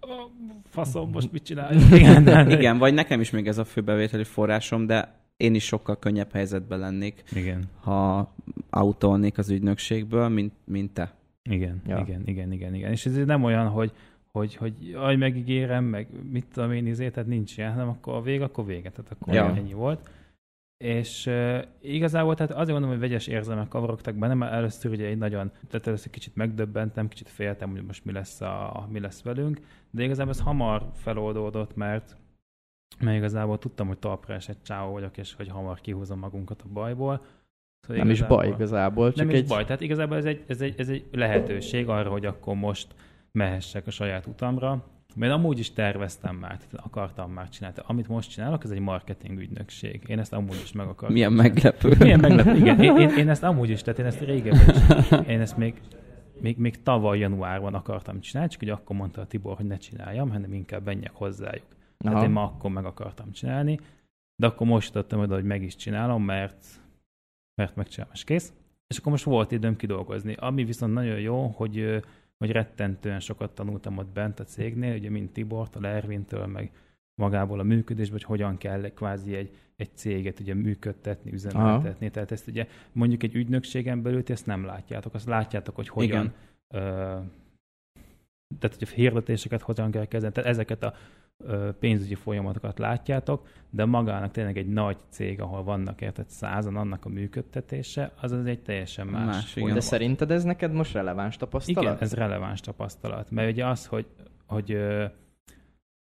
a 0.00 0.30
faszom, 0.68 1.10
most 1.10 1.32
mit 1.32 1.42
csináljuk? 1.42 1.82
Igen, 2.00 2.50
igen, 2.50 2.78
vagy 2.78 2.94
nekem 2.94 3.20
is 3.20 3.30
még 3.30 3.46
ez 3.46 3.58
a 3.58 3.64
fő 3.64 3.80
bevételi 3.80 4.24
forrásom, 4.24 4.86
de 4.86 5.14
én 5.36 5.54
is 5.54 5.64
sokkal 5.64 5.98
könnyebb 5.98 6.32
helyzetben 6.32 6.78
lennék, 6.78 7.22
igen. 7.32 7.64
ha 7.80 8.32
autolnék 8.70 9.38
az 9.38 9.50
ügynökségből, 9.50 10.28
mint, 10.28 10.52
mint 10.64 10.92
te. 10.92 11.14
Igen, 11.50 11.82
Ja. 11.86 11.98
igen, 12.06 12.22
igen, 12.24 12.52
igen, 12.52 12.74
igen. 12.74 12.90
És 12.90 13.06
ez 13.06 13.16
nem 13.26 13.44
olyan, 13.44 13.68
hogy, 13.68 13.92
hogy, 14.32 14.54
hogy 14.54 14.94
aj, 14.96 15.16
megígérem, 15.16 15.84
meg 15.84 16.08
mit 16.32 16.46
tudom 16.52 16.72
én, 16.72 16.86
izé, 16.86 17.10
tehát 17.10 17.28
nincs 17.28 17.58
ilyen, 17.58 17.72
hanem 17.72 17.88
akkor 17.88 18.14
a 18.14 18.20
vég, 18.20 18.40
akkor 18.40 18.66
vége, 18.66 18.90
tehát 18.90 19.12
akkor 19.18 19.34
ja. 19.34 19.54
ennyi 19.56 19.72
volt. 19.72 20.10
És 20.84 21.26
uh, 21.26 21.62
igazából 21.80 22.34
tehát 22.34 22.52
azért 22.52 22.70
mondom, 22.70 22.90
hogy 22.90 22.98
vegyes 22.98 23.26
érzelmek 23.26 23.68
kavarogtak 23.68 24.14
benne, 24.14 24.34
mert 24.34 24.52
először 24.52 24.90
ugye 24.90 25.06
egy 25.06 25.18
nagyon, 25.18 25.50
tehát 25.68 25.86
először 25.86 26.10
kicsit 26.10 26.36
megdöbbentem, 26.36 27.08
kicsit 27.08 27.28
féltem, 27.28 27.70
hogy 27.70 27.84
most 27.84 28.04
mi 28.04 28.12
lesz, 28.12 28.40
a, 28.40 28.86
mi 28.90 29.00
lesz 29.00 29.22
velünk, 29.22 29.60
de 29.90 30.02
igazából 30.02 30.32
ez 30.32 30.40
hamar 30.40 30.90
feloldódott, 30.94 31.76
mert 31.76 32.16
mert 33.00 33.16
igazából 33.16 33.58
tudtam, 33.58 33.86
hogy 33.86 33.98
talpra 33.98 34.34
esett 34.34 34.62
csávó 34.62 34.92
vagyok, 34.92 35.16
és 35.18 35.34
hogy 35.34 35.48
hamar 35.48 35.80
kihúzom 35.80 36.18
magunkat 36.18 36.62
a 36.62 36.68
bajból. 36.72 37.24
Szóval 37.80 38.02
Nem 38.02 38.10
is 38.10 38.18
igazából- 38.18 38.36
baj 38.36 38.54
igazából, 38.54 39.08
csak 39.08 39.16
Nem 39.26 39.34
is 39.34 39.40
egy... 39.40 39.46
baj, 39.46 39.64
tehát 39.64 39.80
igazából 39.80 40.16
ez 40.16 40.24
egy, 40.24 40.44
ez, 40.46 40.60
egy, 40.60 40.74
ez 40.80 40.88
egy 40.88 41.06
lehetőség 41.12 41.88
arra, 41.88 42.10
hogy 42.10 42.26
akkor 42.26 42.54
most 42.54 42.94
mehessek 43.32 43.86
a 43.86 43.90
saját 43.90 44.26
utamra, 44.26 44.84
mert 45.16 45.32
amúgy 45.32 45.58
is 45.58 45.72
terveztem 45.72 46.36
már, 46.36 46.56
tehát 46.56 46.86
akartam 46.86 47.32
már 47.32 47.48
csinálni. 47.48 47.76
Amit 47.86 48.08
most 48.08 48.30
csinálok, 48.30 48.64
ez 48.64 48.70
egy 48.70 48.78
marketing 48.78 49.38
ügynökség. 49.38 50.02
Én 50.06 50.18
ezt 50.18 50.32
amúgy 50.32 50.60
is 50.62 50.72
meg 50.72 50.86
akartam. 50.86 51.12
Milyen 51.12 51.30
csinálni. 51.30 51.52
meglepő. 51.52 51.94
Milyen 51.98 52.20
meglepő, 52.20 52.56
igen. 52.56 52.80
Én, 52.80 52.96
én, 52.96 53.08
én, 53.08 53.28
ezt 53.28 53.42
amúgy 53.42 53.70
is, 53.70 53.82
tehát 53.82 53.98
én 53.98 54.06
ezt 54.06 54.20
régebben 54.20 54.74
is, 54.74 55.28
én 55.28 55.40
ezt 55.40 55.56
még, 55.56 55.80
még, 56.40 56.56
még 56.56 56.82
tavaly 56.82 57.18
januárban 57.18 57.74
akartam 57.74 58.20
csinálni, 58.20 58.50
csak 58.50 58.60
hogy 58.60 58.68
akkor 58.68 58.96
mondta 58.96 59.20
a 59.20 59.26
Tibor, 59.26 59.56
hogy 59.56 59.66
ne 59.66 59.76
csináljam, 59.76 60.30
hanem 60.30 60.52
inkább 60.52 60.84
menjek 60.84 61.12
hozzájuk. 61.14 61.66
Tehát 61.98 62.16
Aha. 62.16 62.26
én 62.26 62.32
ma 62.32 62.42
akkor 62.42 62.70
meg 62.70 62.84
akartam 62.84 63.32
csinálni, 63.32 63.78
de 64.36 64.46
akkor 64.46 64.66
most 64.66 64.86
jutottam 64.86 65.20
oda, 65.20 65.34
hogy 65.34 65.44
meg 65.44 65.62
is 65.62 65.76
csinálom, 65.76 66.24
mert, 66.24 66.66
mert 67.54 67.76
megcsinálom, 67.76 68.12
és 68.14 68.24
kész. 68.24 68.52
És 68.86 68.98
akkor 68.98 69.12
most 69.12 69.24
volt 69.24 69.52
időm 69.52 69.76
kidolgozni. 69.76 70.34
Ami 70.34 70.64
viszont 70.64 70.92
nagyon 70.92 71.18
jó, 71.18 71.46
hogy, 71.46 72.02
hogy 72.38 72.50
rettentően 72.50 73.20
sokat 73.20 73.54
tanultam 73.54 73.98
ott 73.98 74.08
bent 74.08 74.40
a 74.40 74.44
cégnél, 74.44 74.94
ugye 74.94 75.10
mind 75.10 75.30
Tibortól, 75.30 75.86
Ervintől, 75.86 76.46
meg 76.46 76.72
magából 77.14 77.60
a 77.60 77.62
működésből, 77.62 78.18
hogy 78.18 78.26
hogyan 78.26 78.56
kell 78.56 78.88
kvázi 78.88 79.34
egy, 79.34 79.56
egy 79.76 79.90
céget 79.94 80.40
ugye 80.40 80.54
működtetni, 80.54 81.32
üzemeltetni. 81.32 82.10
Tehát 82.10 82.30
ezt 82.30 82.46
ugye 82.46 82.66
mondjuk 82.92 83.22
egy 83.22 83.34
ügynökségen 83.34 84.02
belül 84.02 84.22
ti 84.22 84.32
ezt 84.32 84.46
nem 84.46 84.64
látjátok. 84.64 85.14
Azt 85.14 85.26
látjátok, 85.26 85.74
hogy 85.74 85.88
hogyan 85.88 86.24
Igen. 86.24 86.34
ö, 86.68 86.80
tehát 88.58 88.76
hogy 88.78 88.88
a 88.90 88.94
hirdetéseket 88.94 89.62
hogyan 89.62 89.90
kell 89.90 90.04
kezelni, 90.06 90.34
tehát 90.34 90.50
ezeket 90.50 90.82
a 90.82 90.94
pénzügyi 91.78 92.14
folyamatokat 92.14 92.78
látjátok, 92.78 93.48
de 93.70 93.84
magának 93.84 94.30
tényleg 94.30 94.58
egy 94.58 94.68
nagy 94.68 94.96
cég, 95.08 95.40
ahol 95.40 95.62
vannak 95.62 96.00
érted 96.00 96.28
százan, 96.28 96.76
annak 96.76 97.04
a 97.04 97.08
működtetése, 97.08 98.12
az 98.20 98.32
az 98.32 98.46
egy 98.46 98.62
teljesen 98.62 99.06
más, 99.06 99.26
Más, 99.26 99.52
folyamat. 99.52 99.74
De 99.74 99.80
szerinted 99.80 100.30
ez 100.30 100.44
neked 100.44 100.72
most 100.72 100.92
releváns 100.92 101.36
tapasztalat? 101.36 101.82
Igen, 101.82 101.96
ez 102.00 102.14
releváns 102.14 102.60
tapasztalat. 102.60 103.30
Mert 103.30 103.52
ugye 103.52 103.66
az, 103.66 103.86
hogy, 103.86 104.06
hogy 104.46 104.78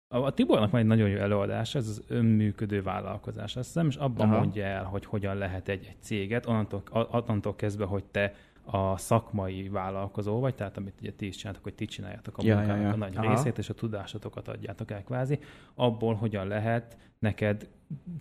a 0.07 0.31
Tibornak 0.31 0.71
van 0.71 0.81
egy 0.81 0.87
nagyon 0.87 1.09
jó 1.09 1.17
előadás, 1.17 1.75
ez 1.75 1.87
az 1.87 2.03
önműködő 2.07 2.81
vállalkozás. 2.81 3.55
Azt 3.55 3.67
hiszem, 3.67 3.87
és 3.87 3.95
abban 3.95 4.29
Aha. 4.29 4.39
Mondja 4.39 4.65
el, 4.65 4.83
hogy 4.83 5.05
hogyan 5.05 5.37
lehet 5.37 5.67
egy, 5.67 5.85
egy 5.89 6.01
céget, 6.01 6.45
onnantól, 6.45 6.83
attantól 6.91 7.55
kezdve, 7.55 7.85
hogy 7.85 8.03
te 8.03 8.33
a 8.71 8.97
szakmai 8.97 9.69
vállalkozó 9.69 10.39
vagy, 10.39 10.55
tehát 10.55 10.77
amit 10.77 10.93
ugye 11.01 11.13
ti 11.13 11.27
is 11.27 11.35
csináltok, 11.35 11.63
hogy 11.63 11.73
ti 11.73 11.85
csináljátok 11.85 12.37
a 12.37 12.41
Ja, 12.43 12.53
ja, 12.53 12.57
munkának 12.57 12.83
ja. 12.83 12.93
a 12.93 12.95
nagy 12.95 13.17
Aha. 13.17 13.29
részét, 13.29 13.57
és 13.57 13.69
a 13.69 13.73
tudásotokat 13.73 14.47
adjátok 14.47 14.91
el 14.91 15.03
kvázi, 15.03 15.39
abból 15.75 16.13
hogyan 16.13 16.47
lehet 16.47 16.97
neked 17.19 17.67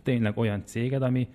tényleg 0.03 0.39
olyan 0.39 0.65
céged, 0.65 1.03
ami 1.03 1.29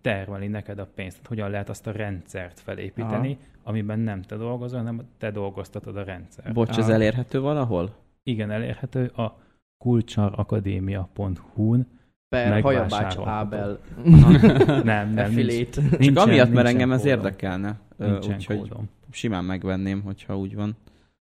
termeli 0.00 0.46
neked 0.46 0.78
a 0.78 0.86
pénzt, 0.94 1.16
tehát 1.16 1.28
hogyan 1.28 1.50
lehet 1.50 1.68
azt 1.68 1.86
a 1.86 1.90
rendszert 1.90 2.60
felépíteni, 2.60 3.38
Aha. 3.40 3.50
amiben 3.62 3.98
nem 3.98 4.22
te 4.22 4.36
dolgozol, 4.36 4.78
hanem 4.78 5.08
te 5.18 5.30
dolgoztatod 5.30 5.96
a 5.96 6.04
rendszert. 6.04 6.52
Bocs, 6.52 6.78
ez 6.78 6.84
Aha. 6.84 6.92
elérhető 6.92 7.40
valahol? 7.40 7.94
Igen, 8.22 8.50
elérhető 8.50 9.06
a 9.06 9.38
kulcsarakadémia.hu-n. 9.84 11.86
Per 12.34 12.62
Hajabács. 12.62 13.16
Ábel 13.24 13.78
Nem, 14.04 14.84
nem, 14.84 15.14
nincs, 15.14 15.20
affiliate. 15.20 15.80
Csak 15.80 15.98
nincsen, 15.98 16.28
amiatt, 16.28 16.52
mert 16.52 16.66
engem 16.66 16.92
ez 16.92 17.00
kódom. 17.02 17.16
érdekelne. 17.16 17.76
Ö, 17.98 18.10
Nincsen 18.10 18.34
Úgyhogy 18.34 18.70
simán 19.10 19.44
megvenném, 19.44 20.02
hogyha 20.02 20.36
úgy 20.38 20.54
van. 20.54 20.76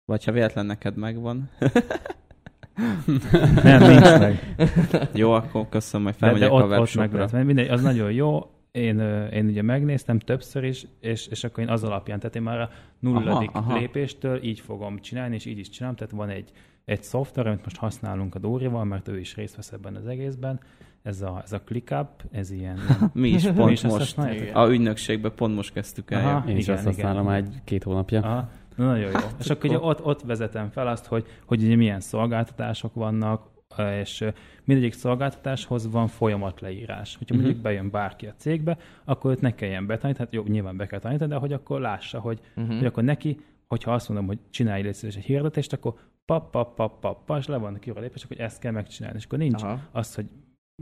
Vagy 0.04 0.24
ha 0.24 0.32
véletlen 0.32 0.66
neked 0.66 0.96
megvan. 0.96 1.50
Nem, 3.62 3.82
nincs 3.82 4.18
meg. 4.18 4.54
Jó, 5.14 5.32
akkor 5.32 5.68
köszönöm, 5.68 6.06
hogy 6.06 6.14
De, 6.18 6.26
de 6.26 6.26
felmegyek 6.26 6.50
a 6.50 6.54
ott, 6.54 6.62
ott 6.62 6.68
meg 6.68 6.78
webshopra. 6.78 7.12
lehet 7.16 7.30
venni. 7.30 7.44
Mindegy, 7.44 7.68
az 7.68 7.82
nagyon 7.82 8.12
jó. 8.12 8.50
Én, 8.70 8.98
én 9.32 9.46
ugye 9.46 9.62
megnéztem 9.62 10.18
többször 10.18 10.64
is, 10.64 10.86
és, 11.00 11.26
és 11.26 11.44
akkor 11.44 11.62
én 11.64 11.68
az 11.70 11.84
alapján, 11.84 12.18
tehát 12.18 12.36
én 12.36 12.42
már 12.42 12.60
a 12.60 12.70
nulladik 12.98 13.50
aha, 13.52 13.68
aha. 13.68 13.78
lépéstől 13.78 14.42
így 14.42 14.60
fogom 14.60 14.98
csinálni, 14.98 15.34
és 15.34 15.44
így 15.46 15.58
is 15.58 15.68
csinálom. 15.68 15.96
Tehát 15.96 16.12
van 16.12 16.28
egy, 16.28 16.50
egy 16.90 17.02
szoftver, 17.02 17.46
amit 17.46 17.64
most 17.64 17.76
használunk 17.76 18.34
a 18.34 18.38
Dórival, 18.38 18.84
mert 18.84 19.08
ő 19.08 19.18
is 19.18 19.34
részt 19.36 19.56
vesz 19.56 19.72
ebben 19.72 19.94
az 19.96 20.06
egészben. 20.06 20.60
Ez 21.02 21.22
a, 21.22 21.40
ez 21.44 21.52
a 21.52 21.60
ClickUp, 21.60 22.08
ez 22.30 22.50
ilyen... 22.50 22.78
Mi 23.12 23.28
is 23.28 23.44
Mi 23.48 23.52
pont 23.52 23.70
is 23.70 23.84
azt 23.84 24.16
most. 24.16 24.50
A 24.52 24.68
ügynökségben 24.70 25.32
pont 25.34 25.54
most 25.54 25.72
kezdtük 25.72 26.10
el. 26.10 26.24
Aha. 26.36 26.48
Én 26.48 26.56
is 26.56 26.62
Igen, 26.64 26.76
azt 26.76 26.84
használom 26.86 27.24
már 27.24 27.36
egy 27.36 27.54
két 27.64 27.82
hónapja. 27.82 28.20
Aha, 28.22 28.48
na, 28.76 28.84
nagyon 28.86 29.10
jó. 29.10 29.18
És 29.38 29.50
akkor 29.50 29.70
ugye 29.70 29.78
ott, 29.78 30.04
ott 30.04 30.22
vezetem 30.22 30.68
fel 30.70 30.86
azt, 30.86 31.06
hogy, 31.06 31.26
hogy 31.44 31.62
ugye 31.62 31.76
milyen 31.76 32.00
szolgáltatások 32.00 32.94
vannak, 32.94 33.48
és 34.00 34.24
mindegyik 34.64 34.92
szolgáltatáshoz 34.92 35.90
van 35.90 36.06
folyamatleírás. 36.06 37.16
Hogyha 37.16 37.34
Mhm. 37.34 37.42
mondjuk 37.44 37.62
bejön 37.64 37.90
bárki 37.90 38.26
a 38.26 38.34
cégbe, 38.36 38.78
akkor 39.04 39.30
őt 39.30 39.40
ne 39.40 39.54
kelljen 39.54 39.86
betanítani, 39.86 40.24
hát 40.24 40.34
jó, 40.34 40.52
nyilván 40.52 40.76
be 40.76 40.86
kell 40.86 40.98
tanítani, 40.98 41.30
de 41.30 41.36
hogy 41.36 41.52
akkor 41.52 41.80
lássa, 41.80 42.18
hogy, 42.20 42.40
Mhm. 42.54 42.76
hogy 42.76 42.86
akkor 42.86 43.02
neki, 43.04 43.40
hogyha 43.68 43.92
azt 43.92 44.08
mondom, 44.08 44.26
hogy 44.26 44.38
csinálj 44.50 44.86
egy 44.86 45.14
hirdetést, 45.14 45.72
akkor 45.72 45.94
pap, 46.30 46.50
pap, 46.50 46.74
pap, 46.74 47.00
pap, 47.00 47.24
pap, 47.24 47.38
és 47.38 47.46
le 47.46 47.56
vannak 47.56 47.82
a 47.94 48.00
lépések, 48.00 48.28
hogy 48.28 48.38
ezt 48.38 48.58
kell 48.58 48.72
megcsinálni. 48.72 49.18
És 49.18 49.24
akkor 49.24 49.38
nincs 49.38 49.62
Aha. 49.62 49.80
az, 49.92 50.14
hogy 50.14 50.26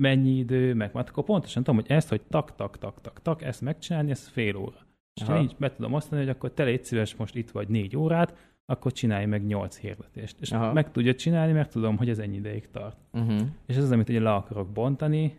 mennyi 0.01 0.30
idő, 0.30 0.74
meg 0.74 0.92
hát 0.92 1.09
akkor 1.09 1.24
pontosan 1.24 1.62
tudom, 1.62 1.80
hogy 1.80 1.90
ezt, 1.90 2.09
hogy 2.09 2.20
tak, 2.20 2.55
tak, 2.55 2.78
tak, 2.78 3.01
tak, 3.01 3.22
tak, 3.22 3.42
ezt 3.42 3.61
megcsinálni, 3.61 4.11
ez 4.11 4.28
fél 4.28 4.57
óra. 4.57 4.86
És 5.20 5.26
ha 5.26 5.38
nincs, 5.38 5.55
be 5.57 5.72
tudom 5.72 5.92
osztani, 5.92 6.20
hogy 6.20 6.30
akkor 6.30 6.53
te 6.53 6.64
légy 6.64 6.84
szíves, 6.84 7.16
most 7.16 7.34
itt 7.34 7.51
vagy 7.51 7.68
négy 7.68 7.96
órát, 7.96 8.36
akkor 8.66 8.92
csinálj 8.92 9.26
meg 9.26 9.46
nyolc 9.46 9.78
hirdetést. 9.78 10.36
És 10.40 10.53
Aha. 10.53 10.72
Meg 10.72 10.90
tudja 10.90 11.14
csinálni, 11.14 11.53
mert 11.53 11.70
tudom, 11.70 11.96
hogy 11.96 12.09
ez 12.09 12.18
ennyi 12.18 12.36
ideig 12.36 12.70
tart. 12.70 12.96
Uh-huh. 13.12 13.40
És 13.66 13.76
ez 13.76 13.82
az, 13.82 13.90
amit 13.90 14.09
ugye 14.09 14.20
le 14.20 14.34
akarok 14.34 14.68
bontani, 14.68 15.38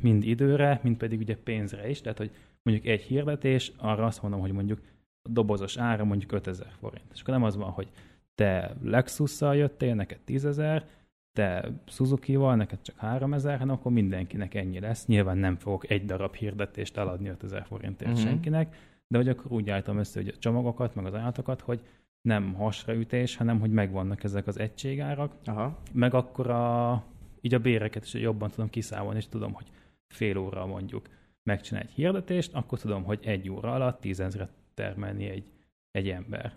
mind 0.00 0.24
időre, 0.24 0.80
mind 0.82 0.96
pedig 0.96 1.20
ugye 1.20 1.36
pénzre 1.36 1.88
is. 1.88 2.00
Tehát, 2.00 2.18
hogy 2.18 2.30
mondjuk 2.62 2.86
egy 2.86 3.02
hirdetés, 3.02 3.72
arra 3.76 4.06
azt 4.06 4.22
mondom, 4.22 4.40
hogy 4.40 4.52
mondjuk 4.52 4.80
a 5.22 5.28
dobozos 5.28 5.76
ára 5.76 6.04
mondjuk 6.04 6.32
5000 6.32 6.72
forint. 6.80 7.06
És 7.12 7.20
akkor 7.20 7.34
nem 7.34 7.44
az 7.44 7.56
van, 7.56 7.70
hogy 7.70 7.88
te 8.34 8.76
Lexusszal 8.82 9.56
jöttél, 9.56 9.94
neked 9.94 10.20
10 10.20 10.44
ezer, 10.44 10.84
te 11.32 11.72
Suzuki-val, 11.86 12.56
neked 12.56 12.82
csak 12.82 12.96
3000, 12.96 13.58
hanem 13.58 13.74
akkor 13.74 13.92
mindenkinek 13.92 14.54
ennyi 14.54 14.80
lesz. 14.80 15.06
Nyilván 15.06 15.38
nem 15.38 15.56
fogok 15.56 15.90
egy 15.90 16.04
darab 16.04 16.34
hirdetést 16.34 16.96
eladni 16.96 17.28
5000 17.28 17.64
forintért 17.64 18.10
uh-huh. 18.10 18.26
senkinek, 18.26 18.76
de 19.06 19.18
hogy 19.18 19.28
akkor 19.28 19.52
úgy 19.52 19.70
állítom 19.70 19.98
össze 19.98 20.20
hogy 20.20 20.32
a 20.34 20.38
csomagokat, 20.38 20.94
meg 20.94 21.04
az 21.04 21.12
ajánlatokat, 21.12 21.60
hogy 21.60 21.80
nem 22.22 22.54
hasraütés, 22.54 23.36
hanem 23.36 23.60
hogy 23.60 23.70
megvannak 23.70 24.24
ezek 24.24 24.46
az 24.46 24.58
egységárak, 24.58 25.34
Aha. 25.44 25.78
meg 25.92 26.14
akkor 26.14 26.50
a, 26.50 27.04
így 27.40 27.54
a 27.54 27.58
béreket 27.58 28.04
is 28.04 28.14
jobban 28.14 28.50
tudom 28.50 28.70
kiszámolni, 28.70 29.18
és 29.18 29.28
tudom, 29.28 29.52
hogy 29.52 29.70
fél 30.08 30.36
óra 30.36 30.66
mondjuk 30.66 31.08
megcsinál 31.42 31.82
egy 31.82 31.90
hirdetést, 31.90 32.54
akkor 32.54 32.78
tudom, 32.78 33.04
hogy 33.04 33.18
egy 33.22 33.50
óra 33.50 33.74
alatt 33.74 34.00
tízezret 34.00 34.52
termelni 34.74 35.28
egy, 35.28 35.44
egy 35.90 36.08
ember 36.08 36.52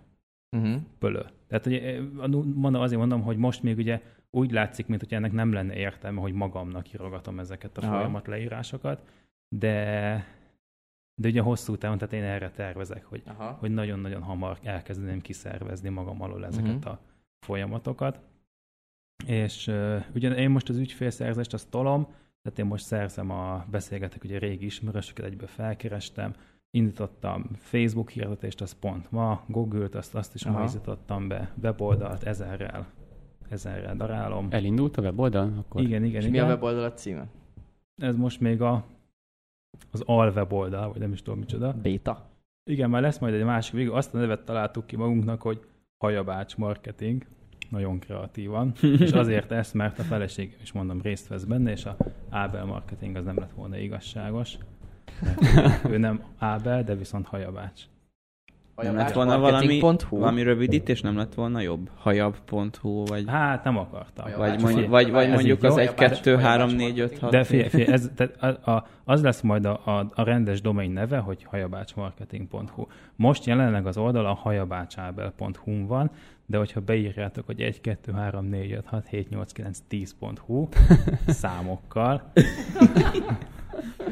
Uh-huh. 0.52 0.82
pölő. 1.00 1.26
Tehát 1.48 1.66
ugye, 1.66 1.82
eh, 1.82 2.00
mondom, 2.56 2.82
azért 2.82 3.00
mondom, 3.00 3.22
hogy 3.22 3.38
most 3.38 3.64
még 3.64 3.78
ugye 3.78 4.02
úgy 4.30 4.52
látszik, 4.52 4.88
mint 4.88 5.02
hogy 5.02 5.14
ennek 5.14 5.32
nem 5.32 5.54
lenne 5.54 5.76
értelme, 5.76 6.22
hogy 6.22 6.34
magamnak 6.34 6.94
írogatom 6.94 7.40
ezeket 7.40 7.78
a 7.78 7.82
Aha. 7.82 7.96
folyamat 7.96 8.28
leírásokat, 8.28 9.02
de, 9.56 10.26
de 11.22 11.28
ugye 11.28 11.42
hosszú 11.42 11.78
távon, 11.78 11.98
tehát 11.98 12.14
én 12.14 12.24
erre 12.24 12.52
tervezek, 12.52 13.06
hogy 13.06 13.22
Aha. 13.26 13.52
hogy 13.52 13.72
nagyon-nagyon 13.72 14.22
hamar 14.22 14.60
elkezdeném 14.64 15.22
kiszervezni 15.22 15.90
magam 15.90 16.22
alól 16.22 16.46
ezeket 16.46 16.68
Mhm. 16.68 16.78
uh-huh. 16.78 16.92
a 16.94 17.00
folyamatokat. 17.46 18.20
És 19.26 19.68
uh, 19.68 20.04
ugye 20.16 20.30
én 20.36 20.50
most 20.50 20.70
az 20.70 20.78
ügyfélszerzést 20.78 21.54
azt 21.54 21.70
tolom, 21.70 22.04
tehát 22.42 22.60
én 22.60 22.66
most 22.66 22.86
szerzem 22.86 23.30
a, 23.32 23.66
beszélgetek 23.72 24.24
ugye 24.24 24.40
régi 24.40 24.66
ismerősöket, 24.66 25.26
egyből 25.26 25.48
felkerestem, 25.48 26.34
indítottam 26.76 27.50
Facebook 27.58 28.10
hirdetést, 28.10 28.62
az 28.62 28.72
pont 28.80 29.12
ma, 29.12 29.44
Google-t, 29.48 29.96
azt, 29.96 30.16
azt 30.16 30.36
is 30.36 30.46
ma 30.46 30.52
Aha. 30.52 30.64
indítottam 30.64 31.28
be, 31.28 31.52
weboldalt 31.62 32.24
ezerrel, 32.24 32.88
ezerrel 33.50 33.96
darálom. 33.96 34.48
Elindult 34.50 34.98
a 34.98 35.02
weboldal? 35.02 35.54
Akkor 35.58 35.82
Igen, 35.82 36.04
igen, 36.04 36.22
És 36.22 36.28
mi 36.28 36.34
igen. 36.34 36.46
a 36.46 36.48
weboldalat 36.50 36.98
címe? 36.98 37.28
Ez 38.02 38.16
most 38.16 38.40
még 38.40 38.62
a, 38.62 38.86
az 39.92 40.04
al 40.06 40.32
weboldal, 40.32 40.90
vagy 40.92 41.00
nem 41.00 41.12
is 41.12 41.22
tudom 41.22 41.40
micsoda. 41.40 41.74
Beta. 41.82 42.30
Igen, 42.70 42.90
már 42.90 43.02
lesz 43.02 43.20
majd 43.20 43.34
egy 43.34 43.44
másik 43.44 43.74
végül. 43.74 43.94
Azt 43.94 44.14
a 44.14 44.18
nevet 44.18 44.46
találtuk 44.46 44.86
ki 44.86 44.96
magunknak, 44.96 45.42
hogy 45.42 45.66
Hajabács 45.98 46.58
Marketing. 46.58 47.26
Nagyon 47.70 48.00
kreatívan. 48.00 48.74
és 49.00 49.12
azért 49.12 49.52
ezt, 49.52 49.74
mert 49.74 50.00
a 50.00 50.04
feleségem 50.04 50.60
is 50.62 50.72
mondom 50.72 51.02
részt 51.02 51.28
vesz 51.28 51.44
benne, 51.44 51.72
és 51.72 51.86
a 51.86 51.98
Ábel 52.30 52.66
Marketing 52.66 53.16
az 53.16 53.26
nem 53.26 53.38
lett 53.38 53.52
volna 53.52 53.78
igazságos. 53.78 54.58
Mert 55.56 55.90
ő 55.90 55.98
nem 55.98 56.22
Ábel, 56.38 56.84
de 56.84 56.96
viszont 56.96 57.28
Hajabács. 57.28 57.82
Nem 58.76 58.96
lett 58.96 59.12
volna 59.12 59.40
valami, 59.40 59.82
valami 60.10 60.44
rövidítés, 60.44 61.02
nem 61.02 61.18
lett 61.18 61.34
volna 61.34 61.60
jobb? 61.60 61.90
Hajab.hu, 61.98 63.06
vagy, 63.06 63.24
Hát 63.28 63.64
nem 63.64 63.78
akartam. 63.78 64.26
Hajabács. 64.26 64.40
vagy, 64.40 64.50
Hát, 64.50 64.62
mondjuk, 64.62 64.84
figyelj, 64.84 65.04
vagy, 65.04 65.12
vagy 65.12 65.30
mondjuk 65.30 65.64
az 65.64 65.74
jó. 65.74 65.80
1, 65.80 65.88
Hajabács, 65.96 66.20
2, 66.22 66.36
3, 66.36 66.42
Hajabács 66.42 66.76
4, 66.76 67.00
5, 67.00 67.22
marketing. 67.22 67.22
6. 67.22 67.32
De 67.32 67.44
figyelj, 67.44 67.70
figyelj 67.70 67.92
ez, 67.92 68.10
tehát 68.16 68.68
a, 68.68 68.88
az 69.04 69.22
lesz 69.22 69.42
majd 69.42 69.66
a, 69.66 69.82
a, 69.86 70.12
a 70.14 70.24
rendes 70.24 70.62
domain 70.62 70.92
neve, 70.92 71.18
hogy 71.18 71.44
hajabácsmarketing.hu. 71.44 72.86
Most 73.16 73.46
jelenleg 73.46 73.88
az 73.88 73.98
oldal 73.98 74.26
a 74.26 74.34
hajabácsábel.hu 74.34 75.88
van, 75.88 76.12
de 76.46 76.58
hogyha 76.58 76.80
beírjátok, 76.80 77.46
hogy 77.46 77.62
1, 77.62 77.82
2, 77.82 78.12
3, 78.12 78.46
4, 78.46 78.72
5, 78.72 78.86
6, 78.86 79.08
7, 79.08 79.30
8, 79.30 79.52
9, 79.52 79.80
10.hu 79.90 80.68
számokkal, 81.28 82.32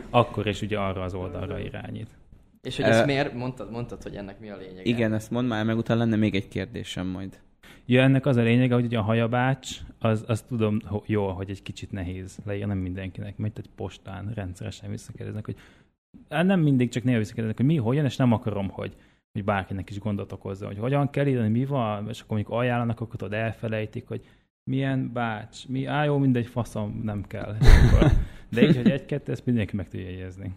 akkor 0.09 0.47
is 0.47 0.61
ugye 0.61 0.80
arra 0.80 1.03
az 1.03 1.14
oldalra 1.14 1.59
irányít. 1.59 2.09
És 2.61 2.76
hogy 2.76 2.86
ezt 2.86 3.05
miért 3.05 3.34
mondtad, 3.34 3.72
mondtad, 3.72 4.03
hogy 4.03 4.16
ennek 4.16 4.39
mi 4.39 4.49
a 4.49 4.57
lényege? 4.57 4.82
Igen, 4.84 5.14
ezt 5.14 5.32
mondd 5.32 5.47
már, 5.47 5.66
meg 5.66 5.78
utána 5.78 5.99
lenne 5.99 6.16
még 6.16 6.36
egy 6.36 6.47
kérdésem 6.47 7.07
majd. 7.07 7.39
Ja, 7.86 8.01
ennek 8.01 8.26
az 8.26 8.36
a 8.36 8.41
lényege, 8.41 8.74
hogy 8.74 8.86
ugye 8.86 8.97
a 8.97 9.01
hajabács, 9.01 9.78
az, 9.99 10.24
az 10.28 10.41
tudom 10.41 10.80
ho- 10.86 11.07
jól, 11.07 11.34
hogy 11.34 11.49
egy 11.49 11.61
kicsit 11.61 11.91
nehéz 11.91 12.39
leírni, 12.45 12.68
nem 12.68 12.78
mindenkinek, 12.78 13.38
mert 13.38 13.57
egy 13.57 13.70
postán 13.76 14.32
rendszeresen 14.36 14.89
visszakérdeznek, 14.89 15.45
hogy 15.45 15.55
hát 16.30 16.45
nem 16.45 16.59
mindig, 16.59 16.89
csak 16.89 17.03
néha 17.03 17.18
visszakérdeznek, 17.18 17.57
hogy 17.57 17.76
mi, 17.76 17.78
hogyan, 17.78 18.05
és 18.05 18.16
nem 18.16 18.32
akarom, 18.32 18.70
hogy, 18.70 18.95
hogy 19.32 19.43
bárkinek 19.43 19.89
is 19.89 19.99
gondot 19.99 20.32
okozza, 20.32 20.66
hogy 20.66 20.78
hogyan 20.78 21.09
kell 21.09 21.28
írni, 21.28 21.47
mi 21.47 21.66
van, 21.66 22.09
és 22.09 22.20
akkor 22.20 22.36
mondjuk 22.38 22.57
ajánlanak, 22.57 22.99
akkor 22.99 23.16
tudod, 23.16 23.34
elfelejtik, 23.34 24.07
hogy 24.07 24.26
milyen 24.64 25.14
bács, 25.14 25.68
mi, 25.68 25.86
á, 25.86 26.03
jó, 26.03 26.18
mindegy, 26.18 26.47
faszom, 26.47 27.01
nem 27.03 27.24
kell. 27.28 27.55
De 28.49 28.61
így, 28.68 28.76
hogy 28.76 28.89
egy-kettő, 28.89 29.32
ezt 29.32 29.45
mindenki 29.45 29.76
meg 29.76 29.88
tudja 29.89 30.09
jegyezni. 30.09 30.53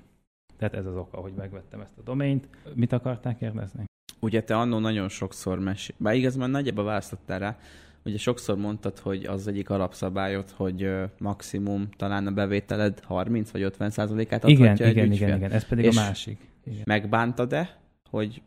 Tehát 0.56 0.74
ez 0.74 0.86
az 0.86 0.96
oka, 0.96 1.16
hogy 1.20 1.32
megvettem 1.36 1.80
ezt 1.80 1.98
a 1.98 2.02
domaint. 2.02 2.48
Mit 2.74 2.92
akarták 2.92 3.36
kérdezni? 3.38 3.84
Ugye 4.20 4.42
te 4.42 4.56
annó 4.56 4.78
nagyon 4.78 5.08
sokszor 5.08 5.58
mesél, 5.58 5.94
bár 5.98 6.14
igaz, 6.14 6.36
már 6.36 6.48
nagyjából 6.48 6.84
választottál 6.84 7.38
rá, 7.38 7.58
ugye 8.04 8.18
sokszor 8.18 8.56
mondtad, 8.56 8.98
hogy 8.98 9.24
az 9.24 9.46
egyik 9.48 9.70
alapszabályod, 9.70 10.50
hogy 10.50 10.90
maximum 11.18 11.88
talán 11.96 12.26
a 12.26 12.30
bevételed 12.30 13.00
30 13.00 13.50
vagy 13.50 13.62
50 13.62 13.90
százalékát 13.90 14.44
adhatja 14.44 14.64
Igen, 14.64 14.86
egy 14.86 14.90
igen, 14.96 15.04
ügyfél. 15.10 15.26
igen, 15.26 15.38
igen, 15.38 15.50
ez 15.52 15.66
pedig 15.66 15.84
És- 15.84 15.96
a 15.96 16.00
másik. 16.00 16.40
Igen. 16.64 16.82
Megbántad-e, 16.84 17.76
hogy, 18.10 18.42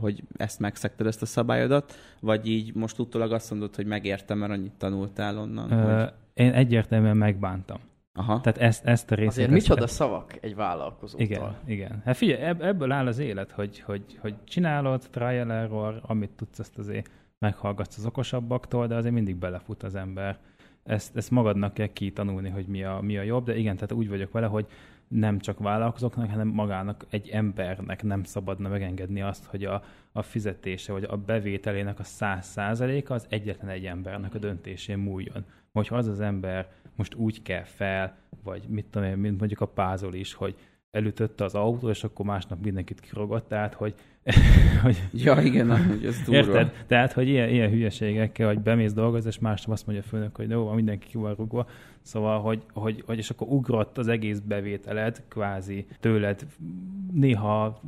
hogy 0.00 0.22
ezt 0.36 0.60
megszegted 0.60 1.06
ezt 1.06 1.22
a 1.22 1.26
szabályodat, 1.26 1.94
vagy 2.20 2.46
így 2.46 2.74
most 2.74 2.98
utólag 2.98 3.32
azt 3.32 3.50
mondod, 3.50 3.76
hogy 3.76 3.86
megértem, 3.86 4.38
mert 4.38 4.52
annyit 4.52 4.72
tanultál 4.72 5.38
onnan? 5.38 5.70
Ö, 5.72 6.00
hogy... 6.00 6.12
én 6.34 6.52
egyértelműen 6.52 7.16
megbántam. 7.16 7.78
Aha. 8.14 8.40
Tehát 8.40 8.58
ezt, 8.58 8.84
ezt 8.84 9.10
a 9.10 9.14
részét... 9.14 9.30
Azért 9.30 9.50
ezt- 9.52 9.68
micsoda 9.68 9.86
szavak 9.86 10.38
egy 10.40 10.54
vállalkozótól. 10.54 11.26
Igen, 11.26 11.56
igen. 11.66 12.02
Hát 12.04 12.16
figyelj, 12.16 12.42
ebb, 12.42 12.62
ebből 12.62 12.92
áll 12.92 13.06
az 13.06 13.18
élet, 13.18 13.50
hogy, 13.50 13.80
hogy, 13.80 14.18
hogy 14.20 14.34
csinálod, 14.44 15.08
trial 15.10 15.52
error, 15.52 16.00
amit 16.02 16.30
tudsz, 16.30 16.58
azt 16.58 16.78
azért 16.78 17.10
meghallgatsz 17.38 17.96
az 17.96 18.06
okosabbaktól, 18.06 18.86
de 18.86 18.94
azért 18.94 19.14
mindig 19.14 19.36
belefut 19.36 19.82
az 19.82 19.94
ember. 19.94 20.38
Ezt, 20.82 21.16
ezt 21.16 21.30
magadnak 21.30 21.74
kell 21.74 21.86
kitanulni, 21.86 22.48
hogy 22.48 22.66
mi 22.66 22.84
a, 22.84 22.98
mi 23.02 23.18
a 23.18 23.22
jobb, 23.22 23.44
de 23.44 23.56
igen, 23.56 23.74
tehát 23.74 23.92
úgy 23.92 24.08
vagyok 24.08 24.32
vele, 24.32 24.46
hogy 24.46 24.66
nem 25.12 25.38
csak 25.38 25.58
vállalkozóknak, 25.58 26.30
hanem 26.30 26.48
magának, 26.48 27.06
egy 27.10 27.28
embernek 27.28 28.02
nem 28.02 28.22
szabadna 28.22 28.68
megengedni 28.68 29.22
azt, 29.22 29.44
hogy 29.44 29.64
a, 29.64 29.82
a 30.12 30.22
fizetése, 30.22 30.92
vagy 30.92 31.04
a 31.04 31.16
bevételének 31.16 31.98
a 31.98 32.04
száz 32.04 32.46
százaléka 32.46 33.14
az 33.14 33.26
egyetlen 33.28 33.70
egy 33.70 33.86
embernek 33.86 34.34
a 34.34 34.38
döntésén 34.38 34.98
múljon. 34.98 35.44
Hogyha 35.72 35.96
az 35.96 36.06
az 36.06 36.20
ember 36.20 36.70
most 36.96 37.14
úgy 37.14 37.42
kell 37.42 37.64
fel, 37.64 38.16
vagy 38.42 38.62
mit 38.68 38.86
tudom 38.86 39.08
én, 39.08 39.16
mint 39.16 39.38
mondjuk 39.38 39.60
a 39.60 39.66
pázol 39.66 40.14
is, 40.14 40.34
hogy 40.34 40.56
elütötte 40.92 41.44
az 41.44 41.54
autó, 41.54 41.88
és 41.88 42.04
akkor 42.04 42.26
másnap 42.26 42.62
mindenkit 42.62 43.00
kirogott, 43.00 43.48
tehát, 43.48 43.74
hogy, 43.74 43.94
hogy 44.82 45.02
Ja, 45.12 45.40
igen, 45.40 45.86
hogy 45.86 46.04
ez 46.04 46.16
durva. 46.18 46.36
Érted? 46.36 46.84
Tehát, 46.86 47.12
hogy 47.12 47.28
ilyen, 47.28 47.48
ilyen 47.48 47.70
hülyeségekkel, 47.70 48.46
hogy 48.46 48.60
bemész 48.60 48.92
dolgozni, 48.92 49.28
és 49.28 49.38
másnap 49.38 49.72
azt 49.74 49.86
mondja 49.86 50.04
a 50.04 50.08
főnök, 50.08 50.36
hogy 50.36 50.50
jó, 50.50 50.64
van, 50.64 50.74
mindenki 50.74 51.08
ki 51.08 51.16
van 51.16 51.34
rúgva. 51.34 51.66
Szóval, 52.02 52.40
hogy, 52.40 52.62
hogy, 52.72 53.02
hogy, 53.06 53.18
és 53.18 53.30
akkor 53.30 53.48
ugrott 53.48 53.98
az 53.98 54.08
egész 54.08 54.38
bevételed, 54.38 55.22
kvázi 55.28 55.86
tőled 56.00 56.46
néha 57.12 57.80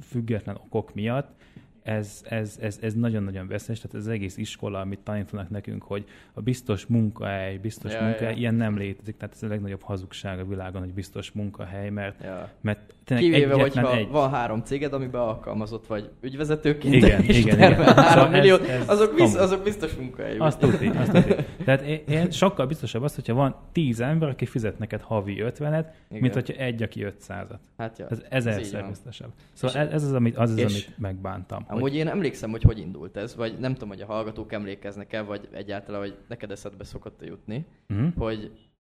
független 0.00 0.56
okok 0.64 0.94
miatt, 0.94 1.41
ez, 1.82 2.20
ez, 2.28 2.58
ez, 2.60 2.78
ez 2.82 2.94
nagyon-nagyon 2.94 3.46
veszélyes, 3.48 3.80
tehát 3.80 3.96
ez 3.96 4.02
az 4.06 4.08
egész 4.12 4.36
iskola, 4.36 4.80
amit 4.80 4.98
tanítanak 4.98 5.50
nekünk, 5.50 5.82
hogy 5.82 6.04
a 6.32 6.40
biztos 6.40 6.86
munkahely, 6.86 7.56
biztos 7.56 7.92
Ja, 7.92 8.02
munkahely, 8.02 8.32
ja. 8.32 8.38
ilyen 8.38 8.54
nem 8.54 8.76
létezik, 8.76 9.16
tehát 9.16 9.34
ez 9.34 9.42
a 9.42 9.46
legnagyobb 9.48 9.82
hazugság 9.82 10.38
a 10.38 10.44
világon, 10.44 10.80
hogy 10.82 10.92
biztos 10.94 11.32
munkahely, 11.32 11.90
mert, 11.90 12.22
Ja. 12.22 12.48
mert 12.60 12.94
tényleg 13.04 13.30
Kivéve, 13.30 13.54
hogyha 13.54 13.96
egy... 13.96 14.08
van 14.08 14.30
három 14.30 14.62
céged, 14.62 14.92
amiben 14.92 15.20
alkalmazott 15.20 15.86
vagy 15.86 16.10
ügyvezetőként, 16.20 16.94
Igen, 16.94 17.22
és 17.22 17.38
igen, 17.38 17.56
igen. 17.56 17.72
három 17.74 17.94
Szóval 17.94 18.24
ez- 18.26 18.30
milliót, 18.32 18.66
ez 18.66 18.88
azok, 18.88 19.14
biz, 19.14 19.34
azok 19.34 19.62
biztos 19.62 19.94
munkahelyű. 19.94 20.38
Azt 20.38 20.58
tudni, 20.58 20.88
azt 20.88 21.10
tudni. 21.12 21.34
Tehát 21.64 21.82
én, 22.08 22.30
sokkal 22.30 22.66
biztosabb 22.66 23.02
az, 23.02 23.14
hogyha 23.14 23.34
van 23.34 23.56
tíz 23.72 24.00
ember, 24.00 24.28
aki 24.28 24.46
fizet 24.46 24.78
neked 24.78 25.00
havi 25.00 25.36
50-et, 25.38 25.58
Igen. 25.58 25.86
mint 26.08 26.34
hogyha 26.34 26.52
egy, 26.54 26.82
aki 26.82 27.06
500-at. 27.08 27.58
Hát 27.78 27.98
ja, 27.98 28.06
Ez 28.10 28.22
ezerszer 28.28 28.86
biztosabb. 28.88 29.30
Szóval 29.52 29.76
ez, 29.82 29.92
ez 29.92 30.02
az, 30.04 30.12
amit, 30.12 30.36
az, 30.36 30.50
az 30.50 30.58
amit 30.58 30.98
megbántam. 30.98 31.64
Hogy, 31.72 31.80
Amúgy 31.80 31.94
én 31.94 32.08
emlékszem, 32.08 32.50
hogy 32.50 32.62
hogy 32.62 32.78
indult 32.78 33.16
ez, 33.16 33.36
vagy 33.36 33.58
nem 33.58 33.72
tudom, 33.72 33.88
hogy 33.88 34.00
a 34.00 34.06
hallgatók 34.06 34.52
emlékeznek-e, 34.52 35.22
vagy 35.22 35.48
egyáltalán, 35.52 36.00
hogy 36.00 36.16
neked 36.28 36.50
eszedbe 36.50 36.84
szokott 36.84 37.24
jutni, 37.24 37.66
uh-huh. 37.88 38.14
hogy 38.16 38.50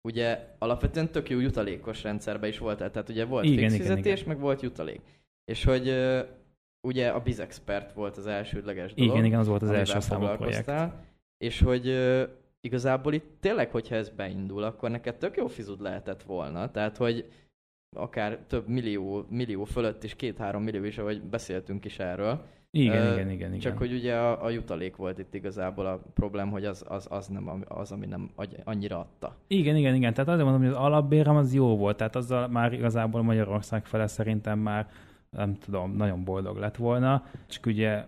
ugye 0.07 0.55
alapvetően 0.57 1.11
tök 1.11 1.29
jó 1.29 1.39
jutalékos 1.39 2.03
rendszerben 2.03 2.49
is 2.49 2.57
voltál, 2.57 2.91
tehát 2.91 3.09
ugye 3.09 3.25
volt 3.25 3.45
Igen, 3.45 3.57
fix 3.57 3.73
igen, 3.73 3.87
fizetés, 3.87 4.21
igen. 4.21 4.33
meg 4.33 4.43
volt 4.43 4.61
jutalék. 4.61 5.01
És 5.45 5.63
hogy 5.63 5.95
ugye 6.87 7.09
a 7.09 7.19
Bizexpert 7.19 7.93
volt 7.93 8.17
az 8.17 8.27
elsődleges 8.27 8.93
dolog. 8.93 9.13
igen, 9.13 9.25
igen, 9.25 9.39
az 9.39 9.47
volt 9.47 9.61
az 9.61 9.71
első 9.71 9.99
számú 9.99 10.25
projekt. 10.25 10.71
És 11.37 11.61
hogy 11.61 11.97
igazából 12.61 13.13
itt 13.13 13.37
tényleg, 13.39 13.71
hogyha 13.71 13.95
ez 13.95 14.09
beindul, 14.09 14.63
akkor 14.63 14.89
neked 14.89 15.15
tök 15.15 15.37
jó 15.37 15.47
fizud 15.47 15.81
lehetett 15.81 16.23
volna. 16.23 16.71
Tehát, 16.71 16.97
hogy 16.97 17.31
akár 17.95 18.39
több 18.47 18.67
millió, 18.67 19.25
millió 19.29 19.63
fölött 19.63 20.03
is, 20.03 20.15
két-három 20.15 20.63
millió 20.63 20.83
is, 20.83 20.97
ahogy 20.97 21.21
beszéltünk 21.21 21.85
is 21.85 21.99
erről. 21.99 22.45
Igen, 22.71 23.05
Ö, 23.05 23.13
igen, 23.13 23.29
igen, 23.29 23.47
igen. 23.47 23.59
Csak 23.59 23.77
hogy 23.77 23.93
ugye 23.93 24.15
a, 24.15 24.45
a 24.45 24.49
jutalék 24.49 24.95
volt 24.95 25.19
itt 25.19 25.33
igazából 25.33 25.85
a 25.85 26.01
problém, 26.13 26.49
hogy 26.49 26.65
az, 26.65 26.85
az, 26.87 27.07
az 27.09 27.27
nem 27.27 27.63
az, 27.67 27.91
ami 27.91 28.05
nem 28.05 28.31
annyira 28.63 28.99
adta. 28.99 29.35
Igen, 29.47 29.75
igen, 29.75 29.95
igen. 29.95 30.13
Tehát 30.13 30.29
azért 30.29 30.43
mondom, 30.43 30.61
hogy 30.61 30.71
az 30.71 30.83
alapbérem 30.83 31.35
az 31.35 31.53
jó 31.53 31.77
volt. 31.77 31.97
Tehát 31.97 32.15
azzal 32.15 32.47
már 32.47 32.73
igazából 32.73 33.21
Magyarország 33.21 33.85
fele 33.85 34.07
szerintem 34.07 34.59
már 34.59 34.89
nem 35.29 35.55
tudom, 35.55 35.95
nagyon 35.95 36.23
boldog 36.23 36.57
lett 36.57 36.75
volna. 36.75 37.25
Csak 37.47 37.65
ugye 37.65 38.05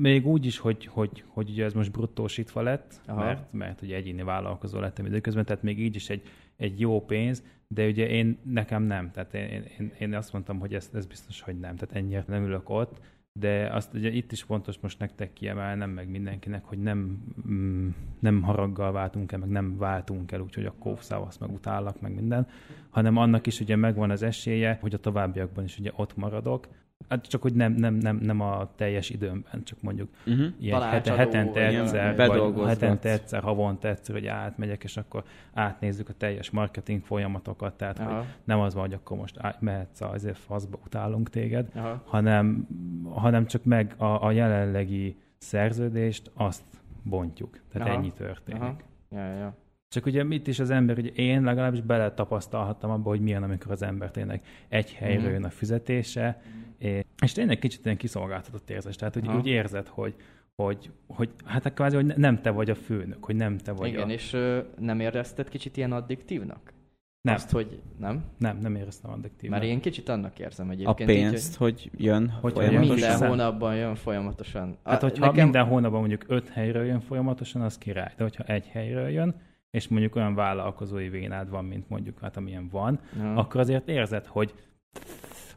még 0.00 0.26
úgy 0.26 0.46
is, 0.46 0.58
hogy, 0.58 0.86
hogy, 0.86 1.24
hogy 1.26 1.50
ugye 1.50 1.64
ez 1.64 1.72
most 1.72 1.92
bruttósítva 1.92 2.62
lett, 2.62 3.00
Aha. 3.06 3.24
mert, 3.24 3.52
mert 3.52 3.82
ugye 3.82 3.96
egyéni 3.96 4.22
vállalkozó 4.22 4.78
lettem 4.78 5.06
időközben, 5.06 5.44
tehát 5.44 5.62
még 5.62 5.80
így 5.80 5.94
is 5.94 6.10
egy, 6.10 6.22
egy 6.56 6.80
jó 6.80 7.04
pénz, 7.04 7.42
de 7.68 7.86
ugye 7.86 8.08
én, 8.08 8.38
nekem 8.44 8.82
nem. 8.82 9.10
Tehát 9.10 9.34
én, 9.34 9.64
én, 9.78 9.92
én 9.98 10.14
azt 10.14 10.32
mondtam, 10.32 10.58
hogy 10.58 10.74
ez, 10.74 10.90
ez 10.94 11.06
biztos, 11.06 11.40
hogy 11.40 11.58
nem. 11.58 11.76
Tehát 11.76 11.94
ennyire 11.96 12.24
nem 12.26 12.44
ülök 12.44 12.68
ott. 12.68 13.00
De 13.40 13.70
azt 13.72 13.94
ugye 13.94 14.10
itt 14.10 14.32
is 14.32 14.42
fontos 14.42 14.78
most 14.80 14.98
nektek 14.98 15.32
kiemelnem, 15.32 15.90
meg 15.90 16.08
mindenkinek, 16.08 16.64
hogy 16.64 16.78
nem, 16.78 17.22
mm, 17.48 17.88
nem 18.20 18.42
haraggal 18.42 18.92
váltunk 18.92 19.32
el, 19.32 19.38
meg 19.38 19.48
nem 19.48 19.78
váltunk 19.78 20.32
el, 20.32 20.40
úgyhogy 20.40 20.64
akkor 20.66 20.98
szavasz, 21.00 21.38
meg 21.38 21.50
utállak, 21.50 22.00
meg 22.00 22.14
minden, 22.14 22.46
hanem 22.90 23.16
annak 23.16 23.46
is 23.46 23.60
ugye 23.60 23.76
megvan 23.76 24.10
az 24.10 24.22
esélye, 24.22 24.78
hogy 24.80 24.94
a 24.94 24.98
továbbiakban 24.98 25.64
is 25.64 25.78
ugye 25.78 25.90
ott 25.96 26.16
maradok. 26.16 26.68
Hát 27.08 27.26
csak 27.26 27.42
hogy 27.42 27.54
nem, 27.54 27.72
nem, 27.72 27.94
nem, 27.94 28.16
nem 28.16 28.40
a 28.40 28.70
teljes 28.76 29.10
időmben, 29.10 29.62
csak 29.64 29.82
mondjuk 29.82 30.08
Uh-huh. 30.26 30.46
ilyen 30.58 30.80
hete, 30.82 31.00
Tanácsadó, 31.00 31.16
hetente 31.16 31.66
egyszer, 31.66 32.16
vagy 32.16 32.66
hetente 32.66 33.10
egyszer, 33.10 33.42
havonta 33.42 33.88
egyszer, 33.88 34.14
hogy 34.14 34.26
átmegyek, 34.26 34.84
és 34.84 34.96
akkor 34.96 35.24
átnézzük 35.52 36.08
a 36.08 36.12
teljes 36.12 36.50
marketing 36.50 37.02
folyamatokat, 37.02 37.74
tehát 37.74 37.98
hogy 37.98 38.06
Aha, 38.06 38.24
nem 38.44 38.60
az 38.60 38.74
van, 38.74 38.82
hogy 38.82 38.92
akkor 38.92 39.16
most 39.16 39.36
át- 39.38 39.60
mehetsz 39.60 40.00
a, 40.00 40.10
azért 40.10 40.38
faszba, 40.38 40.78
utálunk 40.84 41.30
téged, 41.30 41.68
aha. 41.74 42.02
hanem, 42.06 42.66
hanem 43.14 43.46
csak 43.46 43.64
meg 43.64 43.94
a, 43.96 44.24
a 44.26 44.30
jelenlegi 44.30 45.16
szerződést, 45.38 46.30
azt 46.34 46.62
bontjuk. 47.02 47.60
Tehát 47.72 47.88
Aha. 47.88 47.96
ennyi 47.96 48.12
történik. 48.12 48.62
Aha. 48.62 48.76
Ja, 49.10 49.32
ja. 49.32 49.54
Csak 49.94 50.06
ugye 50.06 50.22
mit 50.24 50.46
is 50.46 50.58
az 50.58 50.70
ember, 50.70 50.98
ugye 50.98 51.08
én 51.10 51.42
legalábbis 51.42 51.80
bele 51.80 52.10
tapasztalhattam 52.14 52.90
abba, 52.90 53.08
hogy 53.08 53.20
milyen, 53.20 53.42
amikor 53.42 53.72
az 53.72 53.82
ember 53.82 54.10
tényleg 54.10 54.42
egy 54.68 54.92
helyről 54.92 55.22
Mhm. 55.24 55.32
jön 55.32 55.44
a 55.44 55.50
fizetése, 55.50 56.40
és, 56.78 57.02
és 57.22 57.32
tényleg 57.32 57.58
kicsit 57.58 57.84
ilyen 57.84 57.96
kiszolgáltatott 57.96 58.70
érzés. 58.70 58.96
Tehát 58.96 59.16
úgy, 59.16 59.26
Aha. 59.26 59.38
úgy 59.38 59.46
érzed, 59.46 59.88
hogy, 59.88 60.14
hogy, 60.62 60.90
hogy 61.06 61.30
hát 61.44 61.74
kvázi, 61.74 61.96
hogy 61.96 62.06
nem 62.16 62.40
te 62.42 62.50
vagy 62.50 62.70
a 62.70 62.74
főnök, 62.74 63.24
hogy 63.24 63.36
nem 63.36 63.58
te 63.58 63.72
vagy 63.72 63.88
Igen, 63.88 64.08
a... 64.08 64.12
és 64.12 64.32
ö, 64.32 64.58
nem 64.78 65.00
érezted 65.00 65.48
kicsit 65.48 65.76
ilyen 65.76 65.92
addiktívnak? 65.92 66.72
Nem, 67.20 67.34
Azt, 67.34 67.50
hogy 67.50 67.80
nem? 67.98 68.24
nem, 68.38 68.58
nem 68.58 68.74
éreztem 68.74 69.10
addiktív. 69.10 69.50
Mert 69.50 69.62
én 69.64 69.80
kicsit 69.80 70.08
annak 70.08 70.38
érzem 70.38 70.68
A 70.68 70.72
egyébként. 70.72 71.10
így, 71.10 71.16
pénzt, 71.16 71.56
hogy 71.56 71.90
jön 71.96 72.28
Hogy 72.30 72.52
hogy 72.52 72.64
folyamatosan. 72.64 72.94
minden 73.08 73.28
hónapban 73.28 73.76
jön 73.76 73.94
folyamatosan. 73.94 74.76
Hát, 74.84 75.00
hogyha 75.02 75.26
nekem... 75.26 75.42
minden 75.44 75.64
hónapban 75.64 76.00
mondjuk 76.00 76.24
öt 76.26 76.48
helyről 76.48 76.84
jön 76.84 77.00
folyamatosan, 77.00 77.62
az 77.62 77.78
király. 77.78 78.12
De 78.16 78.22
hogyha 78.22 78.44
egy 78.44 78.66
helyről 78.66 79.08
jön, 79.08 79.34
és 79.74 79.88
mondjuk 79.88 80.16
olyan 80.16 80.34
vállalkozói 80.34 81.08
vénád 81.08 81.50
van, 81.50 81.64
mint 81.64 81.88
mondjuk 81.88 82.18
hát 82.20 82.36
amilyen 82.36 82.68
van, 82.68 83.00
Ja. 83.18 83.34
akkor 83.34 83.60
azért 83.60 83.88
érzed, 83.88 84.26
hogy 84.26 84.54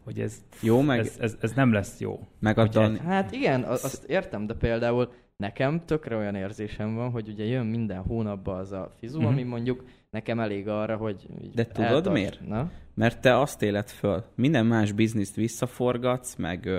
hogy 0.04 0.20
ez, 0.20 0.44
Jó, 0.62 0.82
meg, 0.82 1.00
ez, 1.00 1.18
ez, 1.20 1.38
ez 1.42 1.52
nem 1.52 1.72
lesz 1.74 2.00
jó. 2.00 2.20
meg 2.40 2.58
a. 2.58 2.92
Hát 3.06 3.32
igen, 3.32 3.64
azt 3.64 4.04
értem, 4.10 4.46
de 4.48 4.54
például 4.54 5.12
nekem 5.38 5.86
tökre 5.86 6.16
olyan 6.16 6.36
érzésem 6.36 6.96
van, 6.96 7.10
hogy 7.12 7.28
ugye 7.30 7.44
jön 7.46 7.66
minden 7.66 8.02
hónapban 8.02 8.60
az 8.60 8.72
a 8.72 8.92
fizu, 9.00 9.18
Mhm. 9.20 9.28
ami 9.28 9.44
mondjuk 9.44 9.84
nekem 10.10 10.40
elég 10.40 10.68
arra, 10.68 10.96
hogy 10.96 11.28
De 11.54 11.66
tudod 11.66 11.92
eltart- 11.92 12.16
miért? 12.16 12.48
Na? 12.48 12.72
Mert 12.94 13.22
te 13.22 13.40
azt 13.40 13.62
éled 13.62 13.90
föl. 13.90 14.24
Minden 14.36 14.66
más 14.66 14.92
bizniszt 14.92 15.36
visszaforgatsz, 15.36 16.36
meg, 16.36 16.70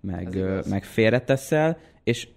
meg, 0.00 0.38
meg 0.68 0.84
félreteszel, 0.84 1.78
és 2.04 2.28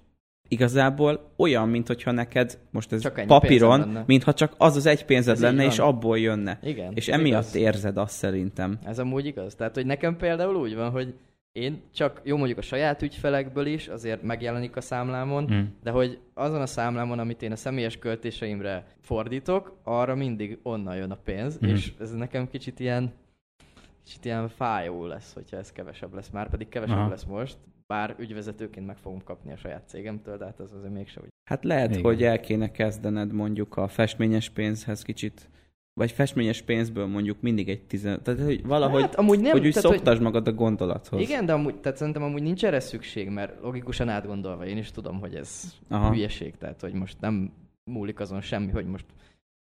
igazából 0.47 1.31
olyan, 1.37 1.69
mintha 1.69 2.11
neked 2.11 2.57
most 2.71 2.91
ez 2.91 3.01
Csak 3.01 3.23
papíron, 3.27 4.03
mintha 4.05 4.33
csak 4.33 4.53
az 4.57 4.75
az 4.75 4.85
egy 4.85 5.05
pénzed 5.05 5.35
Ez 5.35 5.41
lenne, 5.41 5.65
és 5.65 5.79
abból 5.79 6.19
jönne. 6.19 6.59
Igen. 6.63 6.91
És 6.95 7.07
emiatt 7.07 7.41
igaz. 7.41 7.55
érzed 7.55 7.97
azt 7.97 8.15
szerintem. 8.15 8.79
Ez 8.85 8.99
amúgy 8.99 9.25
igaz. 9.25 9.55
Tehát, 9.55 9.75
hogy 9.75 9.85
nekem 9.85 10.17
például 10.17 10.55
úgy 10.55 10.75
van, 10.75 10.89
hogy 10.89 11.13
én 11.51 11.81
csak, 11.93 12.21
jó 12.23 12.37
mondjuk 12.37 12.57
a 12.57 12.61
saját 12.61 13.01
ügyfelekből 13.01 13.65
is, 13.65 13.87
azért 13.87 14.21
megjelenik 14.23 14.75
a 14.75 14.81
számlámon, 14.81 15.43
Mm. 15.53 15.61
de 15.83 15.91
hogy 15.91 16.19
azon 16.33 16.61
a 16.61 16.65
számlámon, 16.65 17.19
amit 17.19 17.41
én 17.41 17.51
a 17.51 17.55
személyes 17.55 17.97
költéseimre 17.97 18.85
fordítok, 19.01 19.79
arra 19.83 20.15
mindig 20.15 20.59
onnan 20.63 20.95
jön 20.95 21.11
a 21.11 21.17
pénz, 21.23 21.57
Mhm. 21.57 21.69
és 21.69 21.91
ez 21.99 22.11
nekem 22.11 22.49
kicsit 22.49 22.79
ilyen, 22.79 23.11
kicsit 24.07 24.25
ilyen 24.25 24.49
fájó 24.49 25.05
lesz, 25.05 25.33
hogyha 25.33 25.57
ez 25.57 25.71
kevesebb 25.71 26.13
lesz. 26.13 26.29
Már 26.29 26.49
pedig 26.49 26.69
kevesebb 26.69 26.97
Aha. 26.97 27.09
lesz 27.09 27.23
most, 27.23 27.57
bár 27.87 28.15
ügyvezetőként 28.19 28.85
meg 28.85 28.97
fogom 28.97 29.23
kapni 29.23 29.51
a 29.51 29.57
saját 29.57 29.87
cégemtől, 29.87 30.37
de 30.37 30.45
hát 30.45 30.59
az 30.59 30.73
azért 30.73 30.93
mégse 30.93 31.21
úgy. 31.21 31.27
Hát 31.49 31.63
lehet, 31.63 31.89
Igen. 31.89 32.01
hogy 32.03 32.23
el 32.23 32.39
kéne 32.39 32.71
kezdened 32.71 33.31
mondjuk 33.31 33.77
a 33.77 33.87
festményes 33.87 34.49
pénzhez 34.49 35.01
kicsit, 35.01 35.49
vagy 35.93 36.11
festményes 36.11 36.61
pénzből 36.61 37.05
mondjuk 37.05 37.41
mindig 37.41 37.69
egy 37.69 37.81
tizen... 37.81 38.23
Tehát, 38.23 38.39
hogy 38.39 38.65
valahogy, 38.65 39.01
hát, 39.01 39.15
amúgy 39.15 39.39
nem, 39.39 39.51
hogy 39.51 39.65
úgy 39.65 39.73
tehát, 39.73 39.89
szoktasd 39.91 40.21
magad 40.21 40.47
a 40.47 40.53
gondolathoz. 40.53 41.21
Igen, 41.21 41.45
de 41.45 41.53
amúgy, 41.53 41.79
tehát 41.79 41.97
szerintem 41.97 42.23
amúgy 42.23 42.41
nincs 42.41 42.65
erre 42.65 42.79
szükség, 42.79 43.29
mert 43.29 43.61
logikusan 43.61 44.09
átgondolva 44.09 44.65
én 44.65 44.77
is 44.77 44.91
tudom, 44.91 45.19
hogy 45.19 45.35
ez 45.35 45.73
Aha. 45.87 46.11
hülyeség, 46.11 46.57
tehát 46.57 46.81
hogy 46.81 46.93
most 46.93 47.17
nem 47.19 47.51
múlik 47.83 48.19
azon 48.19 48.41
semmi, 48.41 48.71
hogy 48.71 48.85
most 48.85 49.05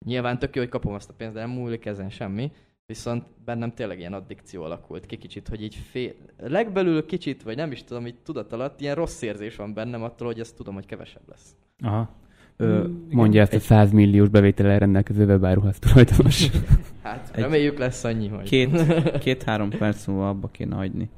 nyilván 0.06 0.40
tök 0.40 0.56
jó, 0.56 0.62
hogy 0.62 0.72
kapom 0.72 0.94
azt 0.94 1.10
a 1.10 1.14
pénzt, 1.14 1.34
de 1.34 1.40
nem 1.40 1.50
múlik 1.50 1.86
ezen 1.86 2.10
semmi, 2.10 2.52
viszont 2.86 3.24
bennem 3.46 3.72
tényleg 3.74 4.00
ilyen 4.00 4.14
addikció 4.14 4.64
alakult 4.64 5.06
ki 5.06 5.18
kicsit, 5.18 5.48
hogy 5.48 5.64
így 5.64 5.76
fél, 5.76 6.14
legbelül 6.38 7.06
kicsit, 7.06 7.44
vagy 7.44 7.56
nem 7.56 7.72
is 7.72 7.84
tudom, 7.84 8.08
így 8.08 8.16
tudat 8.24 8.54
alatt 8.54 8.82
ilyen 8.82 8.96
rossz 8.96 9.22
érzés 9.22 9.56
van 9.56 9.74
bennem 9.74 10.04
attól, 10.04 10.28
hogy 10.28 10.40
ezt 10.40 10.56
tudom, 10.56 10.74
hogy 10.74 10.86
kevesebb 10.86 11.24
lesz. 11.30 11.56
Aha. 11.84 12.10
Ö, 12.58 12.88
Mondja 13.10 13.42
ezt 13.42 13.54
a 13.54 13.60
100 13.60 13.92
milliós 13.92 14.30
bevétellel 14.30 14.80
rendelkező 14.80 15.26
webáruház 15.26 15.80
tulajdonos. 15.80 16.50
Hát 17.04 17.32
Egy- 17.36 17.42
reméljük 17.42 17.78
lesz 17.78 18.04
annyi, 18.04 18.28
hogy 18.28 18.44
Két, 18.50 18.82
két-három 19.24 19.70
perc 19.70 20.06
múlva 20.08 20.30
abba 20.30 20.48
kéne 20.48 20.76
hagyni. 20.76 21.10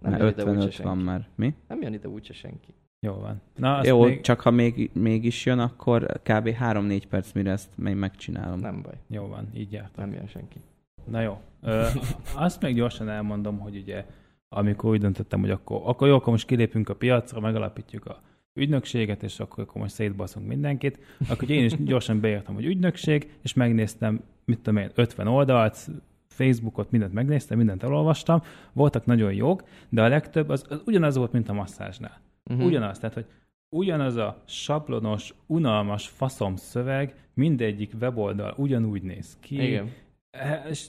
nem 0.00 0.10
Mert 0.10 0.22
jön 0.22 0.32
ide 0.32 0.42
úgyse 0.42 0.50
55 0.50 0.76
van 0.76 0.94
senki. 0.94 1.04
már. 1.04 1.28
Mi? 1.34 1.54
Nem 1.68 1.82
jön 1.82 1.92
ide 1.92 2.08
úgyse 2.08 2.32
senki. 2.32 2.74
Jó 3.06 3.12
van. 3.14 3.40
Na, 3.56 3.76
azt 3.76 3.86
Jó, 3.86 4.04
még... 4.04 4.20
csak 4.20 4.40
ha 4.40 4.50
még, 4.50 4.90
mégis 4.94 5.46
jön, 5.46 5.58
akkor 5.58 6.06
kb. 6.22 6.48
3-4 6.60 7.02
perc, 7.08 7.32
mire 7.32 7.50
ezt 7.50 7.70
még 7.76 7.94
megcsinálom. 7.94 8.58
Nem 8.58 8.82
baj, 8.82 8.94
Jó 9.08 9.26
van, 9.26 9.48
így 9.54 9.72
jártam. 9.72 10.04
nem 10.04 10.14
jön 10.14 10.26
senki. 10.26 10.56
Na 11.04 11.20
jó. 11.20 11.40
Ö, 11.62 11.86
azt 12.34 12.62
még 12.62 12.74
gyorsan 12.74 13.08
elmondom, 13.08 13.58
hogy 13.58 13.76
ugye 13.76 14.04
amikor 14.48 14.90
úgy 14.90 15.00
döntöttem, 15.00 15.40
hogy 15.40 15.50
akkor, 15.50 15.80
akkor 15.84 16.08
jó, 16.08 16.14
akkor 16.14 16.32
most 16.32 16.46
kilépünk 16.46 16.88
a 16.88 16.94
piacra, 16.94 17.40
megalapítjuk 17.40 18.06
a 18.06 18.20
ügynökséget, 18.54 19.22
és 19.22 19.40
akkor, 19.40 19.64
akkor 19.64 19.80
most 19.80 19.94
szétbaszunk 19.94 20.46
mindenkit, 20.46 20.98
akkor 21.28 21.42
ugye 21.42 21.54
én 21.54 21.64
is 21.64 21.82
gyorsan 21.84 22.20
beírtam, 22.20 22.54
hogy 22.54 22.64
ügynökség, 22.64 23.32
és 23.42 23.54
megnéztem, 23.54 24.20
mit 24.44 24.58
tudom 24.60 24.82
én, 24.82 24.90
50 24.94 25.26
oldalt, 25.26 25.88
Facebookot, 26.28 26.90
mindent 26.90 27.12
megnéztem, 27.12 27.56
mindent 27.56 27.82
elolvastam, 27.82 28.42
voltak 28.72 29.06
nagyon 29.06 29.32
jók, 29.32 29.64
de 29.88 30.02
a 30.02 30.08
legtöbb 30.08 30.48
az, 30.48 30.64
az 30.68 30.82
ugyanaz 30.86 31.16
volt, 31.16 31.32
mint 31.32 31.48
a 31.48 31.52
masszázsnál. 31.52 32.20
Uh-huh. 32.50 32.66
Ugyanaz, 32.66 32.98
tehát, 32.98 33.14
hogy 33.14 33.26
ugyanaz 33.68 34.16
a 34.16 34.42
sablonos, 34.46 35.34
unalmas 35.46 36.08
faszom 36.08 36.56
szöveg, 36.56 37.14
mindegyik 37.34 37.92
weboldal 38.00 38.54
ugyanúgy 38.56 39.02
néz 39.02 39.36
ki. 39.40 39.62
Igen. 39.62 39.90
Eh, 40.30 40.62
És, 40.68 40.86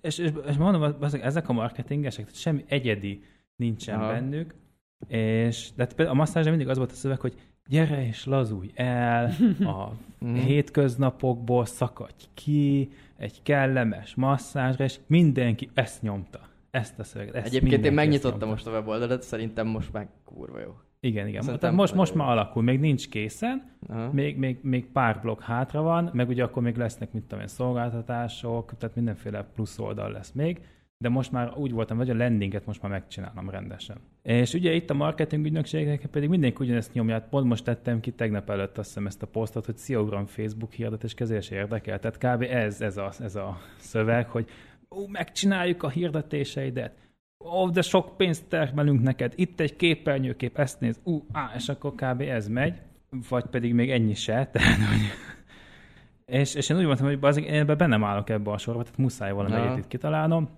és, 0.00 0.18
és, 0.18 0.32
és 0.46 0.56
mondom, 0.56 0.96
ezek 1.22 1.48
a 1.48 1.52
marketingesek, 1.52 2.24
tehát 2.24 2.40
semmi 2.40 2.64
egyedi 2.68 3.22
nincsen 3.56 3.98
Aha. 4.00 4.12
Bennük, 4.12 4.54
és 5.08 5.70
de 5.76 5.82
hát 5.82 5.94
például 5.94 6.16
a 6.16 6.20
masszázsnál 6.20 6.50
mindig 6.54 6.68
az 6.68 6.76
volt 6.76 6.90
a 6.90 6.94
szöveg, 6.94 7.20
hogy 7.20 7.34
gyere 7.68 8.06
és 8.06 8.24
lazulj 8.24 8.70
el, 8.74 9.32
a 9.60 9.92
Mhm. 10.18 10.34
hétköznapokból 10.34 11.64
szakadj 11.64 12.24
ki, 12.34 12.90
egy 13.16 13.42
kellemes 13.42 14.14
masszázsra, 14.14 14.84
és 14.84 14.98
mindenki 15.06 15.70
ezt 15.74 16.02
nyomta. 16.02 16.40
Ezt 16.70 16.98
a 16.98 17.04
szöveget. 17.04 17.34
Ezt 17.34 17.46
Egyébként 17.46 17.84
én 17.84 17.92
megnyitottam 17.92 18.48
most 18.48 18.66
a 18.66 18.70
weboldalat, 18.70 19.22
szerintem 19.22 19.66
most 19.66 19.92
már 19.92 20.08
kurva 20.24 20.60
jó. 20.60 20.74
Igen, 21.00 21.26
igen. 21.26 21.42
Szerintem 21.42 21.74
most, 21.74 21.94
most 21.94 22.14
már 22.14 22.28
alakul, 22.28 22.62
még 22.62 22.80
nincs 22.80 23.08
készen, 23.08 23.70
Aha. 23.88 24.12
még, 24.12 24.36
még, 24.36 24.58
még 24.62 24.86
pár 24.86 25.20
blokk 25.20 25.40
hátra 25.40 25.82
van, 25.82 26.10
meg 26.12 26.28
ugye 26.28 26.44
akkor 26.44 26.62
még 26.62 26.76
lesznek, 26.76 27.12
mit 27.12 27.22
tudom 27.22 27.40
én, 27.40 27.46
szolgáltatások, 27.46 28.76
tehát 28.78 28.94
mindenféle 28.94 29.42
plusz 29.54 29.78
oldal 29.78 30.10
lesz 30.10 30.32
még, 30.32 30.60
de 30.98 31.08
most 31.08 31.32
már 31.32 31.52
úgy 31.56 31.72
voltam, 31.72 31.96
hogy 31.96 32.10
a 32.10 32.14
landinget 32.14 32.66
most 32.66 32.82
már 32.82 32.90
megcsinálom 32.90 33.50
rendesen. 33.50 33.96
És 34.22 34.54
ugye 34.54 34.72
itt 34.72 34.90
a 34.90 34.94
marketing 34.94 35.44
ügynökségek 35.44 36.06
pedig 36.06 36.28
mindenki 36.28 36.64
ugyanezt 36.64 36.92
nyomja, 36.92 37.14
Hát 37.14 37.28
pont 37.28 37.46
most 37.46 37.64
tettem 37.64 38.00
ki 38.00 38.10
tegnap 38.10 38.50
előtt 38.50 38.78
azt 38.78 38.88
hiszem 38.88 39.06
ezt 39.06 39.22
a 39.22 39.26
posztot, 39.26 39.66
hogy 39.66 39.76
szia 39.76 40.00
uram, 40.00 40.26
Facebook 40.26 40.72
hirdetés 40.72 41.14
kezelés 41.14 41.50
érdekel. 41.50 41.98
Tehát 41.98 42.18
kb. 42.18 42.42
ez, 42.42 42.80
ez, 42.80 42.96
a, 42.96 43.12
ez 43.20 43.36
a 43.36 43.58
szöveg, 43.78 44.28
hogy 44.28 44.48
ó, 44.90 45.06
megcsináljuk 45.06 45.82
a 45.82 45.88
hirdetéseidet, 45.88 47.05
ó, 47.44 47.70
de 47.70 47.82
sok 47.82 48.16
pénzt 48.16 48.48
termelünk 48.48 49.02
neked, 49.02 49.32
itt 49.36 49.60
egy 49.60 49.76
képernyőkép, 49.76 50.58
ezt 50.58 50.80
néz, 50.80 51.00
ú, 51.04 51.26
á, 51.32 51.52
és 51.54 51.68
akkor 51.68 51.94
kb. 51.94 52.20
ez 52.20 52.48
megy, 52.48 52.80
vagy 53.28 53.44
pedig 53.44 53.74
még 53.74 53.90
ennyi 53.90 54.14
se, 54.14 54.46
tehát, 54.52 54.76
hogy... 54.76 55.00
És, 56.24 56.54
és 56.54 56.68
én 56.68 56.76
úgy 56.76 56.84
mondtam, 56.84 57.06
hogy 57.06 57.18
bazzik, 57.18 57.44
én 57.44 57.60
ebben 57.60 57.76
bennem 57.76 58.04
állok 58.04 58.30
ebbe 58.30 58.50
a 58.50 58.58
sorba, 58.58 58.82
tehát 58.82 58.98
muszáj 58.98 59.32
valami 59.32 59.54
egyet 59.54 59.78
itt 59.78 59.88
kitalálnom, 59.88 60.48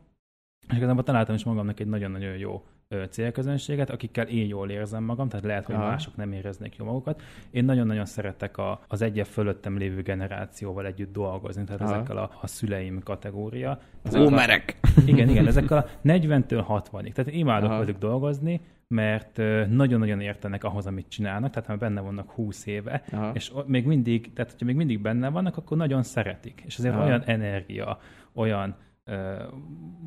és 0.69 0.77
igazából 0.77 1.03
találtam 1.03 1.35
is 1.35 1.45
magamnak 1.45 1.81
egy 1.81 1.87
nagyon-nagyon 1.87 2.37
jó 2.37 2.63
célközönséget, 3.11 3.91
akikkel 3.91 4.27
én 4.27 4.47
jól 4.47 4.71
érzem 4.71 5.05
magam, 5.05 5.29
tehát 5.29 5.45
lehet, 5.45 5.67
hogy 5.67 5.75
Aha. 5.75 5.87
mások 5.87 6.17
nem 6.17 6.33
éreznék 6.33 6.77
jól 6.77 6.89
magukat. 6.89 7.23
Én 7.51 7.65
nagyon-nagyon 7.65 8.05
szeretek 8.05 8.59
a, 8.59 8.81
az 8.89 9.03
egyet 9.03 9.29
fölöttem 9.29 9.77
lévő 9.77 10.03
generációval 10.03 10.87
együtt 10.87 11.13
dolgozni, 11.13 11.65
tehát 11.65 11.81
Aha. 11.81 11.95
ezekkel 11.95 12.17
a, 12.17 12.31
a 12.41 12.47
szüleim 12.47 13.03
kategória. 13.03 13.81
Boomerek! 14.11 14.79
Igen, 15.07 15.29
igen, 15.29 15.47
ezekkel 15.47 15.79
a 15.79 15.87
40-től 16.05 16.65
60-ig. 16.69 17.13
Tehát 17.13 17.31
én 17.31 17.39
imádok 17.39 17.71
Aha. 17.71 17.79
velük 17.79 17.99
dolgozni, 17.99 18.61
mert 18.89 19.37
nagyon-nagyon 19.69 20.21
értenek 20.21 20.65
ahhoz, 20.65 20.87
amit 20.87 21.09
csinálnak, 21.09 21.51
tehát 21.51 21.69
ha 21.69 21.77
benne 21.77 22.01
vannak 22.01 22.31
20 22.31 22.67
éve, 22.67 23.03
Aha. 23.13 23.31
és 23.35 23.53
még 23.67 23.87
mindig, 23.87 24.33
tehát 24.33 24.51
hogyha 24.51 24.67
még 24.67 24.77
mindig 24.77 25.01
benne 25.01 25.29
vannak, 25.29 25.57
akkor 25.57 25.77
nagyon 25.77 26.03
szeretik. 26.03 26.63
És 26.67 26.79
azért 26.79 26.95
Aha. 26.95 27.05
olyan 27.05 27.23
energia, 27.25 27.99
olyan 28.33 28.77
ö, 29.09 29.43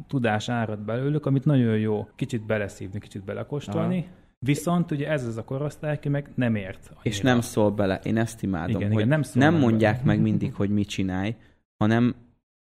tudás 0.08 0.50
árad 0.50 0.80
belőlük, 0.80 1.26
amit 1.26 1.46
nagyon 1.46 1.78
jó 1.78 2.08
kicsit 2.16 2.46
beleszívni, 2.46 3.00
kicsit 3.00 3.24
belekóstolni. 3.24 4.08
Viszont 4.40 4.92
ugye 4.92 5.10
ez 5.10 5.26
az 5.26 5.38
a 5.38 5.44
korosztály, 5.44 5.94
aki 5.94 6.10
meg 6.10 6.32
nem 6.36 6.56
ért. 6.56 6.92
És 7.02 7.16
annyira. 7.20 7.34
nem 7.34 7.42
szól 7.42 7.72
bele. 7.72 8.00
Én 8.04 8.18
ezt 8.18 8.44
imádom, 8.44 8.76
Igen, 8.76 8.92
hogy 8.92 9.06
igen, 9.06 9.08
nem 9.08 9.20
nem, 9.20 9.44
nem 9.44 9.54
bele. 9.54 9.66
mondják 9.66 10.04
meg 10.04 10.22
mindig, 10.22 10.54
hogy 10.54 10.70
mit 10.70 10.88
csinálj, 10.88 11.36
hanem 11.78 12.16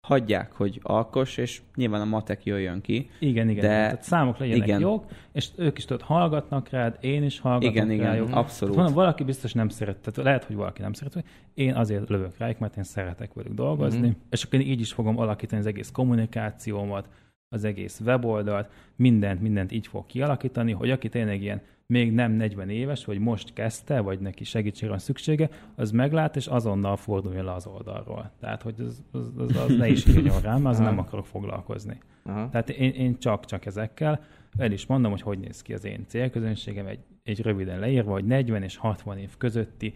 hagyják, 0.10 0.52
hogy 0.54 0.80
alkos, 0.84 1.38
és 1.38 1.62
nyilván 1.76 2.02
a 2.02 2.06
matek 2.06 2.44
jöjjön 2.46 2.82
ki. 2.82 3.10
Igen, 3.20 3.50
igen. 3.50 3.62
De- 3.62 3.68
Tehát 3.68 4.04
számok 4.04 4.38
legyenek 4.38 4.68
igen. 4.68 4.80
jók, 4.80 5.06
és 5.32 5.50
ők 5.56 5.78
is 5.78 5.86
tudod, 5.86 6.02
hallgatnak 6.02 6.70
rád, 6.70 6.98
én 7.02 7.24
is 7.24 7.40
hallgatok 7.40 7.72
Igen, 7.76 7.92
igen, 7.92 8.06
rájuk. 8.06 8.28
abszolút. 8.36 8.74
Tehát 8.76 8.76
mondom, 8.76 8.94
valaki 8.94 9.24
biztos 9.24 9.54
nem 9.54 9.70
szeret, 9.70 9.98
tehát 9.98 10.24
lehet, 10.24 10.44
hogy 10.44 10.56
valaki 10.56 10.82
nem 10.82 10.94
szeret, 10.94 11.24
én 11.54 11.74
azért 11.76 12.10
lövök 12.10 12.38
rájuk, 12.38 12.60
mert 12.60 12.78
én 12.78 12.84
szeretek 12.84 13.34
velük 13.34 13.54
dolgozni, 13.54 14.08
Mhm. 14.08 14.18
és 14.30 14.44
akkor 14.44 14.60
én 14.60 14.68
így 14.68 14.80
is 14.80 14.94
fogom 14.94 15.18
alakítani 15.20 15.62
az 15.62 15.68
egész 15.68 15.92
kommunikációmat, 15.92 17.08
az 17.50 17.64
egész 17.64 18.00
weboldalt, 18.00 18.70
mindent, 18.96 19.42
mindent 19.42 19.72
így 19.72 19.88
fog 19.88 20.06
kialakítani, 20.06 20.72
hogy 20.72 20.90
aki 20.90 21.10
tényleg 21.10 21.42
ilyen 21.42 21.62
még 21.94 22.14
nem 22.14 22.32
40 22.32 22.70
éves, 22.70 23.06
vagy 23.06 23.20
most 23.20 23.54
kezdte, 23.54 24.00
vagy 24.00 24.20
neki 24.20 24.44
segítségre 24.44 24.90
van 24.90 25.00
szüksége, 25.00 25.50
az 25.76 25.92
meglát, 25.92 26.36
és 26.36 26.48
azonnal 26.48 26.96
forduljon 26.96 27.46
le 27.46 27.54
az 27.54 27.68
oldalról. 27.68 28.32
Tehát, 28.40 28.62
hogy 28.62 28.80
az, 28.80 29.04
az, 29.12 29.32
az, 29.38 29.56
az 29.56 29.76
ne 29.78 29.88
is 29.88 30.06
írjon 30.06 30.42
rám, 30.42 30.66
az 30.66 30.80
nem 30.80 31.00
akarok 31.00 31.26
foglalkozni. 31.26 32.00
Aha. 32.24 32.50
Tehát 32.50 32.70
én, 32.70 32.92
én 32.92 33.20
csak-csak 33.20 33.66
ezekkel, 33.66 34.24
el 34.58 34.72
is 34.72 34.86
mondom, 34.86 35.12
hogy 35.12 35.22
hogy 35.22 35.40
néz 35.40 35.62
ki 35.62 35.74
az 35.74 35.84
én 35.84 36.06
célközönségem, 36.08 36.86
egy, 36.86 37.00
egy 37.24 37.42
röviden 37.42 37.80
leírva, 37.80 38.12
hogy 38.12 38.26
40 38.26 38.64
és 38.64 38.78
60 38.78 39.18
év 39.18 39.38
közötti 39.38 39.94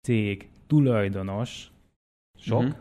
cég 0.00 0.48
tulajdonos 0.66 1.70
sok, 2.38 2.60
uh-huh. 2.60 2.76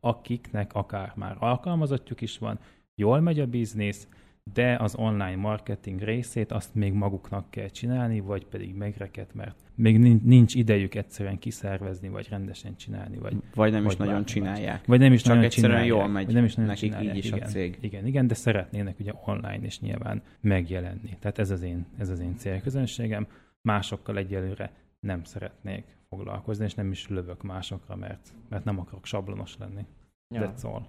akiknek 0.00 0.74
akár 0.74 1.12
már 1.16 1.36
alkalmazottjuk 1.38 2.20
is 2.20 2.38
van, 2.38 2.58
jól 3.02 3.20
megy 3.20 3.40
a 3.40 3.46
biznisz, 3.46 4.08
de 4.52 4.76
az 4.76 4.94
online 4.94 5.36
marketing 5.36 6.00
részét 6.00 6.52
azt 6.52 6.74
még 6.74 6.92
maguknak 6.92 7.50
kell 7.50 7.68
csinálni, 7.68 8.20
vagy 8.20 8.46
pedig 8.46 8.74
megreket, 8.74 9.34
mert 9.34 9.56
még 9.74 9.98
nin- 9.98 10.24
nincs 10.24 10.54
idejük 10.54 10.94
egyszerűen 10.94 11.38
kiszervezni, 11.38 12.08
vagy 12.08 12.28
rendesen 12.30 12.76
csinálni, 12.76 13.16
vagy 13.16 13.36
Vagy 13.54 13.72
nem 13.72 13.80
is 13.80 13.86
Vagy 13.88 13.98
nagyon 13.98 14.12
bármi 14.12 14.26
csinálják. 14.28 14.86
vagy 14.86 14.98
nem 14.98 15.12
is 15.12 15.20
Csak 15.22 15.28
nagyon 15.28 15.44
egyszerűen 15.44 15.70
csinálják, 15.70 15.96
jól 15.98 16.08
megy 16.12 16.24
vagy 16.24 16.34
nem 16.34 16.44
is 16.44 16.54
nagyon 16.54 16.70
nekik 16.70 16.88
csinálják, 16.90 17.16
így 17.16 17.24
is 17.24 17.32
a 17.32 17.36
igen, 17.36 17.48
cég. 17.48 17.78
Igen, 17.80 18.06
igen, 18.06 18.26
de 18.26 18.34
szeretnének 18.34 18.98
ugye 18.98 19.12
online 19.24 19.64
is 19.64 19.80
nyilván 19.80 20.22
megjelenni. 20.40 21.16
Tehát 21.18 21.38
ez 21.38 21.50
az 21.50 21.62
én, 21.62 21.86
ez 21.98 22.08
az 22.08 22.20
én 22.20 22.36
célközönségem. 22.36 23.26
Másokkal 23.62 24.16
egyelőre 24.16 24.72
nem 25.00 25.24
szeretnék 25.24 25.84
foglalkozni, 26.08 26.64
és 26.64 26.74
nem 26.74 26.90
is 26.90 27.08
lövök 27.08 27.42
másokra, 27.42 27.96
mert, 27.96 28.32
mert 28.48 28.64
nem 28.64 28.78
akarok 28.78 29.06
sablonos 29.06 29.56
lenni. 29.58 29.86
Ja. 30.34 30.52
That's 30.56 30.64
all. 30.64 30.82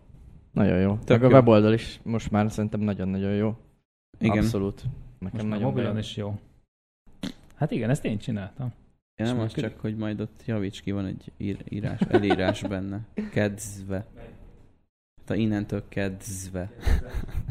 Nagyon 0.54 0.80
jó. 0.80 0.98
Tök 1.04 1.22
Meg 1.22 1.24
a 1.24 1.30
jó. 1.30 1.36
weboldal 1.36 1.74
is 1.74 2.00
most 2.04 2.32
már 2.32 2.52
szerintem 2.52 2.80
nagyon-nagyon 2.80 3.32
jó. 3.32 3.56
Igen. 4.20 4.38
Abszolút. 4.38 4.84
Most 5.20 5.34
Nekem 5.34 5.48
már 5.48 5.60
nagyon 5.60 5.74
mobilon 5.74 5.98
is 5.98 6.16
jó. 6.18 6.40
Hát 7.56 7.72
igen, 7.72 7.90
ezt 7.90 8.06
én 8.06 8.18
csináltam. 8.18 8.74
Ja, 9.16 9.26
nem 9.26 9.40
az 9.40 9.54
csak, 9.54 9.80
hogy 9.80 9.96
majd 9.96 10.22
ott 10.22 10.44
javíts 10.46 10.82
ki, 10.82 10.92
van 10.92 11.06
egy 11.06 11.32
ír, 11.38 11.58
írás, 11.70 12.00
elírás 12.02 12.62
benne. 12.62 13.00
Kedzve. 13.32 14.06
Hát 15.28 15.38
innentől 15.38 15.84
kezdve. 15.90 16.72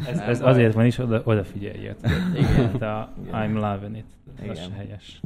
Ez, 0.06 0.18
ez 0.18 0.40
azért 0.40 0.74
van 0.74 0.86
is, 0.86 0.98
oda, 0.98 1.22
odafigyeljél. 1.24 1.96
Igen. 2.34 2.74
A 2.74 3.14
I'm 3.32 3.52
loving 3.54 3.96
it. 3.96 4.06
Ez 4.36 4.42
Igen. 4.44 4.54
se 4.54 4.70
helyes. 4.72 5.20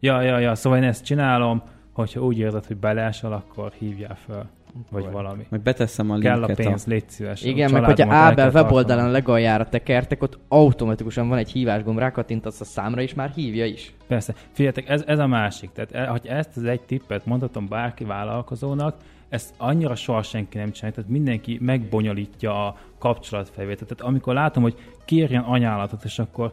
Ja, 0.00 0.20
ja, 0.20 0.38
ja, 0.38 0.54
szóval 0.54 0.78
én 0.78 0.84
ezt 0.84 1.04
csinálom, 1.04 1.62
hogyha 1.92 2.20
úgy 2.20 2.38
érzed, 2.38 2.66
hogy 2.66 2.76
belásol, 2.76 3.32
akkor 3.32 3.72
hívjál 3.72 4.16
fel, 4.16 4.50
vagy 4.90 5.10
valami. 5.10 5.46
Majd 5.48 5.62
beteszem 5.62 6.10
a 6.10 6.18
Kell 6.18 6.42
a 6.42 6.46
linket 6.46 6.66
pénz, 6.66 6.86
légy 6.86 7.08
szíves. 7.08 7.42
Igen, 7.42 7.68
A 7.68 7.72
meg 7.72 7.84
hogyha 7.84 8.14
Ábel 8.14 8.50
weboldalán 8.50 9.10
legaljára 9.10 9.68
tekertek, 9.68 10.22
ott 10.22 10.38
automatikusan 10.48 11.28
van 11.28 11.38
egy 11.38 11.50
hívásgomb, 11.50 11.98
rákattintasz 11.98 12.60
a 12.60 12.64
számra, 12.64 13.02
és 13.02 13.14
már 13.14 13.30
hívja 13.30 13.64
is. 13.64 13.94
Persze. 14.06 14.34
Figyeljetek, 14.52 14.88
ez, 14.88 15.02
ez 15.06 15.18
a 15.18 15.26
másik. 15.26 15.70
Tehát, 15.72 15.92
e- 15.92 16.06
hogy 16.06 16.26
ezt 16.26 16.56
az 16.56 16.64
egy 16.64 16.80
tippet 16.80 17.26
mondhatom 17.26 17.68
bárki 17.68 18.04
vállalkozónak, 18.04 18.96
ezt 19.28 19.54
annyira 19.56 19.94
soha 19.94 20.22
senki 20.22 20.58
nem 20.58 20.70
csinálja, 20.70 20.94
tehát 20.96 21.10
mindenki 21.10 21.58
megbonyolítja 21.60 22.66
a 22.66 22.76
kapcsolatfelvételt. 22.98 23.88
Tehát 23.88 24.12
amikor 24.12 24.34
látom, 24.34 24.62
hogy 24.62 24.76
kérjen 25.04 25.42
anyálatot, 25.42 26.04
és 26.04 26.18
akkor 26.18 26.52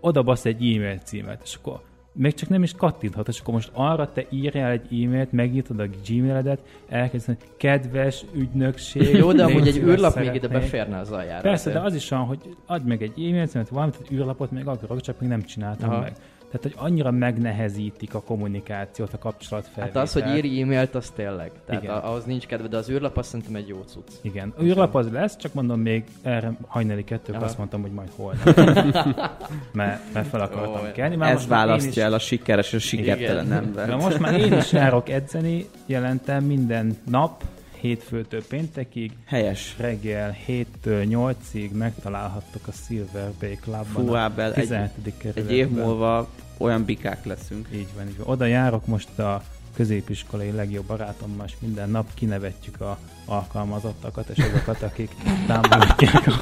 oda 0.00 0.22
basz 0.22 0.44
egy 0.44 0.74
e-mail 0.74 0.98
címet, 0.98 1.40
és 1.44 1.54
akkor 1.54 1.80
még 2.12 2.34
csak 2.34 2.48
nem 2.48 2.62
is 2.62 2.72
kattinthat, 2.72 3.28
és 3.28 3.40
akkor 3.40 3.54
most 3.54 3.70
arra 3.72 4.12
te 4.12 4.26
írjál 4.30 4.70
egy 4.70 5.04
e-mailt, 5.04 5.32
megnyitod 5.32 5.80
a 5.80 5.86
gmailedet, 6.06 6.60
elkezded, 6.88 7.36
kedves 7.56 8.24
ügynökség. 8.34 9.16
Jó, 9.16 9.32
de 9.32 9.44
amúgy 9.48 9.68
egy 9.68 9.76
űrlap 9.76 10.16
még 10.16 10.34
ide 10.34 10.48
beférne 10.48 10.98
az 10.98 11.10
aljára. 11.10 11.42
Persze, 11.42 11.70
de 11.70 11.80
az 11.80 11.94
is 11.94 12.08
van, 12.08 12.24
hogy 12.24 12.56
adj 12.66 12.88
meg 12.88 13.02
egy 13.02 13.12
e-mail 13.12 13.46
címet, 13.46 13.68
valamit, 13.68 13.98
egy 14.02 14.12
űrlapot 14.12 14.50
még 14.50 14.66
akarok, 14.66 15.00
csak 15.00 15.20
még 15.20 15.28
nem 15.28 15.42
csináltam 15.42 15.90
Aha. 15.90 16.00
meg. 16.00 16.12
Tehát, 16.50 16.62
hogy 16.62 16.74
annyira 16.76 17.10
megnehezítik 17.10 18.14
a 18.14 18.20
kommunikációt, 18.20 19.08
a 19.08 19.10
Hát 19.12 19.20
kapcsolatfelvételt. 19.20 20.04
az, 20.06 20.12
hogy 20.12 20.36
írj 20.36 20.62
e-mailt, 20.62 20.94
az 20.94 21.10
tényleg. 21.10 21.50
Tehát 21.66 21.82
Igen. 21.82 21.94
ahhoz 21.96 22.24
nincs 22.24 22.46
kedve, 22.46 22.68
de 22.68 22.76
az 22.76 22.90
űrlap 22.90 23.16
azt 23.16 23.28
szerintem 23.28 23.54
egy 23.54 23.68
jó 23.68 23.82
cucc. 23.86 24.12
Igen, 24.20 24.52
a 24.58 24.62
űrlap 24.62 24.94
az 24.94 25.10
lesz, 25.10 25.36
csak 25.36 25.52
mondom 25.54 25.80
még 25.80 26.04
erre 26.22 26.52
hajnali 26.66 27.04
kettők 27.04 27.34
Aha. 27.34 27.44
azt 27.44 27.58
mondtam, 27.58 27.80
hogy 27.80 27.90
majd 27.92 28.08
holnap. 28.16 28.44
mert, 29.72 30.00
mert 30.12 30.28
fel 30.28 30.40
akartam 30.40 30.84
Jó, 30.84 30.92
kelni. 30.92 31.16
Már 31.16 31.32
Ez 31.32 31.46
választja 31.46 31.90
is- 31.90 31.96
el 31.96 32.12
a 32.12 32.18
sikeres 32.18 32.66
és 32.72 32.74
a 32.74 32.78
sikertelen 32.86 33.52
embert. 33.52 33.88
De 33.88 33.96
most 33.96 34.18
már 34.18 34.40
én 34.40 34.52
is 34.52 34.72
járok 34.72 35.08
edzeni, 35.08 35.66
jelentem 35.86 36.44
minden 36.44 36.96
nap, 37.10 37.44
hétfőtől 37.80 38.46
péntekig, 38.46 39.12
Helyes. 39.24 39.74
reggel 39.78 40.36
7-től 40.46 40.64
8-ig 40.84 41.70
megtalálhattok 41.70 42.66
a 42.66 42.72
Silver 42.72 43.30
Bay 43.40 43.54
Clubban. 43.54 43.84
Fú, 43.84 44.14
Ábel, 44.14 44.52
egy, 44.52 44.68
17. 44.68 44.90
egy 45.34 45.52
év 45.52 45.68
múlva 45.68 46.28
olyan 46.56 46.84
bikák 46.84 47.24
leszünk. 47.24 47.68
Így 47.72 47.88
van, 47.96 48.08
így 48.08 48.16
van. 48.16 48.26
Oda 48.26 48.44
járok 48.44 48.86
most 48.86 49.18
a 49.18 49.42
középiskolai 49.74 50.50
legjobb 50.50 50.86
barátommal, 50.86 51.46
és 51.46 51.54
minden 51.60 51.90
nap 51.90 52.14
kinevetjük 52.14 52.80
a 52.80 52.98
alkalmazottakat, 53.24 54.28
és 54.28 54.44
azokat, 54.44 54.82
akik 54.82 55.14
támogatják 55.46 56.26
a, 56.26 56.32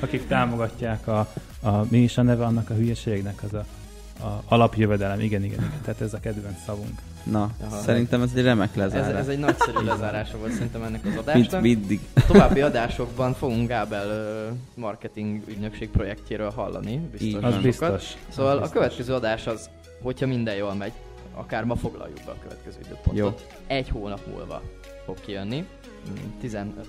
akik 0.00 0.26
támogatják 0.26 1.06
a, 1.06 1.18
a, 1.60 1.70
mi 1.88 1.98
is 1.98 2.18
a 2.18 2.22
neve 2.22 2.44
annak 2.44 2.70
a 2.70 2.74
hülyeségnek, 2.74 3.42
az 3.42 3.54
a, 3.54 3.64
a 4.20 4.42
alapjövedelem, 4.54 5.20
igen, 5.20 5.44
igen, 5.44 5.58
igen, 5.58 5.80
tehát 5.84 6.00
ez 6.00 6.14
a 6.14 6.20
kedvenc 6.20 6.56
szavunk. 6.66 6.98
Na, 7.24 7.50
Aha. 7.64 7.80
szerintem 7.80 8.22
ez 8.22 8.30
egy 8.34 8.42
remek 8.42 8.68
Ez, 8.70 8.76
lezárás. 8.76 9.20
ez 9.20 9.28
egy 9.28 9.38
nagyszerű 9.38 9.84
lezárása 9.84 10.38
volt 10.38 10.52
szerintem 10.52 10.82
ennek 10.82 11.00
az 11.04 11.12
Mint 11.14 11.18
adásnak. 11.28 11.60
mindig. 11.60 12.00
További 12.26 12.60
adásokban 12.60 13.34
fogunk 13.34 13.68
Gábel 13.68 14.06
marketing 14.74 15.42
ügynökség 15.48 15.88
projektjéről 15.90 16.50
hallani. 16.50 16.92
Így 16.92 17.00
Biztos 17.00 17.32
van. 17.32 17.44
Az 17.44 17.50
sokat. 17.50 17.62
biztos. 17.62 18.16
Szóval 18.28 18.50
az 18.50 18.56
a 18.56 18.60
biztos. 18.60 18.78
következő 18.78 19.14
adás 19.14 19.46
az, 19.46 19.68
hogyha 20.02 20.26
minden 20.26 20.54
jól 20.54 20.74
megy, 20.74 20.92
akár 21.34 21.64
ma 21.64 21.76
foglaljuk 21.76 22.18
be 22.24 22.30
a 22.30 22.36
következő 22.42 22.78
időpontot. 22.84 23.16
Jó. 23.16 23.46
Egy 23.66 23.88
hónap 23.88 24.26
múlva 24.26 24.62
fog 25.04 25.20
kijönni. 25.20 25.64
Mm, 26.10 26.38
15 26.40 26.86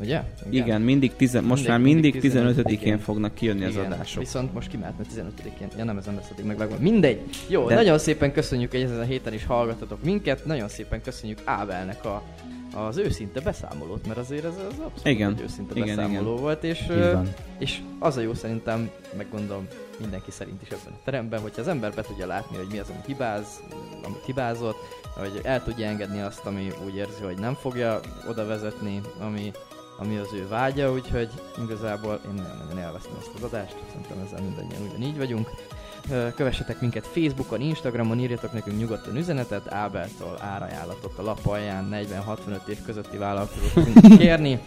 ugye? 0.00 0.22
Igen, 0.50 0.80
mindig 0.80 1.16
tizen, 1.16 1.44
most 1.44 1.54
Mindig- 1.54 1.70
már 1.70 1.80
mindig 1.94 2.12
mindig 2.12 2.32
15-én 2.32 2.78
15-én 2.80 2.98
fognak 2.98 3.34
kijönni 3.34 3.64
az 3.64 3.72
Igen, 3.72 3.92
adások. 3.92 4.22
Viszont 4.22 4.54
most 4.54 4.68
kimehet, 4.68 4.98
mert 4.98 5.10
15-én. 5.14 5.68
Ja 5.76 5.84
nem, 5.84 5.96
ez 5.98 6.04
nem 6.04 6.14
lesz 6.14 6.30
addig 6.32 6.44
meg 6.44 6.58
megvan. 6.58 6.78
Mindegy. 6.78 7.20
Jó, 7.48 7.66
De... 7.66 7.74
nagyon 7.74 7.98
szépen 7.98 8.32
köszönjük, 8.32 8.70
hogy 8.70 8.80
ezen 8.80 9.00
a 9.00 9.04
héten 9.04 9.32
is 9.32 9.44
hallgatatok 9.44 10.04
minket. 10.04 10.44
Nagyon 10.44 10.68
szépen 10.68 11.02
köszönjük 11.02 11.38
Ábelnek 11.44 12.04
a, 12.04 12.22
az 12.74 12.96
őszinte 12.96 13.40
beszámolót, 13.40 14.06
mert 14.06 14.18
azért 14.18 14.44
ez 14.44 14.54
az 14.56 14.78
abszolút 14.78 15.06
Igen. 15.06 15.32
egy 15.32 15.40
őszinte 15.40 15.74
Igen, 15.74 15.96
beszámoló 15.96 16.36
volt, 16.36 16.64
és, 16.64 16.92
és 17.58 17.80
az 17.98 18.16
a 18.16 18.20
jó 18.20 18.34
szerintem, 18.34 18.90
meg 19.16 19.26
gondolom 19.30 19.66
mindenki 20.00 20.30
szerint 20.30 20.62
is 20.62 20.68
ebben 20.68 20.92
a 20.92 21.00
teremben, 21.04 21.40
hogyha 21.40 21.60
az 21.60 21.68
ember 21.68 21.94
be 21.94 22.02
tudja 22.02 22.26
látni, 22.26 22.56
hogy 22.56 22.66
mi 22.70 22.78
az, 22.78 22.88
ami 22.88 23.00
hibáz, 23.06 23.62
amit 24.02 24.24
hibázott, 24.24 24.78
hogy 25.16 25.40
el 25.42 25.62
tudja 25.62 25.86
engedni 25.86 26.20
azt, 26.20 26.46
ami 26.46 26.72
úgy 26.86 26.96
érzi, 26.96 27.22
hogy 27.22 27.38
nem 27.38 27.54
fogja 27.54 28.00
oda 28.28 28.46
vezetni, 28.46 29.00
ami, 29.20 29.52
ami 29.98 30.16
az 30.16 30.32
ő 30.34 30.48
vágya, 30.48 30.92
úgyhogy 30.92 31.28
igazából 31.62 32.20
én 32.26 32.32
nagyon-nagyon 32.34 32.78
élveztem 32.78 33.16
ezt 33.18 33.30
az 33.34 33.42
adást, 33.42 33.76
szerintem 33.86 34.18
ezzel 34.26 34.42
mindannyian 34.42 34.82
ugyanígy 34.88 35.16
vagyunk. 35.16 35.50
Kövessetek 36.34 36.80
minket 36.80 37.06
Facebookon, 37.06 37.60
Instagramon, 37.60 38.18
írjatok 38.18 38.52
nekünk 38.52 38.78
nyugodtan 38.78 39.16
üzenetet, 39.16 39.72
Ábeltól 39.72 40.38
árajánlatot 40.40 41.18
a 41.18 41.22
lap 41.22 41.46
alján 41.46 41.88
40-65 41.92 42.68
év 42.68 42.78
közötti 42.86 43.16
vállalkozók 43.16 43.72
tudunk 43.72 44.18
kérni. 44.18 44.60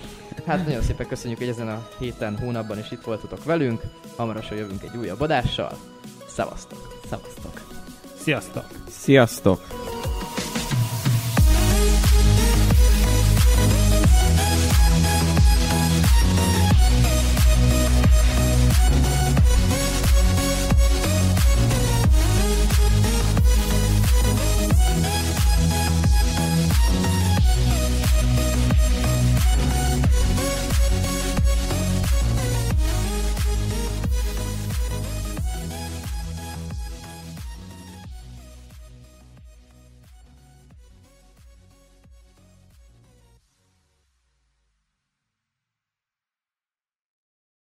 Hát 0.45 0.65
nagyon 0.65 0.81
szépen 0.81 1.07
köszönjük, 1.07 1.39
hogy 1.39 1.47
ezen 1.47 1.67
a 1.67 1.87
héten, 1.99 2.37
hónapban 2.37 2.79
is 2.79 2.91
itt 2.91 3.03
voltatok 3.03 3.43
velünk. 3.43 3.81
Hamarosan 4.15 4.57
jövünk 4.57 4.83
egy 4.83 4.97
újabb 4.97 5.21
adással. 5.21 5.77
Szevasztok! 6.27 6.99
Szevasztok. 7.09 7.61
Sziasztok! 8.21 8.65
Sziasztok! 8.89 10.10